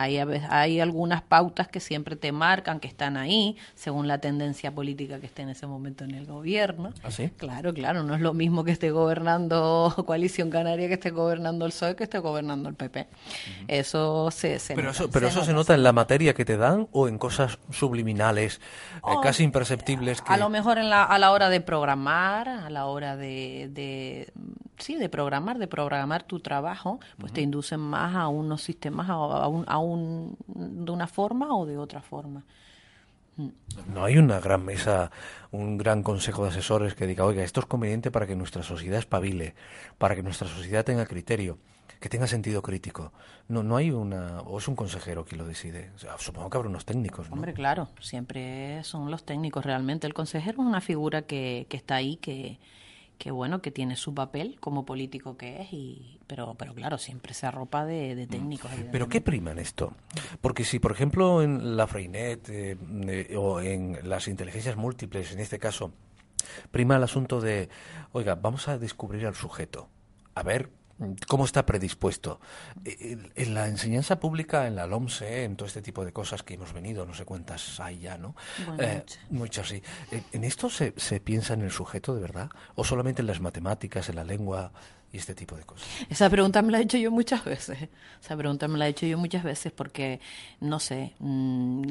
Hay, 0.00 0.16
hay 0.16 0.80
algunas 0.80 1.20
pautas 1.20 1.68
que 1.68 1.78
siempre 1.78 2.16
te 2.16 2.32
marcan, 2.32 2.80
que 2.80 2.88
están 2.88 3.18
ahí, 3.18 3.58
según 3.74 4.08
la 4.08 4.16
tendencia 4.16 4.72
política 4.72 5.20
que 5.20 5.26
esté 5.26 5.42
en 5.42 5.50
ese 5.50 5.66
momento 5.66 6.04
en 6.04 6.14
el 6.14 6.24
gobierno. 6.24 6.94
¿Ah, 7.02 7.10
sí? 7.10 7.30
Claro, 7.36 7.74
claro, 7.74 8.02
no 8.02 8.14
es 8.14 8.22
lo 8.22 8.32
mismo 8.32 8.64
que 8.64 8.70
esté 8.70 8.90
gobernando 8.90 9.94
Coalición 10.06 10.48
Canaria, 10.48 10.88
que 10.88 10.94
esté 10.94 11.10
gobernando 11.10 11.66
el 11.66 11.72
PSOE, 11.72 11.96
que 11.96 12.04
esté 12.04 12.18
gobernando 12.18 12.70
el 12.70 12.76
PP. 12.76 13.08
Eso 13.68 14.30
se, 14.30 14.58
se 14.58 14.74
Pero 14.74 14.88
nota, 14.88 15.02
eso, 15.02 15.10
pero 15.10 15.28
eso 15.28 15.44
se 15.44 15.52
nota 15.52 15.74
en 15.74 15.82
la 15.82 15.92
materia 15.92 16.32
que 16.32 16.46
te 16.46 16.56
dan 16.56 16.88
o 16.92 17.06
en 17.06 17.18
cosas 17.18 17.58
subliminales, 17.70 18.56
eh, 18.56 19.00
Oh, 19.02 19.20
casi 19.20 19.42
imperceptibles. 19.42 20.22
Que... 20.22 20.32
A 20.32 20.36
lo 20.36 20.48
mejor 20.48 20.78
en 20.78 20.88
la, 20.88 21.04
a 21.04 21.18
la 21.18 21.32
hora 21.32 21.50
de 21.50 21.60
programar, 21.60 22.48
a 22.48 22.70
la 22.70 22.86
hora 22.86 23.16
de, 23.16 23.68
de 23.70 24.32
sí, 24.80 24.96
de 24.96 25.08
programar, 25.08 25.58
de 25.58 25.66
programar 25.68 26.22
tu 26.24 26.40
trabajo, 26.40 27.00
pues 27.18 27.32
te 27.32 27.40
inducen 27.42 27.80
más 27.80 28.14
a 28.16 28.28
unos 28.28 28.62
sistemas, 28.62 29.08
a, 29.10 29.14
a 29.14 29.48
un, 29.48 29.64
a 29.68 29.78
un- 29.78 30.36
de 30.46 30.90
una 30.92 31.06
forma 31.06 31.54
o 31.56 31.66
de 31.66 31.78
otra 31.78 32.02
forma. 32.02 32.44
No 33.86 34.04
hay 34.04 34.18
una 34.18 34.40
gran 34.40 34.64
mesa, 34.64 35.10
un 35.50 35.78
gran 35.78 36.02
consejo 36.02 36.42
de 36.42 36.50
asesores 36.50 36.94
que 36.94 37.06
diga, 37.06 37.24
oiga, 37.24 37.42
esto 37.42 37.60
es 37.60 37.66
conveniente 37.66 38.10
para 38.10 38.26
que 38.26 38.36
nuestra 38.36 38.62
sociedad 38.62 38.98
espabile, 38.98 39.54
para 39.98 40.14
que 40.14 40.22
nuestra 40.22 40.46
sociedad 40.48 40.84
tenga 40.84 41.06
criterio, 41.06 41.58
que 42.00 42.08
tenga 42.08 42.26
sentido 42.26 42.60
crítico. 42.62 43.12
No, 43.48 43.62
no 43.62 43.76
hay 43.76 43.90
una, 43.92 44.40
o 44.42 44.58
es 44.58 44.68
un 44.68 44.76
consejero 44.76 45.24
quien 45.24 45.38
lo 45.40 45.46
decide. 45.46 45.90
O 45.94 45.98
sea, 45.98 46.18
supongo 46.18 46.50
que 46.50 46.56
habrá 46.58 46.68
unos 46.68 46.84
técnicos, 46.84 47.30
¿no? 47.30 47.34
Hombre, 47.36 47.52
claro, 47.54 47.88
siempre 48.00 48.82
son 48.84 49.10
los 49.10 49.24
técnicos 49.24 49.64
realmente. 49.64 50.06
El 50.06 50.14
consejero 50.14 50.60
es 50.62 50.66
una 50.68 50.80
figura 50.80 51.22
que, 51.22 51.66
que 51.70 51.76
está 51.76 51.94
ahí, 51.96 52.16
que, 52.16 52.58
que 53.20 53.30
bueno, 53.30 53.60
que 53.60 53.70
tiene 53.70 53.96
su 53.96 54.14
papel 54.14 54.56
como 54.60 54.86
político 54.86 55.36
que 55.36 55.60
es, 55.60 55.74
y, 55.74 56.18
pero, 56.26 56.54
pero 56.54 56.72
claro, 56.72 56.96
siempre 56.96 57.34
se 57.34 57.46
arropa 57.46 57.84
de, 57.84 58.14
de 58.14 58.26
técnicos. 58.26 58.70
Pero 58.90 59.10
¿qué 59.10 59.20
prima 59.20 59.50
en 59.50 59.58
esto? 59.58 59.92
Porque 60.40 60.64
si, 60.64 60.78
por 60.78 60.90
ejemplo, 60.90 61.42
en 61.42 61.76
la 61.76 61.86
Freinet 61.86 62.48
eh, 62.48 62.78
eh, 63.08 63.36
o 63.36 63.60
en 63.60 63.98
las 64.08 64.26
inteligencias 64.26 64.78
múltiples, 64.78 65.32
en 65.32 65.40
este 65.40 65.58
caso, 65.58 65.92
prima 66.70 66.96
el 66.96 67.02
asunto 67.02 67.42
de, 67.42 67.68
oiga, 68.12 68.36
vamos 68.36 68.68
a 68.68 68.78
descubrir 68.78 69.26
al 69.26 69.34
sujeto, 69.34 69.90
a 70.34 70.42
ver 70.42 70.70
mm, 70.70 70.79
cómo 71.28 71.44
está 71.44 71.64
predispuesto. 71.66 72.40
Eh, 72.84 72.96
En 73.12 73.32
en 73.34 73.54
la 73.54 73.68
enseñanza 73.68 74.20
pública, 74.20 74.66
en 74.66 74.76
la 74.76 74.86
LOMSE, 74.86 75.44
en 75.44 75.56
todo 75.56 75.66
este 75.66 75.82
tipo 75.82 76.04
de 76.04 76.12
cosas 76.12 76.42
que 76.42 76.54
hemos 76.54 76.72
venido, 76.72 77.06
no 77.06 77.14
sé 77.14 77.24
cuántas 77.24 77.80
hay 77.80 78.00
ya, 78.00 78.18
¿no? 78.18 78.34
Bueno, 78.66 78.82
Eh, 78.82 78.94
muchas. 79.00 79.18
muchas, 79.30 79.68
sí. 79.68 79.82
Eh, 80.12 80.22
¿En 80.32 80.44
esto 80.44 80.68
se, 80.70 80.94
se 80.96 81.20
piensa 81.20 81.54
en 81.54 81.62
el 81.62 81.70
sujeto 81.70 82.14
de 82.14 82.20
verdad? 82.20 82.50
¿O 82.74 82.84
solamente 82.84 83.22
en 83.22 83.26
las 83.26 83.40
matemáticas, 83.40 84.08
en 84.08 84.16
la 84.16 84.24
lengua 84.24 84.72
y 85.12 85.16
este 85.18 85.34
tipo 85.34 85.56
de 85.56 85.64
cosas? 85.64 85.88
Esa 86.08 86.30
pregunta 86.30 86.62
me 86.62 86.70
la 86.72 86.78
he 86.78 86.82
hecho 86.82 86.96
yo 86.98 87.10
muchas 87.10 87.44
veces. 87.44 87.88
Esa 88.22 88.36
pregunta 88.36 88.68
me 88.68 88.78
la 88.78 88.86
he 88.86 88.90
hecho 88.90 89.06
yo 89.06 89.18
muchas 89.18 89.42
veces 89.42 89.72
porque, 89.72 90.20
no 90.60 90.78
sé, 90.78 91.14
mm, 91.18 91.82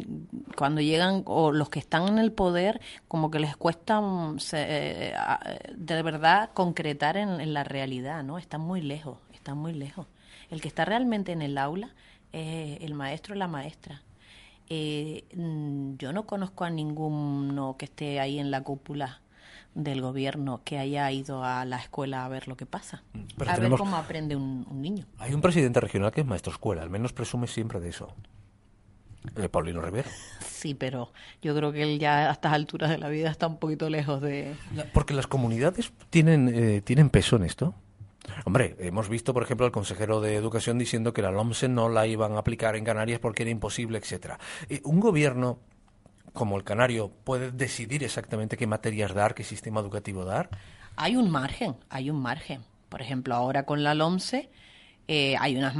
cuando 0.55 0.79
llegan 0.81 1.23
o 1.25 1.51
los 1.51 1.69
que 1.69 1.79
están 1.79 2.07
en 2.07 2.17
el 2.19 2.31
poder, 2.31 2.79
como 3.07 3.29
que 3.29 3.39
les 3.39 3.57
cuesta 3.57 3.99
mm, 4.01 4.39
se- 4.39 4.65
eh, 5.09 5.13
de 5.75 6.01
verdad 6.03 6.51
concretar 6.53 7.17
en, 7.17 7.41
en 7.41 7.53
la 7.53 7.63
realidad, 7.63 8.23
¿no? 8.23 8.37
Están 8.37 8.61
muy 8.61 8.81
lejos, 8.81 9.17
están 9.33 9.57
muy 9.57 9.73
lejos. 9.73 10.07
El 10.49 10.61
que 10.61 10.67
está 10.69 10.85
realmente 10.85 11.31
en 11.31 11.41
el 11.41 11.57
aula 11.57 11.93
es 12.31 12.81
el 12.81 12.93
maestro 12.93 13.35
o 13.35 13.37
la 13.37 13.47
maestra. 13.47 14.01
Eh, 14.69 15.25
mm, 15.35 15.95
yo 15.97 16.13
no 16.13 16.25
conozco 16.25 16.63
a 16.63 16.69
ninguno 16.69 17.75
que 17.77 17.85
esté 17.85 18.19
ahí 18.19 18.39
en 18.39 18.51
la 18.51 18.61
cúpula 18.61 19.21
del 19.75 20.01
gobierno 20.01 20.61
que 20.63 20.77
haya 20.77 21.09
ido 21.11 21.43
a 21.43 21.63
la 21.65 21.77
escuela 21.77 22.25
a 22.25 22.27
ver 22.29 22.47
lo 22.47 22.57
que 22.57 22.65
pasa, 22.65 23.03
Pero 23.37 23.51
a 23.51 23.55
tenemos- 23.55 23.79
ver 23.79 23.85
cómo 23.85 23.95
aprende 23.97 24.35
un, 24.35 24.65
un 24.69 24.81
niño. 24.81 25.05
Hay 25.19 25.33
un 25.33 25.41
presidente 25.41 25.79
regional 25.79 26.11
que 26.11 26.21
es 26.21 26.27
maestro 26.27 26.51
escuela, 26.51 26.81
al 26.81 26.89
menos 26.89 27.13
presume 27.13 27.47
siempre 27.47 27.79
de 27.79 27.89
eso. 27.89 28.13
Eh, 29.37 29.49
Paulino 29.49 29.81
Rivera. 29.81 30.09
Sí, 30.59 30.73
pero 30.73 31.13
yo 31.41 31.55
creo 31.55 31.71
que 31.71 31.83
él 31.83 31.99
ya 31.99 32.27
a 32.29 32.33
estas 32.33 32.51
alturas 32.51 32.89
de 32.89 32.97
la 32.97 33.07
vida 33.07 33.29
está 33.31 33.47
un 33.47 33.59
poquito 33.59 33.89
lejos 33.89 34.19
de... 34.21 34.55
Porque 34.93 35.13
las 35.13 35.25
comunidades 35.25 35.93
tienen, 36.09 36.49
eh, 36.53 36.81
tienen 36.81 37.09
peso 37.09 37.37
en 37.37 37.45
esto. 37.45 37.73
Hombre, 38.43 38.75
hemos 38.79 39.07
visto, 39.07 39.33
por 39.33 39.41
ejemplo, 39.41 39.65
al 39.65 39.71
consejero 39.71 40.19
de 40.19 40.35
Educación 40.35 40.77
diciendo 40.77 41.13
que 41.13 41.21
la 41.21 41.31
LOMSE 41.31 41.69
no 41.69 41.87
la 41.87 42.07
iban 42.07 42.33
a 42.33 42.39
aplicar 42.39 42.75
en 42.75 42.83
Canarias 42.83 43.21
porque 43.21 43.43
era 43.43 43.51
imposible, 43.51 43.97
etcétera. 43.99 44.37
Eh, 44.67 44.81
un 44.83 44.99
gobierno 44.99 45.59
como 46.33 46.57
el 46.57 46.63
canario 46.63 47.11
puede 47.23 47.51
decidir 47.51 48.03
exactamente 48.03 48.57
qué 48.57 48.67
materias 48.67 49.13
dar, 49.13 49.35
qué 49.35 49.43
sistema 49.43 49.79
educativo 49.81 50.25
dar. 50.25 50.49
Hay 50.95 51.15
un 51.15 51.29
margen, 51.29 51.75
hay 51.89 52.09
un 52.09 52.21
margen. 52.21 52.63
Por 52.89 53.01
ejemplo, 53.01 53.35
ahora 53.35 53.65
con 53.65 53.83
la 53.83 53.93
LOMSE 53.95 54.49
Eh, 55.09 55.35
hay 55.39 55.57
unas, 55.57 55.75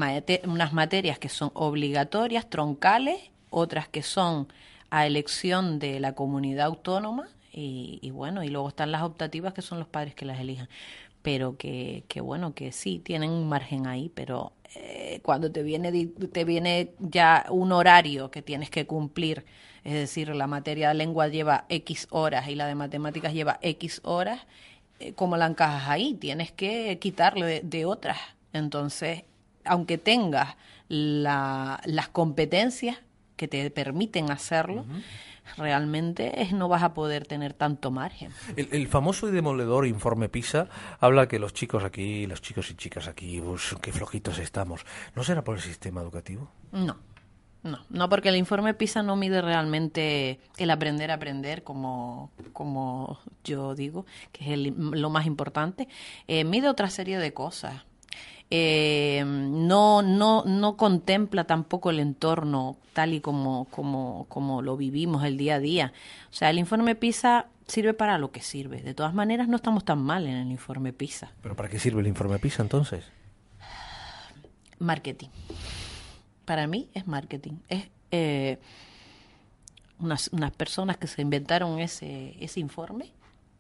unas 0.46 0.74
materias 0.74 1.20
que 1.20 1.30
son 1.30 1.52
obligatorias, 1.56 2.50
troncales, 2.52 3.32
otras 3.50 3.88
que 3.90 4.04
son 4.04 4.50
a 4.92 5.08
elección 5.08 5.80
de 5.80 6.00
la 6.02 6.16
comunidad 6.16 6.68
autónoma 6.68 7.30
y, 7.54 8.00
y 8.04 8.12
bueno, 8.12 8.44
y 8.44 8.50
luego 8.50 8.70
están 8.70 8.92
las 8.92 9.04
optativas 9.04 9.54
que 9.56 9.64
son 9.64 9.80
los 9.80 9.88
padres 9.88 10.16
que 10.16 10.26
las 10.26 10.40
elijan. 10.42 10.70
Pero 11.22 11.58
que, 11.58 12.06
que 12.08 12.22
bueno, 12.22 12.54
que 12.56 12.72
sí, 12.72 13.00
tienen 13.00 13.32
un 13.32 13.50
margen 13.50 13.88
ahí, 13.88 14.10
pero 14.16 14.54
eh, 14.76 15.20
cuando 15.24 15.52
te 15.52 15.64
viene, 15.64 15.92
te 16.32 16.46
viene 16.46 16.94
ya 17.00 17.46
un 17.50 17.72
horario 17.74 18.32
que 18.32 18.42
tienes 18.42 18.70
que 18.70 18.88
cumplir, 18.88 19.46
es 19.84 19.94
decir, 19.94 20.30
la 20.36 20.48
materia 20.48 20.90
de 20.90 20.94
lengua 20.96 21.28
lleva 21.28 21.66
X 21.70 22.08
horas 22.12 22.48
y 22.48 22.56
la 22.56 22.68
de 22.68 22.76
matemáticas 22.76 23.34
lleva 23.34 23.60
X 23.62 24.02
horas, 24.04 24.42
eh, 25.00 25.14
¿cómo 25.14 25.38
la 25.38 25.46
encajas 25.48 25.88
ahí? 25.90 26.14
Tienes 26.16 26.52
que 26.52 26.98
quitarle 27.00 27.46
de, 27.46 27.62
de 27.64 27.86
otras. 27.86 28.18
Entonces, 28.54 29.24
aunque 29.66 29.98
tengas 29.98 30.56
la- 30.88 31.80
las 31.86 32.10
competencias 32.10 32.98
que 33.36 33.48
te 33.48 33.70
permiten 33.72 34.32
hacerlo, 34.32 34.86
realmente 35.58 36.42
es, 36.42 36.52
no 36.52 36.68
vas 36.68 36.84
a 36.84 36.94
poder 36.94 37.26
tener 37.26 37.54
tanto 37.54 37.92
margen. 37.92 38.32
El, 38.56 38.70
el 38.72 38.88
famoso 38.88 39.28
y 39.28 39.32
demoledor 39.32 39.88
informe 39.88 40.30
PISA 40.30 40.68
habla 41.00 41.28
que 41.28 41.40
los 41.40 41.54
chicos 41.54 41.84
aquí, 41.84 42.28
los 42.28 42.42
chicos 42.42 42.70
y 42.72 42.76
chicas 42.76 43.08
aquí, 43.08 43.42
pues, 43.42 43.76
qué 43.82 43.92
flojitos 43.92 44.38
estamos. 44.40 44.86
¿No 45.16 45.24
será 45.24 45.44
por 45.44 45.56
el 45.56 45.62
sistema 45.62 46.02
educativo? 46.02 46.52
No, 46.72 46.98
no, 47.64 47.80
no, 47.90 48.10
porque 48.10 48.30
el 48.30 48.36
informe 48.38 48.74
PISA 48.74 49.04
no 49.04 49.16
mide 49.16 49.42
realmente 49.42 50.40
el 50.58 50.70
aprender 50.72 51.12
a 51.12 51.16
aprender, 51.16 51.64
como, 51.64 52.32
como 52.54 53.20
yo 53.44 53.76
digo, 53.76 54.06
que 54.32 54.46
es 54.46 54.52
el- 54.52 54.74
lo 54.78 55.10
más 55.10 55.26
importante. 55.26 55.88
Eh, 56.28 56.44
mide 56.46 56.70
otra 56.70 56.90
serie 56.90 57.18
de 57.20 57.34
cosas. 57.34 57.84
Eh, 58.52 59.24
no, 59.26 60.02
no, 60.02 60.44
no 60.46 60.76
contempla 60.76 61.44
tampoco 61.44 61.92
el 61.92 62.00
entorno 62.00 62.78
tal 62.94 63.14
y 63.14 63.22
como, 63.22 63.66
como, 63.66 64.26
como 64.28 64.62
lo 64.64 64.76
vivimos 64.76 65.24
el 65.24 65.38
día 65.38 65.56
a 65.56 65.60
día. 65.60 65.94
O 66.32 66.34
sea, 66.34 66.50
el 66.50 66.58
informe 66.58 66.96
PISA 66.96 67.46
sirve 67.68 67.94
para 67.94 68.18
lo 68.18 68.32
que 68.32 68.42
sirve. 68.42 68.82
De 68.82 68.96
todas 68.96 69.14
maneras, 69.14 69.48
no 69.48 69.56
estamos 69.58 69.86
tan 69.86 70.00
mal 70.02 70.26
en 70.26 70.36
el 70.36 70.50
informe 70.52 70.94
PISA. 70.94 71.32
¿Pero 71.44 71.56
para 71.56 71.70
qué 71.70 71.78
sirve 71.78 72.02
el 72.02 72.08
informe 72.08 72.40
PISA 72.40 72.64
entonces? 72.64 73.04
Marketing. 74.80 75.28
Para 76.50 76.66
mí 76.66 76.90
es 76.96 77.06
marketing. 77.06 77.60
Es 77.68 77.90
eh, 78.10 78.58
unas, 80.00 80.30
unas 80.34 80.50
personas 80.50 80.98
que 80.98 81.06
se 81.06 81.22
inventaron 81.22 81.78
ese, 81.78 82.36
ese 82.44 82.60
informe, 82.60 83.12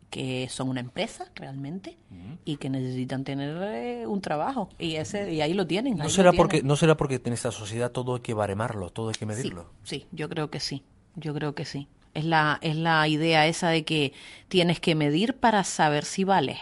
que 0.09 0.49
son 0.49 0.69
una 0.69 0.79
empresa 0.79 1.27
realmente 1.35 1.99
y 2.45 2.57
que 2.57 2.67
necesitan 2.67 3.23
tener 3.23 3.55
eh, 3.61 4.07
un 4.07 4.21
trabajo. 4.21 4.69
Y 4.79 4.95
ese 4.95 5.31
y 5.31 5.41
ahí 5.41 5.53
lo 5.53 5.67
tienen. 5.67 5.97
¿No 5.97 6.09
será, 6.09 6.31
tienen. 6.31 6.37
porque, 6.37 6.63
¿No 6.63 6.75
será 6.75 6.97
porque 6.97 7.21
en 7.23 7.31
esta 7.31 7.51
sociedad 7.51 7.91
todo 7.91 8.15
hay 8.15 8.21
que 8.21 8.33
baremarlo, 8.33 8.89
todo 8.89 9.09
hay 9.09 9.15
que 9.15 9.27
medirlo? 9.27 9.69
Sí, 9.83 9.99
sí, 9.99 10.07
yo 10.11 10.27
creo 10.27 10.49
que 10.49 10.59
sí. 10.59 10.81
Yo 11.13 11.35
creo 11.35 11.53
que 11.53 11.65
sí. 11.65 11.87
Es 12.15 12.25
la, 12.25 12.57
es 12.63 12.75
la 12.75 13.07
idea 13.07 13.45
esa 13.45 13.69
de 13.69 13.85
que 13.85 14.13
tienes 14.47 14.79
que 14.79 14.95
medir 14.95 15.35
para 15.35 15.63
saber 15.63 16.05
si 16.05 16.23
vales. 16.23 16.57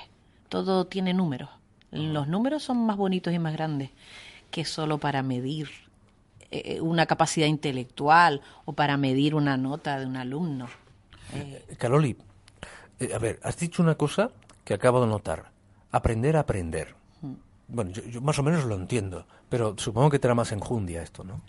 Todo 0.49 0.87
tiene 0.87 1.13
números. 1.13 1.51
Los 1.91 2.27
números 2.27 2.63
son 2.63 2.85
más 2.85 2.97
bonitos 2.97 3.33
y 3.33 3.39
más 3.39 3.53
grandes 3.53 3.91
que 4.51 4.65
solo 4.65 4.97
para 4.97 5.23
medir 5.23 5.86
eh, 6.49 6.79
una 6.81 7.05
capacidad 7.05 7.47
intelectual 7.47 8.41
o 8.65 8.73
para 8.73 8.97
medir 8.97 9.35
una 9.35 9.57
nota 9.57 9.99
de 9.99 10.05
un 10.05 10.15
alumno. 10.15 10.67
Eh, 11.33 11.75
Caroli, 11.77 12.15
eh, 12.99 13.11
a 13.13 13.17
ver, 13.17 13.39
has 13.43 13.57
dicho 13.57 13.81
una 13.81 13.95
cosa 13.95 14.31
que 14.63 14.73
acabo 14.73 15.01
de 15.01 15.07
notar. 15.07 15.51
Aprender 15.91 16.37
a 16.37 16.41
aprender. 16.41 16.95
Bueno, 17.67 17.91
yo, 17.91 18.03
yo 18.03 18.21
más 18.21 18.39
o 18.39 18.43
menos 18.43 18.63
lo 18.63 18.75
entiendo, 18.75 19.25
pero 19.49 19.75
supongo 19.77 20.09
que 20.09 20.19
te 20.19 20.27
da 20.27 20.35
más 20.35 20.51
enjundia 20.53 21.01
esto, 21.01 21.23
¿no? 21.23 21.41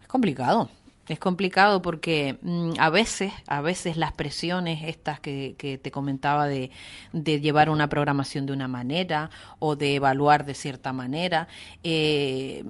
Es 0.00 0.08
complicado. 0.08 0.68
Es 1.08 1.18
complicado 1.18 1.82
porque 1.82 2.38
mm, 2.42 2.74
a 2.78 2.88
veces, 2.88 3.32
a 3.48 3.60
veces 3.60 3.96
las 3.96 4.12
presiones 4.12 4.84
estas 4.84 5.18
que, 5.18 5.80
te 5.82 5.90
comentaba 5.90 6.46
de, 6.46 6.70
llevar 7.12 7.70
una 7.70 7.88
programación 7.88 8.46
de 8.46 8.52
una 8.52 8.68
manera 8.68 9.30
o 9.58 9.74
de 9.74 9.96
evaluar 9.96 10.44
de 10.46 10.54
cierta 10.54 10.92
manera, 10.92 11.48
eh, 11.82 12.64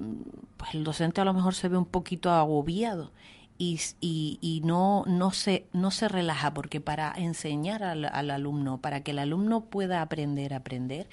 pues 0.57 0.73
el 0.73 0.83
docente 0.83 1.21
a 1.21 1.25
lo 1.25 1.33
mejor 1.33 1.53
se 1.53 1.69
ve 1.69 1.77
un 1.77 1.85
poquito 1.85 2.31
agobiado 2.31 3.11
y, 3.57 3.79
y, 4.01 4.61
no, 4.65 5.03
no, 5.07 5.31
se, 5.31 5.67
no 5.71 5.91
se 5.91 6.07
relaja 6.07 6.53
porque 6.53 6.81
para 6.81 7.13
enseñar 7.15 7.83
al, 7.83 8.05
al 8.05 8.31
alumno, 8.31 8.79
para 8.79 9.03
que 9.03 9.11
el 9.11 9.19
alumno 9.19 9.61
pueda 9.65 10.01
aprender 10.01 10.53
aprender, 10.53 11.07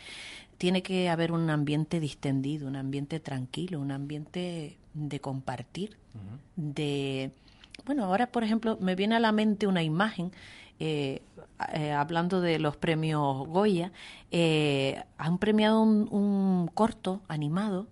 tiene 0.58 0.82
que 0.82 1.08
haber 1.08 1.32
un 1.32 1.48
ambiente 1.50 2.00
distendido, 2.00 2.66
un 2.66 2.76
ambiente 2.76 3.20
tranquilo, 3.20 3.80
un 3.80 3.92
ambiente 3.92 4.78
de 4.94 5.20
compartir, 5.20 5.99
de... 6.56 7.32
Bueno, 7.86 8.04
ahora, 8.04 8.26
por 8.30 8.44
ejemplo, 8.44 8.76
me 8.80 8.94
viene 8.94 9.16
a 9.16 9.20
la 9.20 9.32
mente 9.32 9.66
una 9.66 9.82
imagen, 9.82 10.32
eh, 10.78 11.22
eh, 11.74 11.92
hablando 11.92 12.40
de 12.40 12.58
los 12.58 12.76
premios 12.76 13.46
Goya, 13.48 13.92
eh, 14.30 15.02
han 15.18 15.38
premiado 15.38 15.82
un, 15.82 16.70
corto 16.74 17.20
animado 17.28 17.86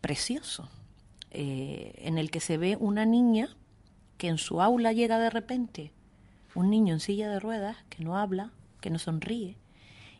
precioso, 0.00 0.68
en 1.30 2.18
el 2.18 2.30
que 2.30 2.40
se 2.40 2.56
ve 2.58 2.76
una 2.78 3.04
niña 3.06 3.56
que 4.18 4.28
en 4.28 4.38
su 4.38 4.60
aula 4.62 4.92
llega 4.92 5.18
de 5.18 5.30
repente, 5.30 5.92
un 6.54 6.70
niño 6.70 6.94
en 6.94 7.00
silla 7.00 7.28
de 7.28 7.40
ruedas 7.40 7.76
que 7.90 8.04
no 8.04 8.16
habla, 8.16 8.50
que 8.80 8.90
no 8.90 8.98
sonríe, 8.98 9.56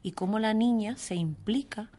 y 0.02 0.12
cómo 0.12 0.38
la 0.38 0.52
niña 0.54 0.96
se 0.96 1.14
implica 1.14 1.90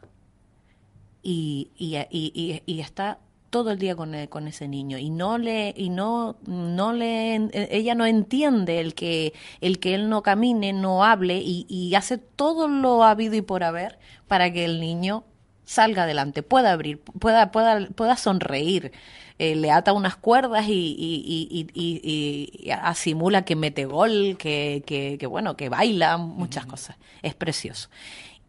y, 1.22 1.70
y, 1.76 1.96
y- 2.10 2.62
y 2.66 2.80
está 2.80 3.18
todo 3.54 3.70
el 3.70 3.78
día 3.78 3.94
con, 3.94 4.14
e- 4.14 4.28
con 4.28 4.48
ese 4.48 4.66
niño 4.68 4.98
y 4.98 5.10
no 5.10 5.38
le 5.38 5.72
y 5.76 5.88
no 6.00 6.36
no 6.46 6.92
le 6.92 7.36
eh, 7.36 7.68
ella 7.70 7.94
no 7.94 8.04
entiende 8.04 8.80
el 8.80 8.94
que 8.94 9.32
el 9.60 9.78
que 9.78 9.94
él 9.94 10.08
no 10.08 10.22
camine 10.22 10.72
no 10.72 11.04
hable 11.04 11.36
y, 11.38 11.64
y 11.68 11.94
hace 11.94 12.18
todo 12.18 12.66
lo 12.68 13.04
habido 13.04 13.34
y 13.36 13.42
por 13.42 13.62
haber 13.62 13.98
para 14.26 14.52
que 14.52 14.64
el 14.64 14.80
niño 14.80 15.22
salga 15.64 16.02
adelante 16.02 16.42
pueda 16.42 16.72
abrir 16.72 16.98
pueda 17.24 17.50
pueda 17.52 17.88
pueda 17.94 18.16
sonreír 18.16 18.90
Eh, 19.38 19.56
le 19.56 19.70
ata 19.72 19.92
unas 19.92 20.14
cuerdas 20.16 20.66
y, 20.68 20.94
y, 20.96 21.12
y, 21.26 21.66
y- 21.74 22.00
y- 22.12 22.66
y 22.66 22.70
asimula 22.70 23.44
que 23.44 23.56
mete 23.56 23.84
gol 23.84 24.36
que, 24.38 24.82
que, 24.86 25.16
que 25.18 25.26
bueno 25.34 25.56
que 25.56 25.68
baila 25.68 26.16
muchas 26.18 26.66
cosas. 26.66 26.96
Es 27.22 27.34
precioso. 27.34 27.88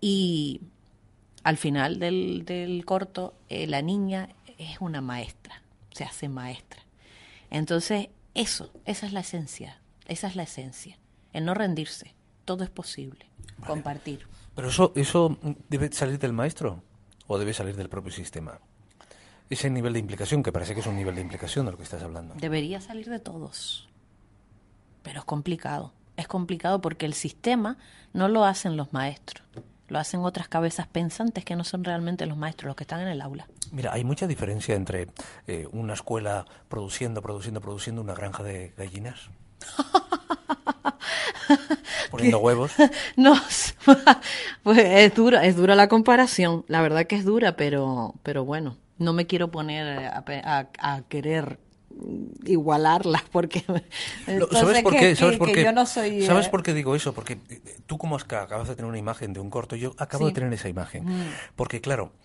Y 0.01 0.62
al 1.43 1.58
final 1.58 1.97
del, 1.99 2.43
del 2.45 2.86
corto, 2.86 3.34
eh, 3.49 3.66
la 3.68 3.82
niña 3.82 4.30
es 4.58 4.80
una 4.82 5.01
maestra, 5.01 5.62
se 5.91 6.03
hace 6.03 6.30
maestra. 6.30 6.82
Entonces, 7.49 8.10
eso, 8.34 8.72
esa 8.86 9.06
es 9.06 9.14
la 9.14 9.22
esencia, 9.22 9.80
esa 10.08 10.28
es 10.28 10.36
la 10.36 10.43
esencia, 10.43 10.97
el 11.34 11.45
no 11.45 11.53
rendirse, 11.53 12.14
todo 12.43 12.64
es 12.64 12.70
posible, 12.70 13.26
compartir. 13.66 14.28
Pero 14.56 14.70
eso, 14.70 14.93
eso 14.95 15.38
debe 15.70 15.91
salir 15.91 16.20
del 16.20 16.34
maestro 16.34 16.84
o 17.28 17.38
debe 17.38 17.53
salir 17.53 17.76
del 17.76 17.89
propio 17.89 18.12
sistema. 18.12 18.60
Ese 19.49 19.70
nivel 19.70 19.93
de 19.93 19.99
implicación, 19.99 20.41
que 20.41 20.51
parece 20.51 20.74
que 20.74 20.80
es 20.80 20.88
un 20.88 20.95
nivel 20.95 21.16
de 21.16 21.22
implicación 21.22 21.66
de 21.66 21.72
lo 21.72 21.78
que 21.78 21.84
estás 21.84 22.01
hablando. 22.01 22.34
Debería 22.36 22.82
salir 22.82 23.10
de 23.10 23.20
todos, 23.20 23.88
pero 25.03 25.20
es 25.20 25.26
complicado, 25.26 25.93
es 26.18 26.28
complicado 26.28 26.82
porque 26.82 27.06
el 27.06 27.14
sistema 27.14 27.78
no 28.14 28.28
lo 28.28 28.43
hacen 28.43 28.76
los 28.76 28.91
maestros, 28.91 29.45
lo 29.88 29.99
hacen 29.99 30.21
otras 30.21 30.47
cabezas 30.47 30.88
pensantes 30.88 31.45
que 31.45 31.55
no 31.55 31.63
son 31.63 31.83
realmente 31.83 32.25
los 32.25 32.38
maestros, 32.38 32.67
los 32.67 32.75
que 32.75 32.83
están 32.83 33.01
en 33.01 33.07
el 33.07 33.21
aula. 33.21 33.47
Mira, 33.71 33.93
hay 33.93 34.03
mucha 34.03 34.27
diferencia 34.27 34.75
entre 34.75 35.07
eh, 35.47 35.67
una 35.71 35.93
escuela 35.93 36.45
produciendo, 36.69 37.21
produciendo, 37.21 37.61
produciendo 37.61 38.01
una 38.01 38.13
granja 38.13 38.43
de 38.43 38.73
gallinas. 38.77 39.29
Poniendo 42.11 42.39
huevos. 42.39 42.71
No, 43.17 43.36
pues 44.63 44.77
es 44.79 45.15
dura, 45.15 45.45
es 45.45 45.55
dura 45.55 45.75
la 45.75 45.88
comparación. 45.88 46.65
La 46.67 46.81
verdad 46.81 47.05
que 47.05 47.15
es 47.15 47.25
dura, 47.25 47.55
pero, 47.55 48.15
pero 48.23 48.45
bueno, 48.45 48.77
no 48.97 49.13
me 49.13 49.27
quiero 49.27 49.51
poner 49.51 50.07
a, 50.07 50.69
a 50.79 51.01
querer 51.03 51.59
igualarlas 52.45 53.23
porque 53.31 53.63
entonces 54.27 54.59
¿Sabes 54.59 54.81
por 54.83 54.93
qué? 54.93 54.99
que- 54.99 55.15
¿Sabes 55.15 55.37
por 55.37 55.51
qué? 55.51 55.63
yo 55.63 55.71
no 55.71 55.85
soy 55.85 56.21
¿Sabes 56.25 56.47
eh, 56.47 56.49
por 56.49 56.63
qué 56.63 56.73
digo 56.73 56.95
eso? 56.95 57.13
Porque 57.13 57.33
eh, 57.49 57.61
tú 57.85 57.97
como 57.97 58.15
acabas 58.17 58.67
de 58.67 58.75
tener 58.75 58.89
una 58.89 58.97
imagen 58.97 59.33
de 59.33 59.39
un 59.39 59.49
corto, 59.49 59.75
yo 59.75 59.93
acabo 59.97 60.25
Sí. 60.25 60.31
de 60.31 60.35
tener 60.35 60.53
esa 60.53 60.69
imagen. 60.69 61.05
Mm. 61.05 61.23
Porque 61.55 61.81
claro, 61.81 62.11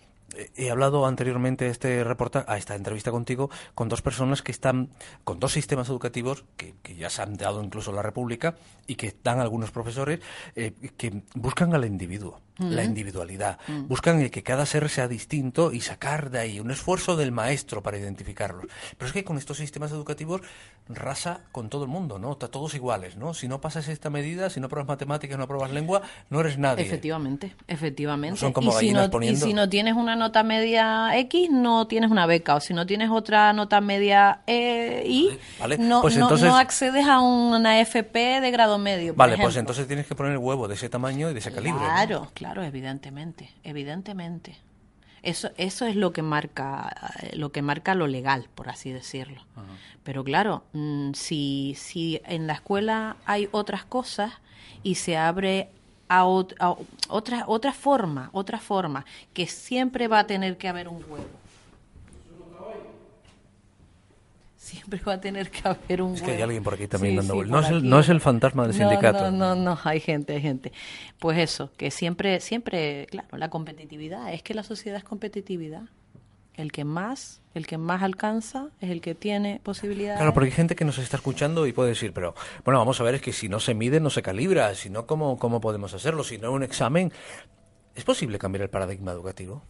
he 0.55 0.69
hablado 0.71 1.05
anteriormente 1.05 1.67
este 1.67 2.03
reportaje, 2.03 2.45
a 2.49 2.57
esta 2.57 2.75
entrevista 2.75 3.11
contigo, 3.11 3.49
con 3.75 3.89
dos 3.89 4.01
personas 4.01 4.41
que 4.41 4.51
están, 4.51 4.89
con 5.23 5.39
dos 5.39 5.51
sistemas 5.53 5.89
educativos 5.89 6.45
que, 6.57 6.75
que 6.81 6.95
ya 6.95 7.09
se 7.09 7.21
han 7.21 7.37
dado 7.37 7.63
incluso 7.63 7.91
en 7.91 7.97
la 7.97 8.01
República 8.01 8.55
y 8.87 8.95
que 8.95 9.15
dan 9.23 9.39
algunos 9.39 9.71
profesores 9.71 10.19
eh, 10.55 10.73
que 10.97 11.21
buscan 11.35 11.73
al 11.73 11.85
individuo, 11.85 12.41
la 12.57 12.83
individualidad, 12.83 13.57
Mm. 13.67 13.87
buscan 13.87 14.19
el 14.21 14.29
que 14.29 14.43
cada 14.43 14.65
ser 14.65 14.87
sea 14.89 15.07
distinto 15.07 15.71
y 15.71 15.81
sacar 15.81 16.29
de 16.29 16.39
ahí 16.39 16.59
un 16.59 16.71
esfuerzo 16.71 17.15
del 17.15 17.31
maestro 17.31 17.81
para 17.81 17.97
identificarlos. 17.97 18.65
Pero 18.97 19.07
es 19.07 19.13
que 19.13 19.23
con 19.23 19.37
estos 19.37 19.57
sistemas 19.57 19.91
educativos 19.91 20.41
rasa 20.89 21.41
con 21.51 21.69
todo 21.69 21.83
el 21.83 21.89
mundo, 21.89 22.19
¿no? 22.19 22.33
Está 22.33 22.49
todos 22.49 22.73
iguales, 22.75 23.15
¿no? 23.15 23.33
Si 23.33 23.47
no 23.47 23.61
pasas 23.61 23.87
esta 23.87 24.09
medida, 24.09 24.49
si 24.49 24.59
no 24.59 24.67
pruebas 24.67 24.87
matemáticas, 24.87 25.37
no 25.37 25.47
pruebas 25.47 25.71
lengua, 25.71 26.01
no 26.29 26.41
eres 26.41 26.57
nadie. 26.57 26.85
Efectivamente, 26.85 27.55
efectivamente. 27.67 28.31
No 28.31 28.37
son 28.37 28.53
como 28.53 28.71
y, 28.71 28.87
si 28.87 28.91
no, 28.91 29.09
y 29.21 29.35
si 29.35 29.53
no 29.53 29.69
tienes 29.69 29.95
una 29.95 30.15
nota 30.21 30.43
media 30.43 31.17
X, 31.17 31.49
no 31.51 31.85
tienes 31.87 32.09
una 32.11 32.25
beca. 32.25 32.55
O 32.55 32.59
si 32.61 32.73
no 32.73 32.85
tienes 32.85 33.09
otra 33.09 33.51
nota 33.53 33.81
media 33.81 34.41
Y, 34.47 35.37
Vale, 35.59 35.77
no, 35.77 36.01
pues 36.01 36.15
no- 36.17 36.25
entonces- 36.25 36.47
no 36.47 36.57
accedes 36.57 37.05
a 37.07 37.19
una 37.19 37.79
FP 37.81 38.39
de 38.41 38.51
grado 38.51 38.77
medio. 38.77 39.13
por 39.13 39.17
Vale, 39.27 39.37
pues 39.37 39.55
entonces 39.57 39.87
tienes 39.87 40.07
que 40.07 40.15
poner 40.15 40.31
el 40.31 40.37
huevo 40.37 40.67
de 40.67 40.75
ese 40.75 40.87
tamaño 40.89 41.29
y 41.29 41.33
de 41.33 41.39
ese 41.39 41.51
calibre. 41.51 41.79
¿no? 41.81 41.85
Claro, 41.87 42.31
claro, 42.33 42.63
evidentemente, 42.63 43.51
evidentemente. 43.63 44.57
Eso, 45.23 45.51
eso 45.57 45.85
es 45.85 45.95
lo 45.95 46.13
que 46.13 46.23
marca, 46.23 46.95
lo 47.33 47.51
que 47.51 47.61
marca 47.61 47.93
lo 47.93 48.07
legal, 48.07 48.47
por 48.55 48.69
así 48.69 48.91
decirlo. 48.91 49.45
Pero 50.03 50.23
claro, 50.23 50.63
mm, 50.73 51.11
si, 51.13 51.75
si 51.77 52.19
en 52.25 52.47
la 52.47 52.53
escuela 52.53 53.17
hay 53.25 53.47
otras 53.51 53.85
cosas 53.85 54.33
y 54.81 54.95
se 54.95 55.17
abre 55.17 55.69
a, 56.13 56.25
ot- 56.25 56.55
a 56.59 56.75
otra, 57.07 57.45
otra 57.47 57.71
forma, 57.71 58.29
otra 58.33 58.59
forma, 58.59 59.05
que 59.33 59.47
siempre 59.47 60.07
va 60.09 60.19
a 60.19 60.27
tener 60.27 60.57
que 60.57 60.67
haber 60.67 60.87
un 60.89 60.97
huevo. 61.07 61.25
Siempre 64.57 65.01
va 65.05 65.13
a 65.13 65.21
tener 65.21 65.49
que 65.49 65.61
haber 65.67 66.01
un 66.01 66.13
Es 66.15 66.21
que 66.21 66.31
hay 66.31 66.41
alguien 66.41 66.63
por 66.63 66.73
aquí 66.75 66.87
también 66.87 67.13
Sí, 67.13 67.27
dando 67.27 67.43
sí. 67.43 67.49
No 67.49 67.59
es 67.59 67.69
el- 67.69 67.89
no 67.89 67.99
es 67.99 68.09
el 68.09 68.21
fantasma 68.21 68.67
del 68.67 68.71
No, 68.77 68.89
sindicato. 68.89 69.31
No, 69.31 69.55
no, 69.55 69.55
no, 69.55 69.79
hay 69.83 69.99
gente, 69.99 70.33
hay 70.33 70.41
gente. 70.41 70.71
Pues 71.19 71.37
eso, 71.39 71.71
que 71.77 71.91
siempre, 71.91 72.39
siempre, 72.41 73.07
claro, 73.09 73.37
la 73.37 73.49
competitividad, 73.49 74.31
es 74.33 74.43
que 74.43 74.53
la 74.53 74.63
sociedad 74.63 74.97
es 74.97 75.03
competitividad. 75.03 75.83
El 76.61 76.71
que 76.71 76.85
más, 76.85 77.41
el 77.55 77.65
que 77.65 77.77
más 77.77 78.03
alcanza 78.03 78.69
es 78.79 78.91
el 78.91 79.01
que 79.01 79.15
tiene 79.15 79.59
posibilidades. 79.63 80.19
Claro, 80.19 80.33
porque 80.33 80.49
hay 80.49 80.55
gente 80.55 80.75
que 80.75 80.85
nos 80.85 80.99
está 80.99 81.17
escuchando 81.17 81.65
y 81.65 81.73
puede 81.73 81.89
decir, 81.89 82.13
pero 82.13 82.35
bueno, 82.63 82.77
vamos 82.77 83.01
a 83.01 83.03
ver, 83.03 83.15
es 83.15 83.21
que 83.21 83.33
si 83.33 83.49
no 83.49 83.59
se 83.59 83.73
mide, 83.73 83.99
no 83.99 84.11
se 84.11 84.21
calibra, 84.21 84.73
si 84.75 84.89
no, 84.91 85.07
¿cómo, 85.07 85.39
cómo 85.39 85.59
podemos 85.59 85.93
hacerlo? 85.93 86.23
Si 86.23 86.37
no 86.37 86.49
es 86.49 86.53
un 86.53 86.63
examen, 86.63 87.11
¿es 87.95 88.03
posible 88.03 88.37
cambiar 88.37 88.61
el 88.61 88.69
paradigma 88.69 89.11
educativo? 89.11 89.63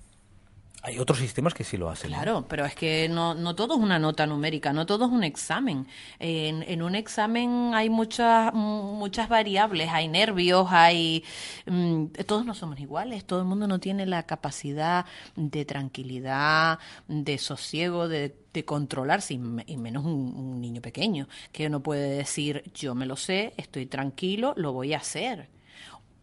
Hay 0.82 1.00
otros 1.00 1.20
sistemas 1.20 1.54
que 1.54 1.64
sí 1.64 1.78
lo 1.78 1.90
hacen. 1.90 2.18
¿no? 2.18 2.18
Claro, 2.18 2.46
pero 2.50 2.66
es 2.66 2.74
que 2.74 3.08
no, 3.10 3.36
no 3.36 3.56
todo 3.56 3.76
es 3.76 3.80
una 3.80 4.00
nota 4.00 4.26
numérica, 4.26 4.74
no 4.74 4.88
todo 4.88 5.06
es 5.06 5.12
un 5.12 5.24
examen. 5.24 5.86
En, 6.18 6.82
un 6.82 6.96
examen 6.96 7.72
hay 7.76 7.92
muchas 7.92 8.52
muchas 8.54 9.30
variables, 9.30 9.90
hay 9.92 10.08
nervios, 10.08 10.68
hay 10.72 11.24
mm, 11.68 12.06
todos 12.26 12.44
no 12.46 12.56
somos 12.56 12.80
iguales, 12.80 13.24
todo 13.26 13.40
el 13.40 13.46
mundo 13.46 13.68
no 13.68 13.80
tiene 13.80 14.08
la 14.08 14.24
capacidad 14.24 15.06
de 15.36 15.64
tranquilidad, 15.66 16.80
de 17.08 17.38
sosiego, 17.38 18.08
de, 18.08 18.36
de 18.52 18.66
controlarse, 18.66 19.36
y 19.36 19.38
me- 19.38 19.64
y 19.68 19.78
menos 19.78 20.04
un, 20.04 20.34
un 20.36 20.60
niño 20.60 20.82
pequeño, 20.82 21.28
que 21.52 21.70
no 21.70 21.82
puede 21.84 22.10
decir 22.18 22.64
yo 22.74 22.96
me 22.96 23.06
lo 23.06 23.16
sé, 23.16 23.54
estoy 23.58 23.86
tranquilo, 23.86 24.54
lo 24.58 24.74
voy 24.74 24.94
a 24.96 24.98
hacer. 24.98 25.50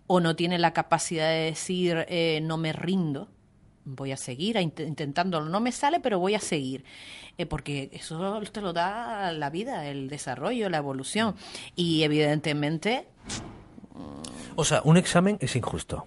O 0.06 0.20
no 0.20 0.36
tiene 0.36 0.58
la 0.58 0.72
capacidad 0.72 1.28
de 1.30 1.40
decir 1.44 2.06
eh, 2.08 2.40
no 2.42 2.56
me 2.56 2.72
rindo, 2.72 3.28
voy 3.88 4.12
a 4.12 4.16
seguir 4.16 4.56
intentándolo. 4.56 5.48
No 5.48 5.60
me 5.60 5.72
sale, 5.72 6.00
pero 6.00 6.18
voy 6.18 6.34
a 6.34 6.40
seguir. 6.40 6.84
Eh, 7.38 7.46
porque 7.46 7.88
eso 7.92 8.40
te 8.52 8.60
lo 8.60 8.72
da 8.72 9.32
la 9.32 9.50
vida, 9.50 9.86
el 9.86 10.08
desarrollo, 10.08 10.68
la 10.68 10.78
evolución. 10.78 11.34
Y 11.76 12.02
evidentemente, 12.02 13.06
O 14.56 14.64
sea, 14.64 14.82
un 14.84 14.96
examen 14.96 15.38
es 15.40 15.54
injusto. 15.56 16.06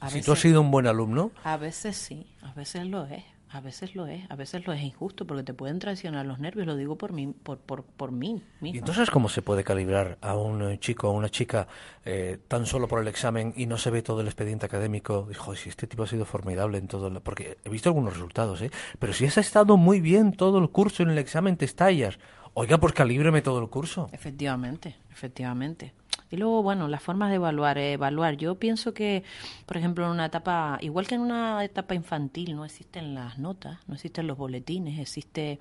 a 0.00 0.08
si 0.08 0.14
veces, 0.16 0.26
tú 0.26 0.32
has 0.32 0.40
sido 0.40 0.60
un 0.60 0.70
buen 0.70 0.86
alumno, 0.86 1.30
a 1.44 1.56
veces 1.56 1.96
sí, 1.96 2.26
a 2.42 2.52
veces 2.52 2.86
lo 2.86 3.04
es. 3.06 3.24
A 3.50 3.60
veces 3.60 3.94
lo 3.94 4.06
es, 4.06 4.30
a 4.30 4.36
veces 4.36 4.66
lo 4.66 4.72
es 4.74 4.82
injusto 4.82 5.26
porque 5.26 5.42
te 5.42 5.54
pueden 5.54 5.78
traicionar 5.78 6.26
los 6.26 6.38
nervios, 6.38 6.66
lo 6.66 6.76
digo 6.76 6.96
por 6.96 7.12
mí, 7.12 7.28
por, 7.28 7.58
por, 7.58 7.82
por 7.82 8.12
mí 8.12 8.42
¿y 8.60 8.64
misma. 8.64 8.78
entonces 8.78 9.10
cómo 9.10 9.28
se 9.30 9.40
puede 9.40 9.64
calibrar 9.64 10.18
a 10.20 10.36
un 10.36 10.62
eh, 10.62 10.78
chico 10.78 11.08
o 11.08 11.12
una 11.12 11.30
chica 11.30 11.66
eh, 12.04 12.38
tan 12.46 12.66
solo 12.66 12.88
por 12.88 13.00
el 13.00 13.08
examen 13.08 13.54
y 13.56 13.66
no 13.66 13.78
se 13.78 13.90
ve 13.90 14.02
todo 14.02 14.20
el 14.20 14.26
expediente 14.26 14.66
académico? 14.66 15.24
Dijo, 15.28 15.54
si 15.56 15.70
este 15.70 15.86
tipo 15.86 16.02
ha 16.02 16.06
sido 16.06 16.24
formidable 16.26 16.76
en 16.78 16.88
todo, 16.88 17.08
lo-". 17.08 17.22
porque 17.22 17.56
he 17.64 17.70
visto 17.70 17.88
algunos 17.88 18.12
resultados, 18.12 18.60
¿eh? 18.60 18.70
Pero 18.98 19.12
si 19.14 19.24
has 19.24 19.38
estado 19.38 19.76
muy 19.76 20.00
bien 20.00 20.32
todo 20.32 20.58
el 20.58 20.68
curso 20.68 21.02
en 21.02 21.10
el 21.10 21.18
examen, 21.18 21.56
te 21.56 21.64
estallas. 21.64 22.18
Oiga, 22.54 22.78
pues 22.78 22.92
calíbreme 22.92 23.40
todo 23.40 23.60
el 23.60 23.68
curso. 23.68 24.08
Efectivamente, 24.12 24.96
efectivamente. 25.10 25.92
Y 26.30 26.36
luego, 26.36 26.62
bueno, 26.62 26.88
las 26.88 27.02
formas 27.02 27.30
de 27.30 27.36
evaluar. 27.36 27.78
eh, 27.78 27.92
evaluar. 27.92 28.36
Yo 28.36 28.56
pienso 28.56 28.92
que, 28.94 29.24
por 29.66 29.76
ejemplo, 29.76 30.04
en 30.04 30.12
una 30.12 30.26
etapa, 30.26 30.78
igual 30.80 31.06
que 31.06 31.14
en 31.14 31.22
una 31.22 31.64
etapa 31.64 31.94
infantil, 31.94 32.54
no 32.56 32.64
existen 32.64 33.14
las 33.14 33.38
notas, 33.38 33.78
no 33.86 33.94
existen 33.94 34.26
los 34.26 34.36
boletines, 34.36 34.98
existe, 34.98 35.58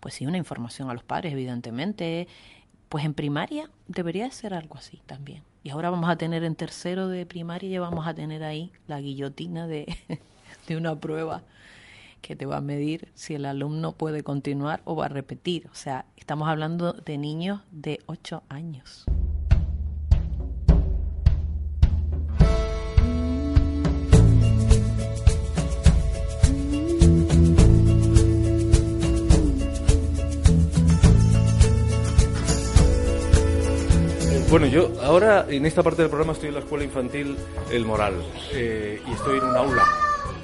pues 0.00 0.14
sí, 0.14 0.26
una 0.26 0.38
información 0.38 0.90
a 0.90 0.94
los 0.94 1.04
padres, 1.04 1.32
evidentemente. 1.32 2.28
Pues 2.88 3.04
en 3.04 3.14
primaria 3.14 3.70
debería 3.88 4.30
ser 4.30 4.54
algo 4.54 4.76
así 4.76 5.00
también. 5.06 5.42
Y 5.62 5.70
ahora 5.70 5.90
vamos 5.90 6.10
a 6.10 6.16
tener 6.16 6.44
en 6.44 6.54
tercero 6.54 7.08
de 7.08 7.26
primaria, 7.26 7.70
ya 7.70 7.80
vamos 7.80 8.06
a 8.06 8.14
tener 8.14 8.44
ahí 8.44 8.70
la 8.86 9.00
guillotina 9.00 9.66
de, 9.66 9.96
de 10.68 10.76
una 10.76 11.00
prueba 11.00 11.42
que 12.24 12.36
te 12.36 12.46
va 12.46 12.56
a 12.56 12.60
medir 12.60 13.08
si 13.14 13.34
el 13.34 13.44
alumno 13.44 13.92
puede 13.92 14.22
continuar 14.22 14.80
o 14.84 14.96
va 14.96 15.06
a 15.06 15.08
repetir. 15.08 15.68
O 15.72 15.74
sea, 15.74 16.06
estamos 16.16 16.48
hablando 16.48 16.92
de 16.92 17.18
niños 17.18 17.60
de 17.70 18.00
8 18.06 18.42
años. 18.48 19.04
Bueno, 34.54 34.68
yo 34.68 34.88
ahora 35.02 35.46
en 35.48 35.66
esta 35.66 35.82
parte 35.82 36.02
del 36.02 36.08
programa 36.08 36.32
estoy 36.32 36.50
en 36.50 36.54
la 36.54 36.60
escuela 36.60 36.84
infantil 36.84 37.36
El 37.72 37.84
Moral 37.84 38.14
eh, 38.52 39.02
y 39.04 39.12
estoy 39.12 39.38
en 39.38 39.46
un 39.46 39.56
aula 39.56 39.82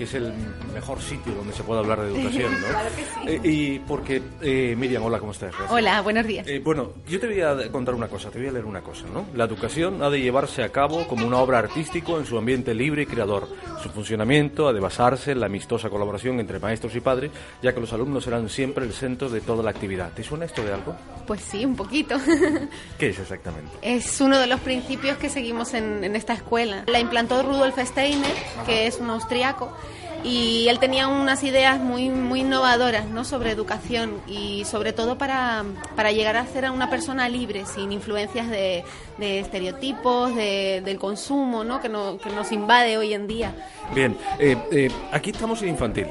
que 0.00 0.04
es 0.04 0.14
el 0.14 0.32
mejor 0.72 0.98
sitio 1.02 1.34
donde 1.34 1.52
se 1.52 1.62
puede 1.62 1.80
hablar 1.80 2.00
de 2.00 2.10
educación, 2.10 2.58
¿no? 2.58 2.66
Claro 2.70 2.88
que 2.96 3.02
sí. 3.02 3.48
Eh, 3.48 3.52
y 3.52 3.78
porque 3.80 4.22
eh, 4.40 4.74
Miriam, 4.74 5.02
hola, 5.02 5.18
¿cómo 5.18 5.32
estás? 5.32 5.50
Gracias. 5.50 5.70
Hola, 5.70 6.00
buenos 6.00 6.26
días. 6.26 6.48
Eh, 6.48 6.58
bueno, 6.58 6.94
yo 7.06 7.20
te 7.20 7.26
voy 7.26 7.42
a 7.42 7.70
contar 7.70 7.94
una 7.94 8.08
cosa, 8.08 8.30
te 8.30 8.38
voy 8.38 8.48
a 8.48 8.52
leer 8.52 8.64
una 8.64 8.80
cosa, 8.80 9.04
¿no? 9.12 9.26
La 9.34 9.44
educación 9.44 10.02
ha 10.02 10.08
de 10.08 10.22
llevarse 10.22 10.62
a 10.62 10.70
cabo 10.70 11.06
como 11.06 11.26
una 11.26 11.36
obra 11.36 11.58
artística 11.58 12.12
en 12.12 12.24
su 12.24 12.38
ambiente 12.38 12.72
libre 12.72 13.02
y 13.02 13.06
creador. 13.06 13.46
Su 13.82 13.90
funcionamiento 13.90 14.68
ha 14.68 14.72
de 14.72 14.80
basarse 14.80 15.32
en 15.32 15.40
la 15.40 15.46
amistosa 15.46 15.90
colaboración 15.90 16.40
entre 16.40 16.58
maestros 16.58 16.96
y 16.96 17.00
padres, 17.00 17.30
ya 17.60 17.74
que 17.74 17.80
los 17.80 17.92
alumnos 17.92 18.24
serán 18.24 18.48
siempre 18.48 18.86
el 18.86 18.94
centro 18.94 19.28
de 19.28 19.42
toda 19.42 19.62
la 19.62 19.68
actividad. 19.68 20.14
¿Te 20.14 20.24
suena 20.24 20.46
esto 20.46 20.64
de 20.64 20.72
algo? 20.72 20.96
Pues 21.26 21.42
sí, 21.42 21.62
un 21.62 21.76
poquito. 21.76 22.16
¿Qué 22.98 23.10
es 23.10 23.18
exactamente? 23.18 23.70
es 23.82 24.18
uno 24.22 24.38
de 24.38 24.46
los 24.46 24.60
principios 24.60 25.18
que 25.18 25.28
seguimos 25.28 25.74
en, 25.74 26.04
en 26.04 26.16
esta 26.16 26.32
escuela. 26.32 26.84
La 26.86 27.00
implantó 27.00 27.42
Rudolf 27.42 27.78
Steiner, 27.78 28.32
que 28.64 28.86
es 28.86 28.98
un 28.98 29.10
austriaco, 29.10 29.76
y 30.24 30.68
él 30.68 30.78
tenía 30.78 31.08
unas 31.08 31.42
ideas 31.44 31.80
muy, 31.80 32.08
muy 32.10 32.40
innovadoras 32.40 33.06
¿no? 33.08 33.24
sobre 33.24 33.50
educación 33.50 34.20
y 34.26 34.64
sobre 34.64 34.92
todo 34.92 35.16
para, 35.18 35.64
para 35.96 36.12
llegar 36.12 36.36
a 36.36 36.46
ser 36.46 36.70
una 36.70 36.90
persona 36.90 37.28
libre, 37.28 37.64
sin 37.66 37.92
influencias 37.92 38.48
de, 38.50 38.84
de 39.18 39.40
estereotipos, 39.40 40.34
de- 40.34 40.82
del 40.84 40.98
consumo 40.98 41.64
¿no? 41.64 41.80
Que, 41.80 41.88
no- 41.88 42.18
que 42.18 42.30
nos 42.30 42.52
invade 42.52 42.96
hoy 42.98 43.14
en 43.14 43.26
día. 43.26 43.54
Bien, 43.94 44.16
eh, 44.38 44.56
eh, 44.70 44.90
aquí 45.12 45.30
estamos 45.30 45.62
en 45.62 45.70
infantil. 45.70 46.06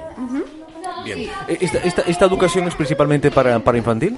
Bien. 1.05 1.19
Eh, 1.47 1.57
Esta, 1.61 1.77
esta, 1.79 2.01
esta 2.03 2.25
educación 2.25 2.67
es 2.67 2.75
principalmente 2.75 3.31
para, 3.31 3.59
para 3.59 3.77
infantil? 3.77 4.17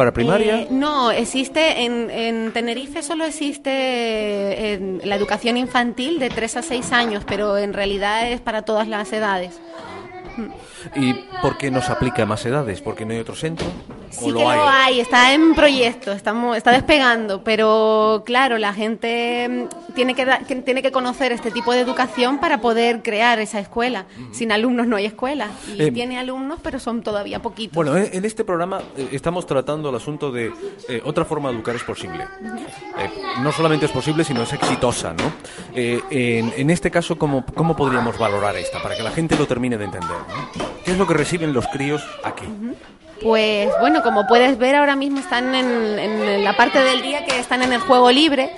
¿Para 0.00 0.12
primaria? 0.12 0.62
Eh, 0.62 0.68
no, 0.70 1.10
existe 1.10 1.84
en, 1.84 2.08
en 2.08 2.52
Tenerife 2.52 3.02
solo 3.02 3.26
existe 3.26 3.70
eh, 3.70 4.72
en 4.72 5.02
la 5.04 5.14
educación 5.14 5.58
infantil 5.58 6.18
de 6.18 6.30
3 6.30 6.56
a 6.56 6.62
6 6.62 6.92
años, 6.92 7.24
pero 7.26 7.58
en 7.58 7.74
realidad 7.74 8.32
es 8.32 8.40
para 8.40 8.62
todas 8.62 8.88
las 8.88 9.12
edades. 9.12 9.60
¿Y 10.94 11.14
por 11.42 11.58
qué 11.58 11.70
no 11.70 11.82
se 11.82 11.92
aplica 11.92 12.22
a 12.22 12.26
más 12.26 12.44
edades? 12.46 12.80
¿Porque 12.80 13.04
no 13.04 13.12
hay 13.12 13.18
otro 13.18 13.34
centro? 13.34 13.66
¿O 13.66 14.10
Sí 14.10 14.30
lo 14.30 14.38
que 14.38 14.44
hay? 14.44 14.58
lo 14.58 14.68
hay, 14.68 15.00
está 15.00 15.32
en 15.32 15.54
proyecto, 15.54 16.12
estamos, 16.12 16.56
está 16.56 16.72
despegando, 16.72 17.42
pero 17.44 18.22
claro, 18.24 18.58
la 18.58 18.72
gente 18.72 19.48
mm, 19.48 19.92
tiene 19.94 20.14
que, 20.14 20.26
tiene 20.64 20.82
que 20.82 20.92
conocer 20.92 21.32
este 21.32 21.50
tipo 21.50 21.72
de 21.72 21.80
educación 21.80 22.38
para 22.38 22.60
poder 22.60 23.02
crear 23.02 23.38
esa 23.38 23.60
escuela. 23.60 24.06
Sin 24.32 24.52
alumnos 24.52 24.86
no 24.86 24.96
hay 24.96 25.06
escuela, 25.06 25.48
y 25.76 25.82
Eh, 25.82 25.92
tiene 25.92 26.18
alumnos, 26.18 26.58
pero 26.62 26.78
son 26.78 27.02
todavía 27.02 27.40
poquitos. 27.40 27.74
Bueno, 27.74 27.96
en 27.96 28.20
en 28.20 28.24
este 28.26 28.44
programa 28.44 28.80
eh, 28.96 29.08
estamos 29.12 29.46
tratando 29.46 29.88
el 29.88 29.96
asunto 29.96 30.30
de 30.30 30.52
eh, 30.88 31.00
otra 31.04 31.24
forma 31.24 31.48
de 31.48 31.54
educar 31.56 31.74
es 31.74 31.82
posible. 31.82 32.24
Eh, 32.98 33.10
no 33.42 33.50
solamente 33.50 33.86
es 33.86 33.92
posible, 33.92 34.24
sino 34.24 34.42
es 34.42 34.52
exitosa, 34.52 35.14
¿no? 35.14 35.32
Eh, 35.74 36.00
en, 36.10 36.52
en 36.56 36.70
este 36.70 36.90
caso, 36.90 37.16
¿cómo, 37.16 37.44
¿cómo 37.54 37.74
podríamos 37.74 38.18
valorar 38.18 38.56
esta? 38.56 38.82
Para 38.82 38.94
que 38.96 39.02
la 39.02 39.10
gente 39.10 39.36
lo 39.36 39.46
termine 39.46 39.78
de 39.78 39.84
entender. 39.86 40.16
¿Qué 40.84 40.92
es 40.92 40.98
lo 40.98 41.06
que 41.06 41.14
reciben 41.14 41.52
los 41.52 41.66
críos 41.68 42.02
aquí? 42.24 42.44
Pues 43.22 43.70
bueno, 43.80 44.02
como 44.02 44.26
puedes 44.26 44.56
ver 44.58 44.76
ahora 44.76 44.96
mismo 44.96 45.20
están 45.20 45.54
en, 45.54 45.98
en 45.98 46.44
la 46.44 46.56
parte 46.56 46.82
del 46.82 47.02
día 47.02 47.24
que 47.24 47.38
están 47.38 47.62
en 47.62 47.72
el 47.72 47.80
juego 47.80 48.10
libre 48.10 48.50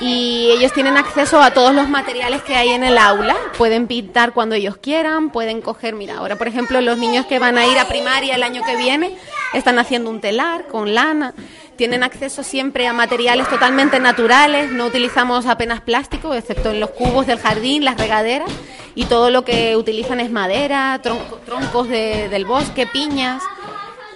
y 0.00 0.50
ellos 0.50 0.72
tienen 0.72 0.96
acceso 0.96 1.40
a 1.42 1.52
todos 1.52 1.74
los 1.74 1.88
materiales 1.88 2.42
que 2.42 2.56
hay 2.56 2.70
en 2.70 2.84
el 2.84 2.96
aula. 2.96 3.36
Pueden 3.58 3.86
pintar 3.86 4.32
cuando 4.32 4.54
ellos 4.54 4.76
quieran, 4.78 5.30
pueden 5.30 5.60
coger, 5.60 5.94
mira, 5.94 6.16
ahora 6.18 6.36
por 6.36 6.48
ejemplo 6.48 6.80
los 6.80 6.98
niños 6.98 7.26
que 7.26 7.38
van 7.38 7.58
a 7.58 7.66
ir 7.66 7.78
a 7.78 7.86
primaria 7.86 8.34
el 8.34 8.42
año 8.42 8.62
que 8.64 8.76
viene 8.76 9.16
están 9.52 9.78
haciendo 9.78 10.10
un 10.10 10.20
telar 10.20 10.66
con 10.66 10.94
lana. 10.94 11.34
Tienen 11.80 12.02
acceso 12.02 12.42
siempre 12.42 12.86
a 12.86 12.92
materiales 12.92 13.48
totalmente 13.48 13.98
naturales, 14.00 14.70
no 14.70 14.84
utilizamos 14.84 15.46
apenas 15.46 15.80
plástico, 15.80 16.34
excepto 16.34 16.72
en 16.72 16.78
los 16.78 16.90
cubos 16.90 17.26
del 17.26 17.38
jardín, 17.38 17.86
las 17.86 17.96
regaderas, 17.96 18.50
y 18.94 19.06
todo 19.06 19.30
lo 19.30 19.46
que 19.46 19.74
utilizan 19.76 20.20
es 20.20 20.30
madera, 20.30 21.00
tronco- 21.02 21.38
troncos 21.46 21.88
de- 21.88 22.28
del 22.28 22.44
bosque, 22.44 22.86
piñas. 22.86 23.42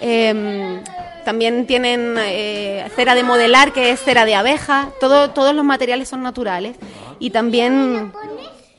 Em, 0.03 0.83
también 1.25 1.67
tienen 1.67 2.17
eh, 2.19 2.87
cera 2.95 3.15
de 3.15 3.23
modelar, 3.23 3.73
que 3.73 3.93
es 3.93 4.01
cera 4.03 4.27
de 4.27 4.35
abeja. 4.35 4.91
Todo, 5.01 5.31
todos 5.31 5.55
los 5.55 5.65
materiales 5.65 6.07
son 6.11 6.23
naturales. 6.23 6.77
Y 7.19 7.31
también... 7.31 8.13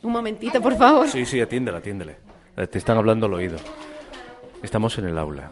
Un 0.04 0.12
momentito, 0.12 0.62
por 0.62 0.78
favor. 0.78 1.10
Sí, 1.10 1.26
sí, 1.26 1.42
atiéndele, 1.42 1.80
atiéndele. 1.80 2.18
Eh, 2.56 2.68
Te 2.68 2.78
están 2.78 2.98
hablando 2.98 3.26
al 3.26 3.34
oído. 3.34 3.58
Estamos 4.62 4.96
en 5.00 5.06
el 5.08 5.18
aula. 5.18 5.50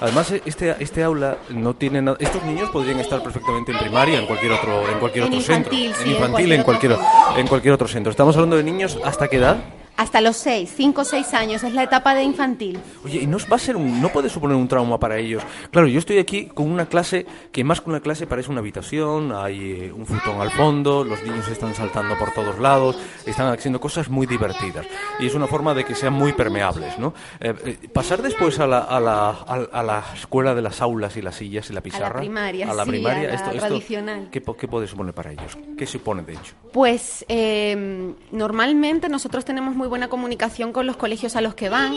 Además, 0.00 0.30
eh, 0.32 0.42
este, 0.44 0.76
este 0.80 1.02
aula 1.02 1.38
no 1.50 1.74
tiene 1.74 2.02
nada. 2.02 2.16
Estos 2.20 2.42
niños 2.44 2.70
podrían 2.70 2.98
estar 3.00 3.22
perfectamente 3.22 3.72
en 3.72 3.78
primaria, 3.78 4.18
en 4.18 4.26
cualquier 4.26 4.52
otro, 4.52 4.88
en 4.90 4.98
cualquier 4.98 5.24
En 5.24 5.28
otro 5.32 5.40
infantil, 5.40 5.78
centro. 5.88 6.02
sí, 6.04 6.10
en 6.10 6.14
infantil, 6.16 6.52
en 6.52 6.62
cualquier 6.62 6.92
cualquier, 6.94 7.40
en 7.40 7.46
cualquier 7.48 7.74
otro 7.74 7.88
centro. 7.88 8.10
Estamos 8.10 8.36
hablando 8.36 8.56
de 8.56 8.62
niños 8.64 8.98
hasta 9.04 9.28
qué 9.28 9.36
edad? 9.38 9.56
Hasta 9.96 10.20
los 10.20 10.36
6, 10.36 10.72
5 10.76 11.00
o 11.00 11.04
6 11.04 11.34
años, 11.34 11.64
es 11.64 11.72
la 11.72 11.82
etapa 11.82 12.14
de 12.14 12.22
infantil. 12.22 12.78
Oye, 13.04 13.20
¿y 13.22 13.26
no 13.26 13.38
va 13.50 13.56
a 13.56 13.58
ser 13.58 13.76
un, 13.76 14.00
no 14.00 14.10
puede 14.10 14.28
suponer 14.28 14.56
un 14.56 14.68
trauma 14.68 14.98
para 14.98 15.16
ellos? 15.16 15.42
Claro, 15.70 15.86
yo 15.88 15.98
estoy 15.98 16.18
aquí 16.18 16.46
con 16.46 16.70
una 16.70 16.86
clase 16.86 17.24
que 17.50 17.64
más 17.64 17.80
que 17.80 17.88
una 17.88 18.00
clase 18.00 18.26
parece 18.26 18.50
una 18.50 18.60
habitación, 18.60 19.32
hay 19.32 19.58
eh, 19.86 19.92
un 19.92 20.04
futón 20.04 20.40
al 20.40 20.50
fondo, 20.50 21.02
los 21.02 21.22
niños 21.22 21.48
están 21.48 21.74
saltando 21.74 22.18
por 22.18 22.32
todos 22.32 22.58
lados, 22.58 22.98
están 23.24 23.52
haciendo 23.52 23.80
cosas 23.80 24.10
muy 24.10 24.26
divertidas 24.26 24.86
y 25.18 25.26
es 25.26 25.34
una 25.34 25.46
forma 25.46 25.72
de 25.72 25.84
que 25.84 25.94
sean 25.94 26.12
muy 26.12 26.32
permeables, 26.34 26.98
¿no? 26.98 27.14
Eh, 27.40 27.54
eh, 27.64 27.88
pasar 27.92 28.20
después 28.20 28.58
a 28.60 28.66
la, 28.66 28.80
a, 28.80 29.00
la, 29.00 29.28
a, 29.30 29.66
a 29.72 29.82
la 29.82 30.04
escuela 30.14 30.54
de 30.54 30.62
las 30.62 30.82
aulas 30.82 31.16
y 31.16 31.22
las 31.22 31.36
sillas 31.36 31.70
y 31.70 31.72
la 31.72 31.80
pizarra, 31.80 32.20
primaria, 32.20 32.70
a 32.70 32.74
la 32.74 32.84
sí, 32.84 32.90
primaria, 32.90 33.28
a 33.28 33.32
la 33.32 33.34
esto, 33.34 33.50
esto, 33.50 33.66
tradicional. 33.66 34.28
¿qué, 34.30 34.42
¿qué 34.42 34.68
puede 34.68 34.86
suponer 34.86 35.14
para 35.14 35.32
ellos? 35.32 35.56
¿Qué 35.78 35.86
supone 35.86 36.22
de 36.22 36.34
hecho? 36.34 36.54
Pues 36.72 37.24
eh, 37.28 38.14
normalmente 38.30 39.08
nosotros 39.08 39.44
tenemos 39.44 39.74
muy 39.74 39.85
buena 39.86 40.08
comunicación 40.08 40.72
con 40.72 40.86
los 40.86 40.96
colegios 40.96 41.36
a 41.36 41.40
los 41.40 41.54
que 41.54 41.68
van. 41.68 41.94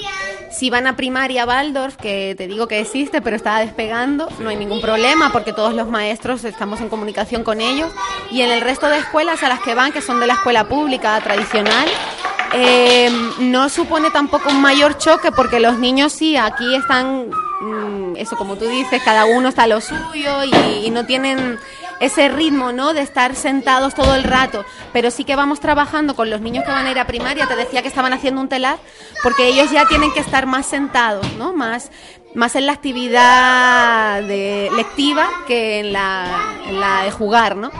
Si 0.51 0.69
van 0.69 0.87
a 0.87 0.95
primaria 0.95 1.45
Waldorf, 1.45 1.95
que 1.95 2.35
te 2.37 2.47
digo 2.47 2.67
que 2.67 2.79
existe, 2.79 3.21
pero 3.21 3.35
está 3.35 3.59
despegando, 3.59 4.29
no 4.39 4.49
hay 4.49 4.55
ningún 4.55 4.81
problema 4.81 5.31
porque 5.31 5.53
todos 5.53 5.73
los 5.73 5.87
maestros 5.87 6.43
estamos 6.43 6.81
en 6.81 6.89
comunicación 6.89 7.43
con 7.43 7.61
ellos. 7.61 7.91
Y 8.31 8.41
en 8.41 8.51
el 8.51 8.61
resto 8.61 8.87
de 8.87 8.97
escuelas 8.97 9.43
a 9.43 9.49
las 9.49 9.59
que 9.59 9.75
van, 9.75 9.91
que 9.91 10.01
son 10.01 10.19
de 10.19 10.27
la 10.27 10.33
escuela 10.33 10.67
pública 10.67 11.19
tradicional, 11.21 11.87
eh, 12.53 13.11
no 13.39 13.69
supone 13.69 14.09
tampoco 14.09 14.49
un 14.49 14.61
mayor 14.61 14.97
choque 14.97 15.31
porque 15.31 15.59
los 15.59 15.77
niños 15.77 16.13
sí, 16.13 16.35
aquí 16.35 16.75
están, 16.75 17.29
mm, 17.61 18.15
eso 18.17 18.35
como 18.37 18.55
tú 18.55 18.65
dices, 18.65 19.01
cada 19.03 19.25
uno 19.25 19.49
está 19.49 19.63
a 19.63 19.67
lo 19.67 19.81
suyo 19.81 20.43
y, 20.43 20.85
y 20.85 20.89
no 20.89 21.05
tienen 21.05 21.59
ese 21.99 22.29
ritmo, 22.29 22.71
¿no? 22.71 22.93
De 22.93 23.01
estar 23.01 23.35
sentados 23.35 23.93
todo 23.93 24.15
el 24.15 24.23
rato. 24.23 24.65
Pero 24.93 25.11
sí 25.11 25.23
que 25.23 25.35
vamos 25.35 25.59
trabajando 25.59 26.15
con 26.15 26.29
los 26.29 26.41
niños 26.41 26.63
que 26.65 26.71
van 26.71 26.85
a 26.85 26.91
ir 26.91 26.99
a 26.99 27.07
primaria. 27.07 27.47
Te 27.47 27.55
decía 27.55 27.81
que 27.81 27.87
estaban 27.87 28.13
haciendo 28.13 28.41
un 28.41 28.49
telar 28.49 28.77
porque 29.23 29.47
ellos 29.47 29.71
ya 29.71 29.87
tienen 29.87 30.11
que 30.13 30.19
estar 30.19 30.45
más 30.45 30.65
sentados, 30.65 31.31
¿no? 31.33 31.53
Más, 31.53 31.91
más 32.35 32.55
en 32.55 32.65
la 32.65 32.73
actividad 32.73 34.21
lectiva 34.23 35.27
que 35.47 35.79
en 35.79 35.93
la, 35.93 36.55
en 36.67 36.79
la 36.79 37.03
de 37.03 37.11
jugar, 37.11 37.55
¿no? 37.55 37.71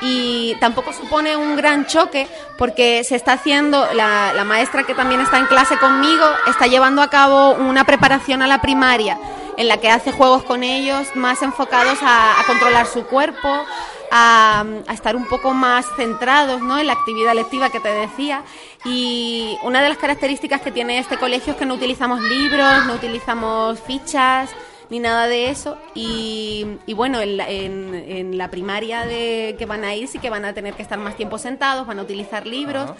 Y 0.00 0.54
tampoco 0.60 0.92
supone 0.92 1.36
un 1.36 1.56
gran 1.56 1.86
choque 1.86 2.28
porque 2.56 3.04
se 3.04 3.16
está 3.16 3.32
haciendo, 3.32 3.86
la, 3.94 4.32
la 4.32 4.44
maestra 4.44 4.84
que 4.84 4.94
también 4.94 5.20
está 5.20 5.38
en 5.38 5.46
clase 5.46 5.76
conmigo 5.78 6.24
está 6.46 6.66
llevando 6.66 7.02
a 7.02 7.10
cabo 7.10 7.52
una 7.52 7.84
preparación 7.84 8.42
a 8.42 8.46
la 8.46 8.60
primaria 8.60 9.18
en 9.58 9.66
la 9.66 9.78
que 9.78 9.90
hace 9.90 10.12
juegos 10.12 10.44
con 10.44 10.62
ellos 10.62 11.08
más 11.16 11.42
enfocados 11.42 11.98
a, 12.00 12.36
controlar 12.46 12.86
su 12.86 13.04
cuerpo, 13.06 13.66
a, 14.12 14.64
a 14.86 14.94
estar 14.94 15.16
un 15.16 15.26
poco 15.26 15.52
más 15.52 15.84
centrados 15.96 16.62
¿no? 16.62 16.78
en 16.78 16.86
la 16.86 16.92
actividad 16.92 17.34
lectiva 17.34 17.68
que 17.68 17.80
te 17.80 17.88
decía. 17.88 18.44
Y 18.84 19.58
una 19.64 19.82
de 19.82 19.88
las 19.88 19.98
características 19.98 20.60
que 20.60 20.70
tiene 20.70 21.00
este 21.00 21.16
colegio 21.16 21.54
es 21.54 21.58
que 21.58 21.66
no 21.66 21.74
utilizamos 21.74 22.20
libros, 22.20 22.86
no 22.86 22.94
utilizamos 22.94 23.80
fichas, 23.80 24.50
ni 24.90 24.98
nada 25.00 25.26
de 25.28 25.50
eso. 25.50 25.76
Y, 25.94 26.66
y 26.86 26.94
bueno, 26.94 27.20
en 27.20 27.36
la, 27.36 27.48
en- 27.48 28.36
la 28.38 28.50
primaria 28.50 29.04
de 29.06 29.56
que 29.58 29.66
van 29.66 29.84
a 29.84 29.94
ir 29.94 30.08
sí 30.08 30.18
que 30.18 30.30
van 30.30 30.44
a 30.44 30.54
tener 30.54 30.74
que 30.74 30.82
estar 30.82 30.98
más 30.98 31.16
tiempo 31.16 31.38
sentados, 31.38 31.86
van 31.86 31.98
a 31.98 32.02
utilizar 32.02 32.46
libros. 32.46 32.90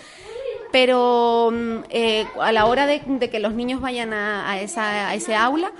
Pero 0.81 1.51
mm, 1.53 1.79
eh, 1.91 2.24
a 2.41 2.53
la 2.53 2.66
hora 2.66 2.87
de, 2.87 3.01
que 3.01 3.41
los 3.41 3.53
niños 3.53 3.81
vayan 3.81 4.12
a, 4.12 4.61
esa, 4.61 5.12
ese 5.12 5.35
aula, 5.35 5.72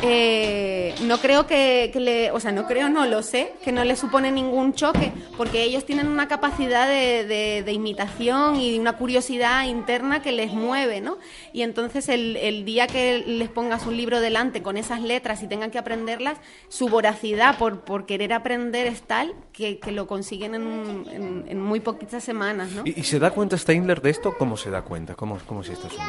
eh, 0.00 0.94
no 1.02 1.18
creo 1.18 1.46
que, 1.46 1.92
le, 1.94 2.30
o 2.30 2.40
sea, 2.40 2.50
no 2.50 2.66
creo, 2.66 2.88
no 2.88 3.04
lo 3.04 3.22
sé, 3.22 3.52
que 3.62 3.70
no 3.70 3.84
le 3.84 3.96
supone 3.96 4.32
ningún 4.32 4.72
choque, 4.72 5.12
porque 5.36 5.62
ellos 5.62 5.84
tienen 5.84 6.08
una 6.08 6.26
capacidad 6.26 6.88
de, 6.88 7.70
imitación 7.70 8.56
y 8.56 8.78
una 8.78 8.94
curiosidad 8.94 9.66
interna 9.66 10.22
que 10.22 10.32
les 10.32 10.54
mueve, 10.54 11.02
¿no? 11.02 11.18
Y 11.52 11.60
entonces 11.60 12.08
el, 12.08 12.64
día 12.64 12.86
que 12.86 13.18
les 13.18 13.50
pongas 13.50 13.84
un 13.84 13.94
libro 13.94 14.22
delante 14.22 14.62
con 14.62 14.78
esas 14.78 15.02
letras 15.02 15.42
y 15.42 15.48
tengan 15.48 15.70
que 15.70 15.76
aprenderlas, 15.76 16.38
su 16.70 16.88
voracidad 16.88 17.58
por 17.58 18.06
querer 18.06 18.32
aprender 18.32 18.86
es 18.86 19.02
tal 19.02 19.34
que, 19.60 19.78
que 19.78 19.92
lo 19.92 20.06
consiguen 20.08 20.54
en, 20.56 21.04
en- 21.08 21.44
en 21.48 21.60
muy 21.60 21.78
poquitas 21.80 22.24
semanas, 22.24 22.70
¿no? 22.72 22.82
¿Y, 22.84 22.98
y 22.98 23.04
se 23.04 23.18
da 23.20 23.30
cuenta 23.30 23.56
Steindler 23.56 24.02
de 24.02 24.10
esto? 24.10 24.34
¿Cómo 24.36 24.56
se 24.56 24.70
da 24.70 24.82
cuenta? 24.82 25.14
¿Cómo, 25.14 25.38
cómo 25.46 25.60
es 25.60 25.68
este 25.68 25.86
asunto? 25.86 26.04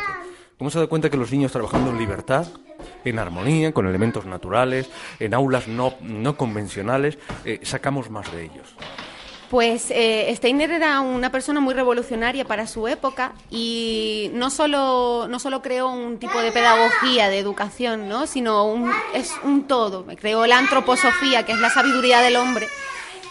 ¿Cómo 0.57 0.69
se 0.69 0.79
da 0.79 0.87
cuenta 0.87 1.09
que 1.09 1.17
los 1.17 1.31
niños 1.31 1.51
trabajando 1.51 1.89
en 1.91 1.97
libertad, 1.97 2.47
en 3.03 3.19
armonía, 3.19 3.73
con 3.73 3.87
elementos 3.87 4.25
naturales, 4.25 4.89
en 5.19 5.33
aulas 5.33 5.67
no, 5.67 5.93
no 6.01 6.37
convencionales, 6.37 7.17
eh, 7.45 7.59
sacamos 7.63 8.09
más 8.09 8.31
de 8.31 8.43
ellos? 8.45 8.75
Pues 9.49 9.87
eh, 9.91 10.31
Steiner 10.33 10.71
era 10.71 11.01
una 11.01 11.29
persona 11.29 11.59
muy 11.59 11.73
revolucionaria 11.73 12.45
para 12.45 12.67
su 12.67 12.87
época 12.87 13.33
y 13.49 14.31
no 14.33 14.49
solo, 14.49 15.27
no 15.29 15.39
solo 15.39 15.61
creó 15.61 15.89
un 15.89 16.19
tipo 16.19 16.39
de 16.39 16.53
pedagogía, 16.53 17.27
de 17.27 17.39
educación, 17.39 18.07
¿no? 18.07 18.27
sino 18.27 18.63
un, 18.65 18.89
es 19.13 19.33
un 19.43 19.67
todo. 19.67 20.05
Creó 20.05 20.47
la 20.47 20.57
antroposofía, 20.57 21.43
que 21.43 21.51
es 21.51 21.59
la 21.59 21.69
sabiduría 21.69 22.21
del 22.21 22.37
hombre, 22.37 22.67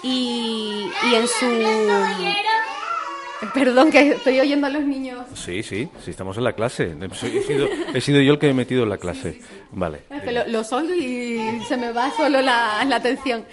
y, 0.03 0.91
y 1.11 1.15
en 1.15 1.27
su... 1.29 1.47
Perdón, 3.55 3.91
que 3.91 4.11
estoy 4.11 4.39
oyendo 4.39 4.67
a 4.67 4.71
los 4.71 4.83
niños. 4.83 5.27
Sí, 5.35 5.63
sí, 5.63 5.89
sí, 6.05 6.11
estamos 6.11 6.37
en 6.37 6.45
la 6.45 6.53
clase. 6.53 6.95
He 7.01 7.43
sido, 7.43 7.69
he 7.95 8.01
sido 8.03 8.21
yo 8.21 8.35
el 8.35 8.39
que 8.39 8.47
me 8.49 8.53
he 8.53 8.55
metido 8.55 8.83
en 8.83 8.91
la 8.91 8.99
clase. 8.99 9.41
Vale. 9.73 10.03
Es 10.11 10.23
que 10.23 10.33
lo, 10.33 10.47
lo 10.47 10.61
oigo 10.61 10.93
y 10.95 11.61
se 11.67 11.79
me 11.79 11.91
va 11.91 12.11
solo 12.17 12.43
la, 12.43 12.85
la 12.85 12.97
atención. 12.97 13.47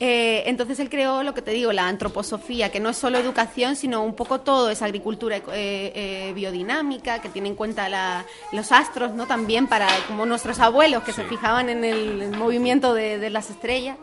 Eh, 0.00 0.42
entonces 0.46 0.78
él 0.80 0.90
creó 0.90 1.22
lo 1.22 1.34
que 1.34 1.42
te 1.42 1.52
digo, 1.52 1.72
la 1.72 1.86
antroposofía, 1.88 2.70
que 2.72 2.80
no 2.80 2.88
es 2.90 2.96
solo 2.96 3.18
educación, 3.18 3.76
sino 3.76 4.02
un 4.02 4.14
poco 4.14 4.40
todo, 4.40 4.70
es 4.70 4.82
agricultura 4.82 5.36
eh, 5.36 5.42
eh, 5.52 6.32
biodinámica, 6.34 7.20
que 7.20 7.28
tiene 7.28 7.48
en 7.48 7.54
cuenta 7.54 7.88
la- 7.88 8.24
los 8.52 8.70
astros, 8.72 9.12
¿no? 9.14 9.26
También 9.26 9.66
para, 9.68 9.88
como 10.08 10.26
nuestros 10.26 10.58
abuelos, 10.60 11.02
que 11.04 11.12
se 11.12 11.24
fijaban 11.24 11.68
en 11.68 11.84
el, 11.84 12.22
el 12.22 12.30
movimiento 12.36 12.92
de, 12.94 13.18
de 13.18 13.30
las 13.30 13.50
estrellas. 13.50 13.96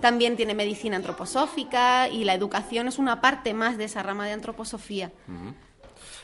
También 0.00 0.36
tiene 0.36 0.54
medicina 0.54 0.96
antroposófica 0.96 2.08
y 2.08 2.24
la 2.24 2.34
educación 2.34 2.88
es 2.88 2.98
una 2.98 3.20
parte 3.20 3.54
más 3.54 3.76
de 3.78 3.84
esa 3.84 4.02
rama 4.02 4.26
de 4.26 4.32
antroposofía. 4.32 5.10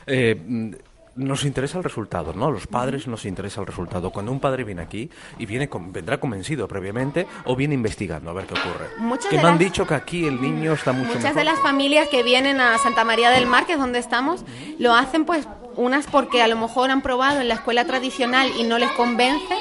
Eh, 0.05 0.35
mm, 0.45 0.71
nos 1.15 1.45
interesa 1.45 1.79
el 1.79 1.83
resultado, 1.83 2.31
¿no? 2.33 2.45
A 2.45 2.51
los 2.51 2.67
padres 2.67 3.07
nos 3.07 3.25
interesa 3.25 3.59
el 3.61 3.67
resultado. 3.67 4.11
Cuando 4.11 4.31
un 4.31 4.39
padre 4.39 4.63
viene 4.63 4.83
aquí 4.83 5.09
y 5.39 5.45
viene 5.47 5.67
con- 5.67 5.91
vendrá 5.91 6.19
convencido 6.19 6.67
previamente 6.67 7.25
o 7.45 7.55
viene 7.55 7.73
investigando 7.73 8.29
a 8.29 8.33
ver 8.33 8.45
qué 8.45 8.53
ocurre. 8.53 8.85
Muchas 8.99 9.25
que 9.31 9.37
me 9.37 9.43
han 9.47 9.57
dicho 9.57 9.87
que 9.87 9.95
aquí 9.95 10.27
el 10.27 10.39
niño 10.39 10.73
está 10.73 10.91
mucho 10.91 11.07
Muchas 11.07 11.23
mejor. 11.23 11.37
de 11.39 11.43
las 11.45 11.59
familias 11.59 12.07
que 12.09 12.21
vienen 12.21 12.61
a 12.61 12.77
Santa 12.77 13.03
María 13.03 13.31
del 13.31 13.47
Mar, 13.47 13.65
que 13.65 13.73
es 13.73 13.79
donde 13.79 13.97
estamos, 13.99 14.43
lo 14.77 14.93
hacen 14.93 15.25
pues 15.25 15.47
unas 15.75 16.05
porque 16.07 16.41
a 16.43 16.47
lo 16.47 16.55
mejor 16.55 16.91
han 16.91 17.01
probado 17.01 17.41
en 17.41 17.47
la 17.47 17.55
escuela 17.55 17.85
tradicional 17.85 18.51
y 18.59 18.63
no 18.63 18.77
les 18.77 18.91
convence 18.91 19.55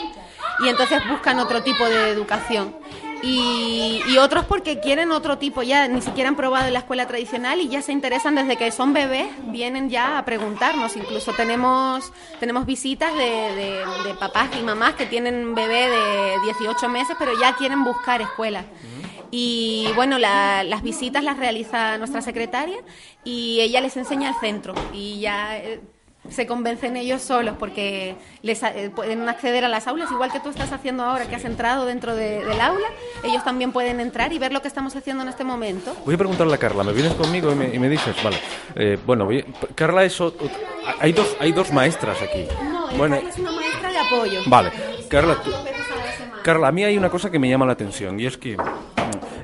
y 0.62 0.68
entonces 0.68 1.00
buscan 1.10 1.38
otro 1.38 1.62
tipo 1.62 1.86
de 1.88 2.10
educación. 2.10 2.74
Y, 3.22 4.02
y 4.08 4.18
otros 4.18 4.44
porque 4.44 4.78
quieren 4.80 5.10
otro 5.10 5.38
tipo, 5.38 5.62
ya 5.62 5.88
ni 5.88 6.02
siquiera 6.02 6.28
han 6.28 6.36
probado 6.36 6.66
en 6.66 6.72
la 6.74 6.80
escuela 6.80 7.06
tradicional 7.06 7.60
y 7.60 7.68
ya 7.68 7.82
se 7.82 7.92
interesan 7.92 8.34
desde 8.34 8.56
que 8.56 8.70
son 8.70 8.92
bebés, 8.92 9.28
vienen 9.46 9.88
ya 9.90 10.18
a 10.18 10.24
preguntarnos. 10.24 10.96
Incluso 10.96 11.32
tenemos, 11.32 12.12
tenemos 12.40 12.66
visitas 12.66 13.12
de, 13.14 13.82
papás 14.20 14.50
y 14.58 14.62
mamás 14.62 14.94
que 14.94 15.06
tienen 15.06 15.54
bebé 15.54 15.88
de 15.88 16.32
18 16.44 16.88
meses, 16.88 17.16
pero 17.18 17.32
ya 17.40 17.54
quieren 17.56 17.84
buscar 17.84 18.20
escuelas. 18.22 18.64
Y 19.30 19.88
bueno, 19.96 20.18
la- 20.18 20.62
las 20.62 20.82
visitas 20.82 21.24
las 21.24 21.36
realiza 21.36 21.98
nuestra 21.98 22.22
secretaria 22.22 22.76
y 23.24 23.60
ella 23.60 23.80
les 23.80 23.96
enseña 23.96 24.28
el 24.28 24.34
centro 24.36 24.72
y 24.92 25.18
ya 25.20 25.58
eh, 25.58 25.80
se 26.30 26.46
convencen 26.46 26.96
ellos 26.96 27.22
solos 27.22 27.54
porque 27.58 28.14
les 28.42 28.62
a- 28.62 28.74
eh, 28.76 28.90
pueden 28.90 29.28
acceder 29.28 29.64
a 29.64 29.68
las 29.68 29.86
aulas, 29.86 30.10
igual 30.10 30.30
que 30.32 30.40
tú 30.40 30.48
estás 30.50 30.72
haciendo 30.72 31.02
ahora, 31.04 31.26
que 31.28 31.36
has 31.36 31.44
entrado 31.44 31.86
dentro 31.86 32.14
de- 32.14 32.44
del 32.44 32.60
aula, 32.60 32.86
ellos 33.24 33.42
también 33.44 33.72
pueden 33.72 34.00
entrar 34.00 34.32
y 34.32 34.38
ver 34.38 34.52
lo 34.52 34.62
que 34.62 34.68
estamos 34.68 34.94
haciendo 34.96 35.22
en 35.22 35.28
este 35.28 35.44
momento. 35.44 35.94
Voy 36.04 36.14
a 36.14 36.18
preguntarle 36.18 36.54
a 36.54 36.58
Carla, 36.58 36.84
¿me 36.84 36.92
vienes 36.92 37.14
conmigo 37.14 37.50
y 37.52 37.54
me, 37.54 37.74
y 37.74 37.78
me 37.78 37.88
dices? 37.88 38.14
Vale. 38.22 38.36
Eh, 38.74 38.98
bueno, 39.06 39.24
voy- 39.24 39.44
Carla 39.74 40.04
es... 40.04 40.18
hay, 41.00 41.12
dos, 41.12 41.36
hay 41.40 41.52
dos 41.52 41.72
maestras 41.72 42.20
aquí. 42.22 42.46
No, 42.64 42.88
Bueno, 42.96 43.16
Carla 43.16 43.30
es 43.30 43.38
una 43.38 43.52
maestra 43.52 43.90
de 43.90 43.98
apoyo. 43.98 44.40
Vale. 44.46 44.72
Carla, 45.08 45.34
tú- 45.42 45.50
a. 45.54 46.42
Carla, 46.42 46.68
a 46.68 46.72
mí 46.72 46.84
hay 46.84 46.96
una 46.96 47.10
cosa 47.10 47.30
que 47.30 47.38
me 47.38 47.48
llama 47.48 47.66
la 47.66 47.72
atención 47.72 48.18
y 48.20 48.26
es 48.26 48.36
que 48.36 48.56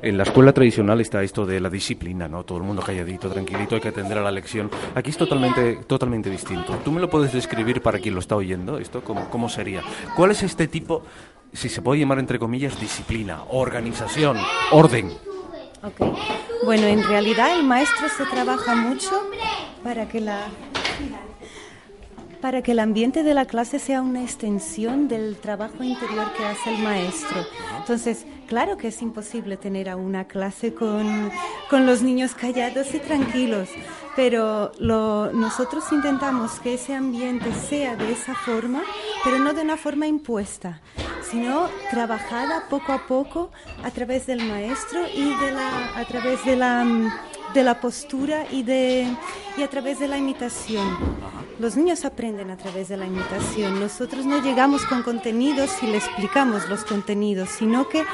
en 0.03 0.17
la 0.17 0.25
escuela 0.25 0.53
tradicional 0.53 1.01
está 1.01 1.23
esto 1.23 1.47
de 1.47 1.61
la 1.61 1.71
disciplina, 1.71 2.29
¿no? 2.29 2.45
Todo 2.45 2.59
el 2.59 2.65
mundo 2.65 2.83
calladito, 2.83 3.29
tranquilito, 3.31 3.75
hay 3.75 3.81
que 3.81 3.89
atender 3.89 4.19
a 4.19 4.23
la 4.23 4.31
lección. 4.31 4.71
Aquí 4.95 5.11
es 5.11 5.17
totalmente, 5.17 5.81
totalmente 5.87 6.31
distinto. 6.31 6.77
¿Tú 6.85 6.93
me 6.93 7.01
lo 7.01 7.09
puedes 7.09 7.33
describir 7.33 7.83
para 7.83 7.99
quien 7.99 8.15
lo 8.15 8.21
está 8.21 8.37
oyendo? 8.37 8.79
¿Esto 8.79 9.03
cómo, 9.03 9.29
cómo 9.31 9.49
sería? 9.49 9.83
¿Cuál 10.17 10.33
es 10.33 10.43
este 10.43 10.69
tipo, 10.69 11.03
si 11.53 11.69
se 11.69 11.83
puede 11.83 12.01
llamar 12.01 12.19
entre 12.19 12.39
comillas, 12.39 12.81
disciplina, 12.81 13.45
organización, 13.51 14.37
orden? 14.71 15.11
Ok. 15.83 16.17
Bueno, 16.65 16.87
en 16.87 17.03
realidad 17.03 17.57
el 17.59 17.65
maestro 17.65 18.09
se 18.09 18.25
trabaja 18.27 18.75
mucho 18.75 19.11
para 19.83 20.09
que 20.09 20.21
la 20.21 20.47
para 22.43 22.61
que 22.61 22.73
el 22.73 22.81
ambiente 22.81 23.23
de 23.23 23.35
la 23.35 23.47
clase 23.47 23.79
sea 23.79 24.03
una 24.03 24.21
extensión 24.21 25.07
del 25.07 25.37
trabajo 25.37 25.85
interior 25.85 26.27
que 26.37 26.45
hace 26.45 26.75
el 26.75 26.83
maestro. 26.83 27.47
Entonces, 27.79 28.27
claro 28.49 28.77
que 28.77 28.89
es 28.89 29.01
imposible 29.01 29.57
tener 29.57 29.89
a 29.89 29.95
una 29.95 30.27
clase 30.27 30.75
con, 30.75 31.31
con 31.71 31.87
los 31.87 32.03
niños 32.03 32.35
callados 32.35 32.93
y 32.95 32.99
tranquilos, 32.99 33.69
pero 34.17 34.73
lo, 34.81 35.33
nosotros 35.33 35.85
intentamos 35.93 36.59
que 36.59 36.75
ese 36.75 36.97
ambiente 36.97 37.55
sea 37.55 37.95
de 37.95 38.11
esa 38.11 38.35
forma, 38.35 38.83
pero 39.23 39.39
no 39.39 39.55
de 39.55 39.63
una 39.63 39.77
forma 39.77 40.09
impuesta, 40.09 40.81
sino 41.31 41.69
trabajada 41.93 42.65
poco 42.69 42.93
a 42.93 43.07
poco 43.07 43.53
a 43.85 43.91
través 43.93 44.27
del 44.27 44.45
maestro 44.45 45.01
y 45.15 45.33
de 45.45 45.53
la, 45.53 45.97
a 45.97 46.05
través 46.07 46.45
de 46.45 46.57
la, 46.57 46.85
de 47.55 47.63
la 47.63 47.81
postura 47.81 48.47
y, 48.51 48.63
de, 48.63 49.07
y 49.57 49.63
a 49.63 49.69
través 49.69 49.99
de 49.99 50.09
la 50.09 50.19
imitación. 50.19 50.87
Los 51.59 51.77
niños 51.77 52.05
aprenden 52.05 52.51
a 52.51 52.57
través 52.57 52.89
de 52.89 52.97
la 52.97 53.07
imitación. 53.07 53.79
Nosotros 53.79 54.25
no 54.25 54.43
llegamos 54.43 54.85
con 54.87 55.03
contenidos 55.03 55.71
y 55.83 55.87
le 55.87 55.99
explicamos 55.99 56.69
los 56.69 56.85
contenidos, 56.85 57.51
sino 57.51 57.89
que 57.89 58.05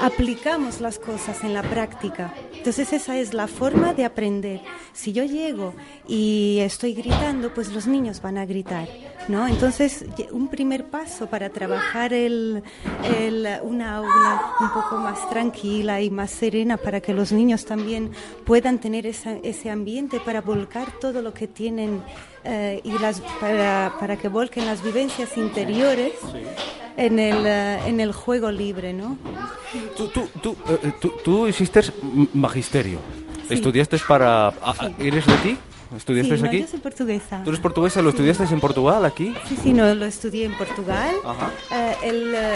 aplicamos 0.00 0.80
las 0.80 0.98
cosas 0.98 1.42
en 1.44 1.54
la 1.54 1.62
práctica. 1.62 2.32
Entonces 2.54 2.92
esa 2.92 3.16
es 3.18 3.32
la 3.32 3.46
forma 3.46 3.94
de 3.94 4.04
aprender. 4.04 4.60
Si 4.92 5.12
yo 5.12 5.24
llego 5.24 5.72
y 6.08 6.58
estoy 6.60 6.94
gritando, 6.94 7.54
pues 7.54 7.72
los 7.72 7.86
niños 7.86 8.20
van 8.20 8.38
a 8.38 8.44
gritar, 8.46 8.88
¿no? 9.28 9.46
Entonces 9.46 10.04
un 10.32 10.48
primer 10.48 10.84
paso 10.86 11.28
para 11.28 11.48
trabajar 11.50 12.12
el, 12.12 12.62
el- 13.18 13.46
una 13.62 13.96
aula 13.98 14.52
un 14.60 14.70
poco 14.70 14.96
más 14.96 15.28
tranquila 15.30 16.00
y 16.00 16.10
más 16.10 16.30
serena 16.32 16.76
para 16.76 17.00
que 17.00 17.14
los 17.14 17.30
niños 17.32 17.64
también 17.64 18.10
puedan 18.44 18.78
tener 18.80 19.06
esa- 19.06 19.36
ese 19.42 19.70
ambiente 19.70 20.18
para 20.20 20.40
volcar 20.40 20.90
todo 21.00 21.22
lo 21.22 21.32
que 21.32 21.46
tienen 21.46 22.02
eh, 22.44 22.80
y 22.84 22.92
las, 22.98 23.20
para, 23.40 23.94
para 24.00 24.16
que 24.16 24.28
volquen 24.28 24.66
las 24.66 24.82
vivencias 24.82 25.36
interiores 25.36 26.12
en 26.96 27.18
el, 27.18 27.46
eh, 27.46 27.80
en 27.86 28.00
el 28.00 28.12
juego 28.12 28.50
libre, 28.50 28.92
¿no? 28.92 29.18
Tú, 29.96 30.08
tú, 30.08 30.28
tú, 30.42 30.56
eh, 30.68 30.92
tú, 31.00 31.12
tú 31.24 31.46
hiciste 31.46 31.80
magisterio. 32.34 32.98
Estudiaste 33.48 33.98
para... 34.08 34.48
ah, 34.48 34.74
¿Eres 34.98 35.26
de 35.26 35.32
aquí? 35.34 35.58
¿Estudiaste 35.96 36.36
Sí, 36.36 36.42
no, 36.42 36.48
aquí? 36.48 36.60
yo 36.62 36.66
soy 36.66 36.80
portuguesa. 36.80 37.42
¿Tú 37.44 37.50
eres 37.50 37.60
portuguesa? 37.60 38.02
¿Lo 38.02 38.10
estudiaste 38.10 38.42
en 38.44 38.60
Portugal, 38.60 39.04
aquí? 39.04 39.34
Sí, 39.48 39.56
sí, 39.62 39.72
no, 39.72 39.94
lo 39.94 40.04
estudié 40.04 40.46
en 40.46 40.54
Portugal. 40.58 41.14
Ajá. 41.24 41.50
Eh, 41.70 41.96
el, 42.02 42.34
eh, 42.34 42.54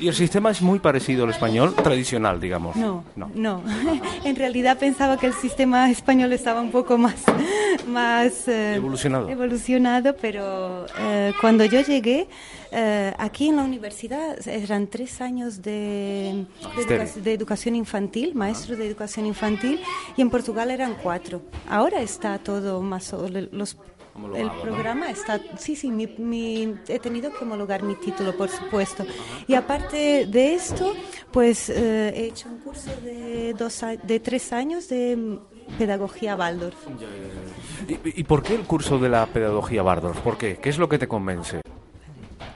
¿Y 0.00 0.08
el 0.08 0.14
sistema 0.14 0.50
es 0.50 0.62
muy 0.62 0.78
parecido 0.78 1.24
al 1.24 1.30
español 1.30 1.74
tradicional, 1.74 2.40
digamos? 2.40 2.76
no, 2.76 3.04
No. 3.16 3.30
no, 3.34 3.62
en 4.24 4.36
realidad 4.36 4.78
pensaba 4.78 5.16
que 5.18 5.26
el 5.26 5.34
sistema 5.34 5.90
español 5.90 6.32
estaba 6.32 6.60
un 6.60 6.70
poco 6.70 6.96
más, 6.98 7.16
más 7.88 8.46
eh, 8.48 8.74
Evolucionado. 8.76 9.28
evolucionado, 9.28 10.14
pero 10.20 10.86
eh, 11.00 11.32
cuando 11.40 11.64
yo 11.64 11.80
llegué 11.80 12.28
eh, 12.70 13.12
aquí 13.18 13.48
en 13.48 13.56
la 13.56 13.62
universidad 13.64 14.46
eran 14.46 14.86
tres 14.86 15.20
años 15.20 15.62
de, 15.62 16.44
de, 16.76 16.82
educa- 16.82 17.20
de 17.20 17.32
educación 17.32 17.74
infantil, 17.76 18.34
maestro 18.34 18.76
de 18.76 18.86
educación 18.86 19.26
infantil, 19.26 19.80
y 20.16 20.22
en 20.22 20.30
Portugal 20.30 20.70
eran 20.70 20.94
cuatro. 21.02 21.42
Ahora 21.68 22.00
está 22.02 22.38
todo 22.38 22.80
más 22.82 23.12
o- 23.12 23.26
los 24.26 24.36
el 24.38 24.46
Homologado, 24.46 24.56
¿no? 24.56 24.62
programa 24.62 25.10
está, 25.10 25.40
sí, 25.58 25.76
sí, 25.76 25.90
mi, 25.90 26.06
mi- 26.18 26.74
he 26.88 26.98
tenido 26.98 27.30
que 27.32 27.44
homologar 27.44 27.82
mi 27.82 27.94
título, 27.94 28.36
por 28.36 28.48
supuesto. 28.48 29.04
Y 29.46 29.54
aparte 29.54 30.26
de 30.26 30.54
esto, 30.54 30.94
pues 31.30 31.68
eh, 31.70 32.12
he 32.14 32.26
hecho 32.26 32.48
un 32.48 32.58
curso 32.58 32.90
de, 33.02 33.54
dos, 33.54 33.82
a- 33.82 33.96
de 33.96 34.20
tres 34.20 34.52
años 34.52 34.88
de 34.88 35.38
pedagogía 35.78 36.34
Waldorf. 36.36 36.76
¿Y, 37.88 38.20
y 38.20 38.24
por 38.24 38.42
qué 38.42 38.54
el 38.54 38.62
curso 38.62 38.98
de 38.98 39.08
la 39.08 39.26
pedagogía 39.26 39.82
Bardorf? 39.82 40.18
¿Por 40.20 40.36
qué? 40.38 40.58
¿Qué 40.58 40.68
es 40.70 40.78
lo 40.78 40.88
que 40.88 40.98
te 40.98 41.06
convence? 41.08 41.60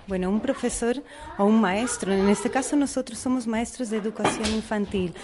Bueno, 0.08 0.30
un 0.30 0.40
profesor 0.40 1.00
o 1.38 1.44
un 1.44 1.60
maestro, 1.60 2.12
en 2.12 2.28
este 2.28 2.50
caso 2.50 2.74
nosotros 2.74 3.18
somos 3.18 3.46
maestros 3.46 3.88
de 3.88 3.98
educación 3.98 4.46
infantil. 4.52 5.14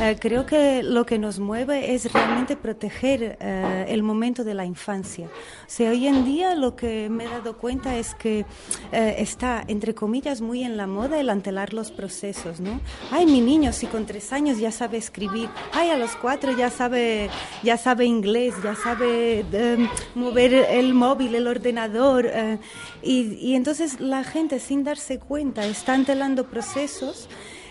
Eh, 0.00 0.16
creo 0.20 0.46
que 0.46 0.84
lo 0.84 1.04
que 1.04 1.18
nos 1.18 1.40
mueve 1.40 1.92
es 1.92 2.12
realmente 2.12 2.56
proteger 2.56 3.36
eh, 3.40 3.86
el 3.88 4.04
momento 4.04 4.44
de 4.44 4.54
la 4.54 4.64
infancia. 4.64 5.26
O 5.26 5.30
sea, 5.66 5.90
hoy 5.90 6.06
en 6.06 6.24
día 6.24 6.54
lo 6.54 6.76
que 6.76 7.08
me 7.10 7.24
he 7.24 7.28
dado 7.28 7.56
cuenta 7.58 7.96
es 7.96 8.14
que 8.14 8.46
eh, 8.92 9.16
está, 9.18 9.64
entre 9.66 9.94
comillas, 9.94 10.40
muy 10.40 10.62
en 10.62 10.76
la 10.76 10.86
moda 10.86 11.18
el 11.18 11.30
antelar 11.30 11.74
los 11.74 11.90
procesos, 11.90 12.60
¿no? 12.60 12.80
Ay, 13.10 13.26
mi 13.26 13.40
niño, 13.40 13.72
si 13.72 13.86
con 13.86 14.06
tres 14.06 14.32
años 14.32 14.58
ya 14.58 14.70
sabe 14.70 14.98
escribir, 14.98 15.48
ay, 15.72 15.90
a 15.90 15.96
los 15.96 16.14
cuatro 16.14 16.56
ya 16.56 16.70
sabe, 16.70 17.28
ya 17.64 17.76
sabe 17.76 18.04
inglés, 18.04 18.54
ya 18.62 18.76
sabe 18.76 19.44
eh, 19.52 19.88
mover 20.14 20.54
el 20.54 20.94
móvil, 20.94 21.34
el 21.34 21.48
ordenador. 21.48 22.26
eh, 22.26 22.58
y, 23.02 23.34
y 23.34 23.54
entonces 23.54 24.00
la 24.00 24.24
gente, 24.28 24.60
sin 24.60 24.84
darse 24.84 25.18
cuenta, 25.18 25.64
está 25.66 25.94
antelando 25.94 26.44
procesos 26.44 27.28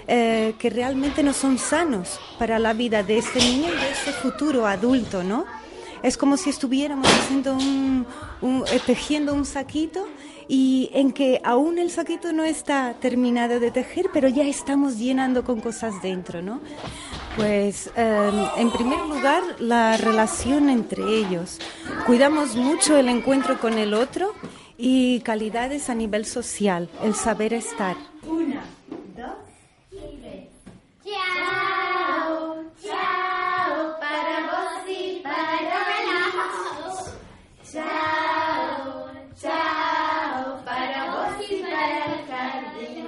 eh, 0.08 0.54
que 0.60 0.70
realmente 0.70 1.22
no 1.24 1.34
son 1.34 1.58
sanos 1.58 2.20
para 2.40 2.60
la 2.60 2.74
vida 2.74 3.04
de 3.04 3.18
este 3.20 3.40
niño 3.40 3.68
y 3.74 3.80
de 3.80 3.92
este 3.92 4.12
futuro 4.12 4.66
adulto, 4.66 5.24
¿no? 5.24 5.46
Es 6.04 6.16
como 6.16 6.38
si 6.38 6.50
estuviéramos 6.52 7.08
haciendo 7.08 7.54
un, 7.56 8.06
un- 8.42 8.64
eh, 8.72 8.80
tejiendo 8.86 9.34
un 9.34 9.46
saquito 9.46 10.08
y 10.48 10.90
en 10.94 11.12
que 11.12 11.42
aún 11.44 11.78
el 11.80 11.90
saquito 11.92 12.32
no 12.32 12.44
está 12.44 12.94
terminado 13.02 13.60
de 13.60 13.72
tejer, 13.72 14.06
pero 14.14 14.28
ya 14.30 14.44
estamos 14.44 14.98
llenando 14.98 15.44
con 15.44 15.60
cosas 15.60 16.02
dentro, 16.02 16.42
¿no? 16.42 16.62
Pues 17.36 17.90
eh, 17.96 18.48
en 18.58 18.72
primer 18.72 19.00
lugar 19.00 19.44
la 19.60 19.98
relación 19.98 20.70
entre 20.70 21.04
ellos. 21.04 21.60
Cuidamos 22.06 22.56
mucho 22.56 22.96
el 22.98 23.10
encuentro 23.10 23.60
con 23.60 23.74
el 23.78 23.94
otro 23.94 24.34
y 24.78 25.20
calidades 25.22 25.90
a 25.90 25.96
nivel 25.96 26.26
social, 26.26 26.90
el 27.04 27.16
saber 27.16 27.54
estar. 27.54 27.96
Una, 28.24 28.64
dos 29.16 29.36
y 29.92 30.18
tres. 30.22 30.48
Chao, 31.04 32.64
chao, 32.84 34.00
para 34.00 34.40
vos 34.46 34.88
y 34.88 35.22
para 35.24 35.52
mí. 35.52 36.12
Chao, 37.72 39.10
chao, 39.42 40.64
para 40.64 41.12
vos 41.12 41.46
y 41.50 41.62
para 41.64 42.06
el 42.06 42.26
jardín. 42.28 43.08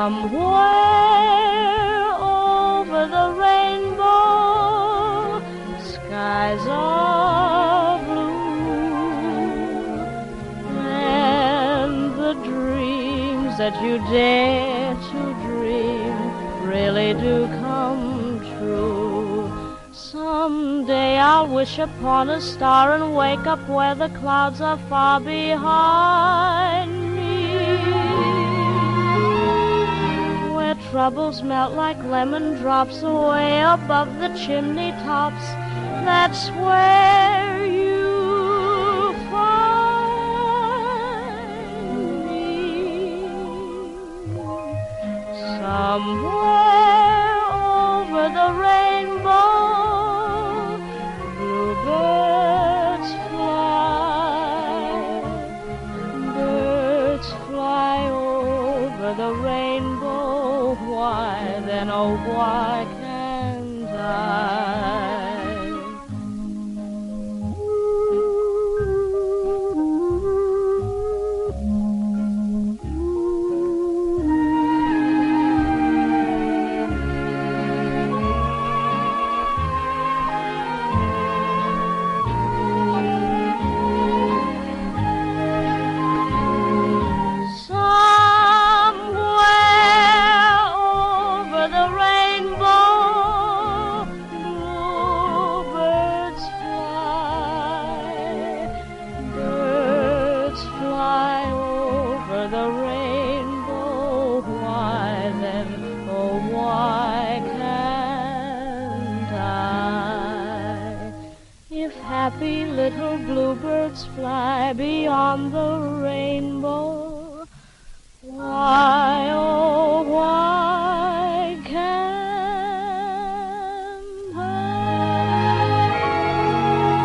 Somewhere 0.00 0.48
over 2.22 3.00
the 3.16 3.26
rainbow, 3.44 4.08
skies 5.92 6.64
are 6.66 7.98
blue, 8.06 9.10
and 10.78 12.14
the 12.16 12.32
dreams 12.44 13.58
that 13.58 13.74
you 13.82 13.98
dare 14.08 14.94
to 14.94 15.20
dream 15.46 16.16
really 16.66 17.12
do 17.12 17.46
come 17.60 18.40
true. 18.56 19.52
Someday 19.92 21.18
I'll 21.18 21.46
wish 21.46 21.78
upon 21.78 22.30
a 22.30 22.40
star 22.40 22.94
and 22.94 23.14
wake 23.14 23.46
up 23.46 23.68
where 23.68 23.94
the 23.94 24.08
clouds 24.20 24.62
are 24.62 24.78
far 24.88 25.20
behind 25.20 26.99
troubles 30.90 31.42
melt 31.42 31.74
like 31.74 32.02
lemon 32.04 32.56
drops 32.56 33.02
away 33.02 33.60
above 33.62 34.08
the 34.18 34.28
chimney 34.36 34.90
tops. 35.04 35.44
That's 36.04 36.50
where 36.50 37.49